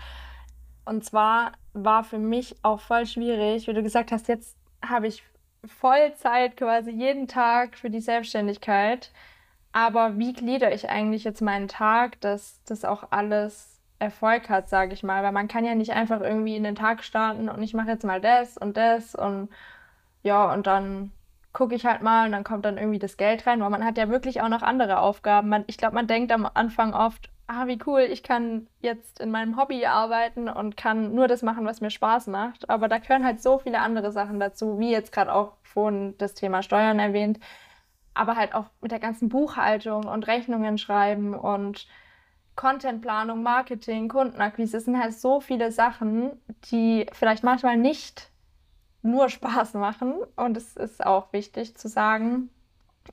Und 0.85 1.03
zwar 1.03 1.53
war 1.73 2.03
für 2.03 2.19
mich 2.19 2.55
auch 2.61 2.79
voll 2.79 3.05
schwierig, 3.05 3.67
wie 3.67 3.73
du 3.73 3.81
gesagt 3.81 4.11
hast, 4.11 4.27
jetzt 4.27 4.55
habe 4.85 5.07
ich 5.07 5.23
Vollzeit 5.65 6.57
quasi 6.57 6.91
jeden 6.91 7.27
Tag 7.27 7.77
für 7.77 7.89
die 7.89 8.01
Selbstständigkeit. 8.01 9.11
Aber 9.71 10.19
wie 10.19 10.33
glieder 10.33 10.73
ich 10.73 10.89
eigentlich 10.89 11.23
jetzt 11.23 11.41
meinen 11.41 11.67
Tag, 11.67 12.21
dass 12.21 12.61
das 12.65 12.85
auch 12.85 13.05
alles 13.09 13.79
Erfolg 13.97 14.49
hat, 14.49 14.69
sage 14.69 14.93
ich 14.93 15.01
mal? 15.01 15.23
Weil 15.23 15.31
man 15.31 15.47
kann 15.47 15.65
ja 15.65 15.73
nicht 15.73 15.93
einfach 15.93 16.21
irgendwie 16.21 16.55
in 16.55 16.63
den 16.63 16.75
Tag 16.75 17.03
starten 17.03 17.49
und 17.49 17.63
ich 17.63 17.73
mache 17.73 17.87
jetzt 17.87 18.03
mal 18.03 18.21
das 18.21 18.57
und 18.57 18.77
das 18.77 19.15
und 19.15 19.49
ja, 20.23 20.51
und 20.53 20.67
dann 20.67 21.11
gucke 21.53 21.75
ich 21.75 21.85
halt 21.85 22.01
mal 22.01 22.25
und 22.25 22.31
dann 22.31 22.43
kommt 22.43 22.65
dann 22.65 22.77
irgendwie 22.77 22.99
das 22.99 23.17
Geld 23.17 23.45
rein, 23.45 23.61
weil 23.61 23.69
man 23.69 23.85
hat 23.85 23.97
ja 23.97 24.09
wirklich 24.09 24.41
auch 24.41 24.49
noch 24.49 24.63
andere 24.63 24.99
Aufgaben. 24.99 25.49
Man, 25.49 25.63
ich 25.67 25.77
glaube, 25.77 25.95
man 25.95 26.07
denkt 26.07 26.31
am 26.31 26.49
Anfang 26.51 26.93
oft, 26.93 27.29
ah, 27.47 27.67
wie 27.67 27.79
cool, 27.85 28.01
ich 28.01 28.23
kann 28.23 28.67
jetzt 28.79 29.19
in 29.19 29.29
meinem 29.29 29.57
Hobby 29.57 29.85
arbeiten 29.85 30.49
und 30.49 30.77
kann 30.77 31.13
nur 31.13 31.27
das 31.27 31.43
machen, 31.43 31.65
was 31.65 31.81
mir 31.81 31.91
Spaß 31.91 32.27
macht. 32.27 32.69
Aber 32.69 32.87
da 32.87 32.97
gehören 32.97 33.25
halt 33.25 33.41
so 33.41 33.59
viele 33.59 33.79
andere 33.79 34.11
Sachen 34.11 34.39
dazu, 34.39 34.79
wie 34.79 34.91
jetzt 34.91 35.11
gerade 35.11 35.33
auch 35.33 35.53
vorhin 35.61 36.15
das 36.17 36.33
Thema 36.33 36.63
Steuern 36.63 36.99
erwähnt, 36.99 37.39
aber 38.15 38.35
halt 38.35 38.55
auch 38.55 38.65
mit 38.81 38.91
der 38.91 38.99
ganzen 38.99 39.29
Buchhaltung 39.29 40.05
und 40.05 40.27
Rechnungen 40.27 40.77
schreiben 40.77 41.35
und 41.35 41.87
Contentplanung, 42.55 43.43
Marketing, 43.43 44.07
Kundenakquise. 44.09 44.77
Es 44.77 44.85
sind 44.85 44.99
halt 44.99 45.13
so 45.13 45.39
viele 45.39 45.71
Sachen, 45.71 46.31
die 46.71 47.07
vielleicht 47.13 47.43
manchmal 47.43 47.77
nicht 47.77 48.29
nur 49.03 49.29
Spaß 49.29 49.75
machen 49.75 50.15
und 50.35 50.57
es 50.57 50.75
ist 50.75 51.05
auch 51.05 51.31
wichtig 51.33 51.75
zu 51.75 51.87
sagen. 51.87 52.49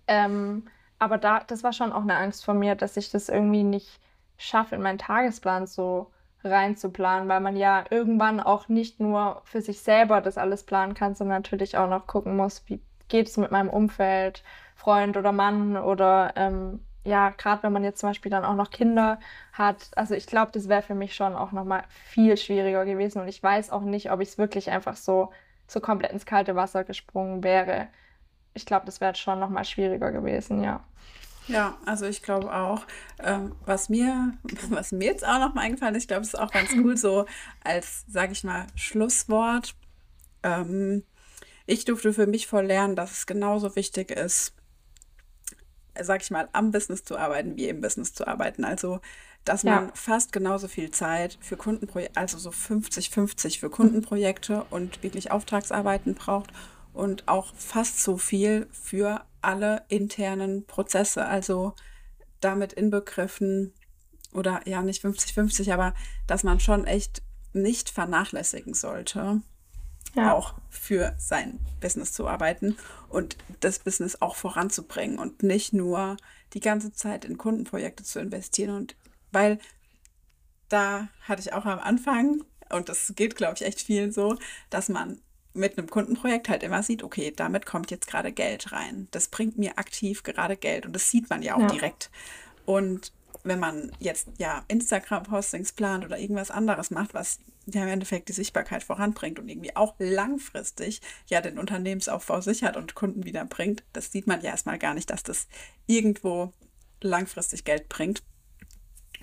Ähm, 0.06 0.64
aber 0.98 1.18
da, 1.18 1.40
das 1.40 1.64
war 1.64 1.72
schon 1.72 1.92
auch 1.92 2.02
eine 2.02 2.16
Angst 2.16 2.44
von 2.44 2.58
mir, 2.58 2.74
dass 2.74 2.96
ich 2.96 3.10
das 3.10 3.28
irgendwie 3.28 3.64
nicht 3.64 4.00
schaffe, 4.36 4.74
in 4.76 4.82
meinen 4.82 4.98
Tagesplan 4.98 5.66
so 5.66 6.10
reinzuplanen, 6.44 7.28
weil 7.28 7.40
man 7.40 7.56
ja 7.56 7.84
irgendwann 7.90 8.40
auch 8.40 8.68
nicht 8.68 9.00
nur 9.00 9.42
für 9.44 9.60
sich 9.60 9.80
selber 9.80 10.20
das 10.20 10.38
alles 10.38 10.62
planen 10.64 10.94
kann, 10.94 11.14
sondern 11.14 11.38
natürlich 11.38 11.76
auch 11.76 11.88
noch 11.88 12.06
gucken 12.06 12.36
muss, 12.36 12.62
wie 12.66 12.80
geht 13.08 13.28
es 13.28 13.36
mit 13.36 13.50
meinem 13.50 13.68
Umfeld, 13.68 14.42
Freund 14.76 15.16
oder 15.16 15.32
Mann 15.32 15.76
oder 15.76 16.32
ähm, 16.36 16.80
ja, 17.04 17.30
gerade 17.30 17.62
wenn 17.62 17.72
man 17.72 17.84
jetzt 17.84 18.00
zum 18.00 18.10
Beispiel 18.10 18.30
dann 18.30 18.44
auch 18.44 18.54
noch 18.54 18.70
Kinder 18.70 19.18
hat. 19.52 19.90
Also 19.96 20.14
ich 20.14 20.26
glaube, 20.26 20.52
das 20.52 20.68
wäre 20.68 20.82
für 20.82 20.94
mich 20.94 21.14
schon 21.14 21.34
auch 21.34 21.52
nochmal 21.52 21.84
viel 21.88 22.36
schwieriger 22.36 22.84
gewesen 22.84 23.20
und 23.20 23.28
ich 23.28 23.42
weiß 23.42 23.70
auch 23.70 23.82
nicht, 23.82 24.10
ob 24.10 24.20
ich 24.20 24.30
es 24.30 24.38
wirklich 24.38 24.70
einfach 24.70 24.96
so 24.96 25.30
so 25.70 25.80
komplett 25.80 26.12
ins 26.12 26.26
kalte 26.26 26.56
Wasser 26.56 26.84
gesprungen 26.84 27.44
wäre. 27.44 27.88
Ich 28.54 28.66
glaube, 28.66 28.86
das 28.86 29.00
wäre 29.00 29.14
schon 29.14 29.38
noch 29.38 29.50
mal 29.50 29.64
schwieriger 29.64 30.10
gewesen, 30.10 30.62
ja. 30.62 30.84
Ja, 31.46 31.78
also 31.86 32.06
ich 32.06 32.22
glaube 32.22 32.52
auch, 32.54 32.82
ähm, 33.22 33.54
was 33.64 33.88
mir, 33.88 34.34
was 34.68 34.92
mir 34.92 35.06
jetzt 35.06 35.26
auch 35.26 35.38
noch 35.38 35.54
mal 35.54 35.62
eingefallen 35.62 35.94
ist, 35.94 36.04
ich 36.04 36.08
glaube, 36.08 36.22
es 36.22 36.34
ist 36.34 36.40
auch 36.40 36.50
ganz 36.50 36.70
cool 36.76 36.96
so 36.96 37.26
als, 37.64 38.04
sage 38.08 38.32
ich 38.32 38.44
mal, 38.44 38.66
Schlusswort. 38.74 39.74
Ähm, 40.42 41.04
ich 41.66 41.84
durfte 41.84 42.12
für 42.12 42.26
mich 42.26 42.46
voll 42.46 42.66
lernen, 42.66 42.96
dass 42.96 43.12
es 43.12 43.26
genauso 43.26 43.76
wichtig 43.76 44.10
ist, 44.10 44.54
sag 46.00 46.22
ich 46.22 46.30
mal, 46.30 46.48
am 46.52 46.70
Business 46.70 47.04
zu 47.04 47.16
arbeiten, 47.16 47.56
wie 47.56 47.68
im 47.68 47.80
Business 47.80 48.12
zu 48.12 48.26
arbeiten. 48.26 48.64
Also 48.64 49.00
dass 49.44 49.62
ja. 49.62 49.76
man 49.76 49.94
fast 49.94 50.32
genauso 50.32 50.68
viel 50.68 50.90
Zeit 50.90 51.38
für 51.40 51.56
Kundenprojekte, 51.56 52.20
also 52.20 52.38
so 52.38 52.50
50-50 52.50 53.58
für 53.58 53.70
Kundenprojekte 53.70 54.64
und 54.70 55.02
wirklich 55.02 55.30
Auftragsarbeiten 55.30 56.14
braucht 56.14 56.50
und 56.92 57.26
auch 57.26 57.54
fast 57.54 58.02
so 58.02 58.18
viel 58.18 58.68
für 58.70 59.24
alle 59.40 59.82
internen 59.88 60.66
Prozesse. 60.66 61.24
Also 61.24 61.74
damit 62.40 62.72
inbegriffen, 62.72 63.72
oder 64.32 64.60
ja, 64.66 64.82
nicht 64.82 65.04
50-50, 65.04 65.72
aber 65.72 65.94
dass 66.26 66.44
man 66.44 66.60
schon 66.60 66.86
echt 66.86 67.22
nicht 67.52 67.90
vernachlässigen 67.90 68.74
sollte, 68.74 69.42
ja. 70.14 70.34
auch 70.34 70.54
für 70.68 71.14
sein 71.18 71.60
Business 71.80 72.12
zu 72.12 72.26
arbeiten 72.26 72.76
und 73.08 73.36
das 73.60 73.78
Business 73.78 74.20
auch 74.20 74.36
voranzubringen 74.36 75.18
und 75.18 75.42
nicht 75.42 75.72
nur 75.72 76.16
die 76.52 76.60
ganze 76.60 76.92
Zeit 76.92 77.24
in 77.24 77.38
Kundenprojekte 77.38 78.02
zu 78.02 78.20
investieren 78.20 78.74
und 78.74 78.96
weil 79.32 79.58
da 80.68 81.08
hatte 81.22 81.42
ich 81.42 81.52
auch 81.52 81.66
am 81.66 81.78
Anfang, 81.78 82.44
und 82.70 82.88
das 82.88 83.12
geht, 83.16 83.36
glaube 83.36 83.54
ich, 83.56 83.62
echt 83.62 83.80
vielen 83.80 84.12
so, 84.12 84.36
dass 84.70 84.88
man 84.88 85.20
mit 85.52 85.76
einem 85.76 85.90
Kundenprojekt 85.90 86.48
halt 86.48 86.62
immer 86.62 86.82
sieht, 86.82 87.02
okay, 87.02 87.32
damit 87.34 87.66
kommt 87.66 87.90
jetzt 87.90 88.06
gerade 88.06 88.32
Geld 88.32 88.70
rein. 88.72 89.08
Das 89.10 89.28
bringt 89.28 89.58
mir 89.58 89.78
aktiv 89.78 90.22
gerade 90.22 90.56
Geld 90.56 90.86
und 90.86 90.92
das 90.92 91.10
sieht 91.10 91.28
man 91.28 91.42
ja 91.42 91.56
auch 91.56 91.62
ja. 91.62 91.66
direkt. 91.66 92.10
Und 92.64 93.12
wenn 93.42 93.58
man 93.58 93.90
jetzt 93.98 94.28
ja 94.38 94.64
Instagram-Postings 94.68 95.72
plant 95.72 96.04
oder 96.04 96.18
irgendwas 96.18 96.50
anderes 96.52 96.90
macht, 96.90 97.14
was 97.14 97.40
ja 97.74 97.82
im 97.82 97.88
Endeffekt 97.88 98.28
die 98.28 98.32
Sichtbarkeit 98.32 98.82
voranbringt 98.82 99.38
und 99.38 99.48
irgendwie 99.48 99.76
auch 99.76 99.94
langfristig 99.98 101.00
ja 101.26 101.40
den 101.40 101.58
Unternehmensaufbau 101.58 102.40
sichert 102.40 102.76
und 102.76 102.94
Kunden 102.94 103.24
wiederbringt, 103.24 103.84
das 103.92 104.12
sieht 104.12 104.26
man 104.26 104.40
ja 104.40 104.50
erstmal 104.50 104.78
gar 104.78 104.94
nicht, 104.94 105.10
dass 105.10 105.22
das 105.22 105.48
irgendwo 105.86 106.52
langfristig 107.00 107.64
Geld 107.64 107.88
bringt. 107.88 108.22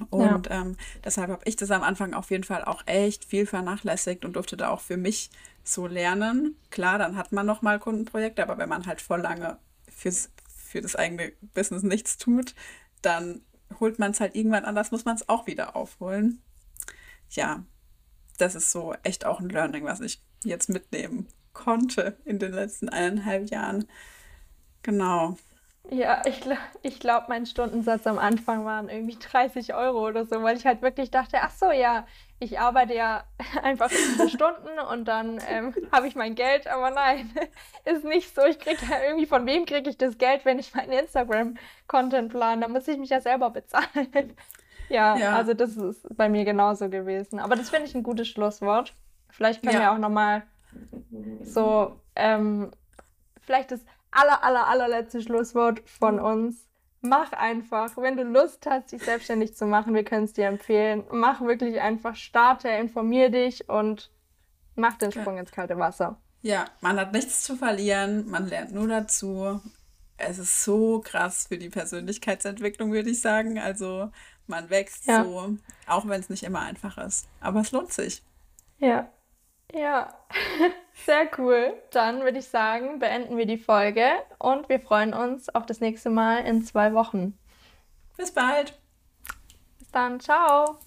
Und 0.09 0.47
ja. 0.47 0.61
ähm, 0.61 0.77
deshalb 1.03 1.29
habe 1.29 1.41
ich 1.45 1.55
das 1.55 1.71
am 1.71 1.81
Anfang 1.83 2.13
auf 2.13 2.29
jeden 2.29 2.43
Fall 2.43 2.63
auch 2.63 2.83
echt 2.85 3.25
viel 3.25 3.45
vernachlässigt 3.45 4.25
und 4.25 4.35
durfte 4.35 4.55
da 4.55 4.69
auch 4.69 4.81
für 4.81 4.97
mich 4.97 5.31
so 5.63 5.87
lernen. 5.87 6.55
Klar, 6.69 6.99
dann 6.99 7.15
hat 7.15 7.31
man 7.31 7.45
nochmal 7.45 7.79
Kundenprojekte, 7.79 8.43
aber 8.43 8.57
wenn 8.57 8.69
man 8.69 8.85
halt 8.85 9.01
voll 9.01 9.21
lange 9.21 9.57
fürs, 9.89 10.29
für 10.55 10.81
das 10.81 10.95
eigene 10.95 11.33
Business 11.53 11.83
nichts 11.83 12.17
tut, 12.17 12.53
dann 13.01 13.41
holt 13.79 13.99
man 13.99 14.11
es 14.11 14.19
halt 14.19 14.35
irgendwann 14.35 14.65
anders, 14.65 14.91
muss 14.91 15.05
man 15.05 15.15
es 15.15 15.27
auch 15.29 15.47
wieder 15.47 15.75
aufholen. 15.75 16.41
Ja, 17.31 17.63
das 18.37 18.55
ist 18.55 18.71
so 18.71 18.95
echt 19.03 19.25
auch 19.25 19.39
ein 19.39 19.49
Learning, 19.49 19.85
was 19.85 20.01
ich 20.01 20.21
jetzt 20.43 20.69
mitnehmen 20.69 21.27
konnte 21.53 22.17
in 22.23 22.39
den 22.39 22.53
letzten 22.53 22.89
eineinhalb 22.89 23.49
Jahren. 23.49 23.87
Genau. 24.83 25.37
Ja, 25.89 26.21
ich, 26.25 26.41
ich 26.81 26.99
glaube, 26.99 27.27
mein 27.29 27.45
Stundensatz 27.45 28.05
am 28.07 28.19
Anfang 28.19 28.65
waren 28.65 28.89
irgendwie 28.89 29.17
30 29.17 29.73
Euro 29.73 30.05
oder 30.05 30.25
so, 30.25 30.43
weil 30.43 30.57
ich 30.57 30.65
halt 30.65 30.81
wirklich 30.81 31.11
dachte, 31.11 31.37
ach 31.41 31.51
so, 31.51 31.71
ja, 31.71 32.05
ich 32.39 32.59
arbeite 32.59 32.93
ja 32.93 33.23
einfach 33.63 33.89
diese 33.89 34.29
Stunden 34.29 34.79
und 34.91 35.05
dann 35.05 35.39
ähm, 35.47 35.73
habe 35.91 36.07
ich 36.07 36.15
mein 36.15 36.35
Geld, 36.35 36.67
aber 36.67 36.89
nein, 36.89 37.33
ist 37.85 38.03
nicht 38.03 38.35
so. 38.35 38.43
Ich 38.43 38.59
kriege 38.59 38.85
ja 38.89 39.01
irgendwie, 39.03 39.25
von 39.25 39.45
wem 39.45 39.65
kriege 39.65 39.89
ich 39.89 39.97
das 39.97 40.17
Geld, 40.17 40.43
wenn 40.43 40.59
ich 40.59 40.75
meinen 40.75 40.91
Instagram-Content 40.91 42.31
plane? 42.31 42.61
Da 42.61 42.67
muss 42.67 42.87
ich 42.87 42.97
mich 42.97 43.09
ja 43.09 43.21
selber 43.21 43.49
bezahlen. 43.49 44.35
Ja, 44.89 45.17
ja, 45.17 45.35
also 45.35 45.53
das 45.53 45.75
ist 45.75 46.07
bei 46.15 46.29
mir 46.29 46.45
genauso 46.45 46.89
gewesen. 46.89 47.39
Aber 47.39 47.55
das 47.55 47.69
finde 47.69 47.87
ich 47.87 47.95
ein 47.95 48.03
gutes 48.03 48.27
Schlusswort. 48.27 48.93
Vielleicht 49.29 49.61
können 49.61 49.75
ja. 49.75 49.81
wir 49.81 49.91
auch 49.91 49.97
nochmal 49.97 50.43
so, 51.41 51.99
ähm, 52.15 52.71
vielleicht 53.41 53.71
das 53.71 53.81
aller, 54.11 54.43
aller, 54.43 54.67
allerletzte 54.67 55.21
Schlusswort 55.21 55.81
von 55.87 56.19
uns. 56.19 56.67
Mach 57.01 57.31
einfach, 57.33 57.95
wenn 57.97 58.17
du 58.17 58.23
Lust 58.23 58.65
hast, 58.67 58.91
dich 58.91 59.03
selbstständig 59.03 59.55
zu 59.55 59.65
machen, 59.65 59.93
wir 59.93 60.03
können 60.03 60.25
es 60.25 60.33
dir 60.33 60.47
empfehlen. 60.47 61.03
Mach 61.11 61.41
wirklich 61.41 61.79
einfach, 61.79 62.15
starte, 62.15 62.69
informier 62.69 63.29
dich 63.29 63.69
und 63.69 64.11
mach 64.75 64.97
den 64.97 65.11
Sprung 65.11 65.35
ja. 65.35 65.41
ins 65.41 65.51
kalte 65.51 65.77
Wasser. 65.77 66.19
Ja, 66.41 66.65
man 66.81 66.99
hat 66.99 67.13
nichts 67.13 67.43
zu 67.43 67.55
verlieren, 67.55 68.29
man 68.29 68.47
lernt 68.47 68.71
nur 68.71 68.87
dazu. 68.87 69.61
Es 70.17 70.39
ist 70.39 70.63
so 70.63 71.01
krass 71.01 71.47
für 71.47 71.57
die 71.57 71.69
Persönlichkeitsentwicklung, 71.69 72.91
würde 72.91 73.11
ich 73.11 73.21
sagen. 73.21 73.59
Also 73.59 74.11
man 74.47 74.69
wächst 74.69 75.05
ja. 75.05 75.23
so, 75.23 75.57
auch 75.87 76.07
wenn 76.07 76.19
es 76.19 76.29
nicht 76.29 76.43
immer 76.43 76.61
einfach 76.61 76.97
ist. 76.97 77.27
Aber 77.39 77.61
es 77.61 77.71
lohnt 77.71 77.93
sich. 77.93 78.23
Ja, 78.79 79.09
ja, 79.73 80.13
sehr 81.05 81.29
cool. 81.37 81.73
Dann 81.91 82.21
würde 82.21 82.39
ich 82.39 82.47
sagen, 82.47 82.99
beenden 82.99 83.37
wir 83.37 83.45
die 83.45 83.57
Folge 83.57 84.05
und 84.39 84.69
wir 84.69 84.79
freuen 84.79 85.13
uns 85.13 85.49
auf 85.49 85.65
das 85.65 85.79
nächste 85.79 86.09
Mal 86.09 86.45
in 86.45 86.63
zwei 86.63 86.93
Wochen. 86.93 87.37
Bis 88.15 88.31
bald. 88.31 88.73
Bis 89.79 89.91
dann. 89.91 90.19
Ciao. 90.19 90.79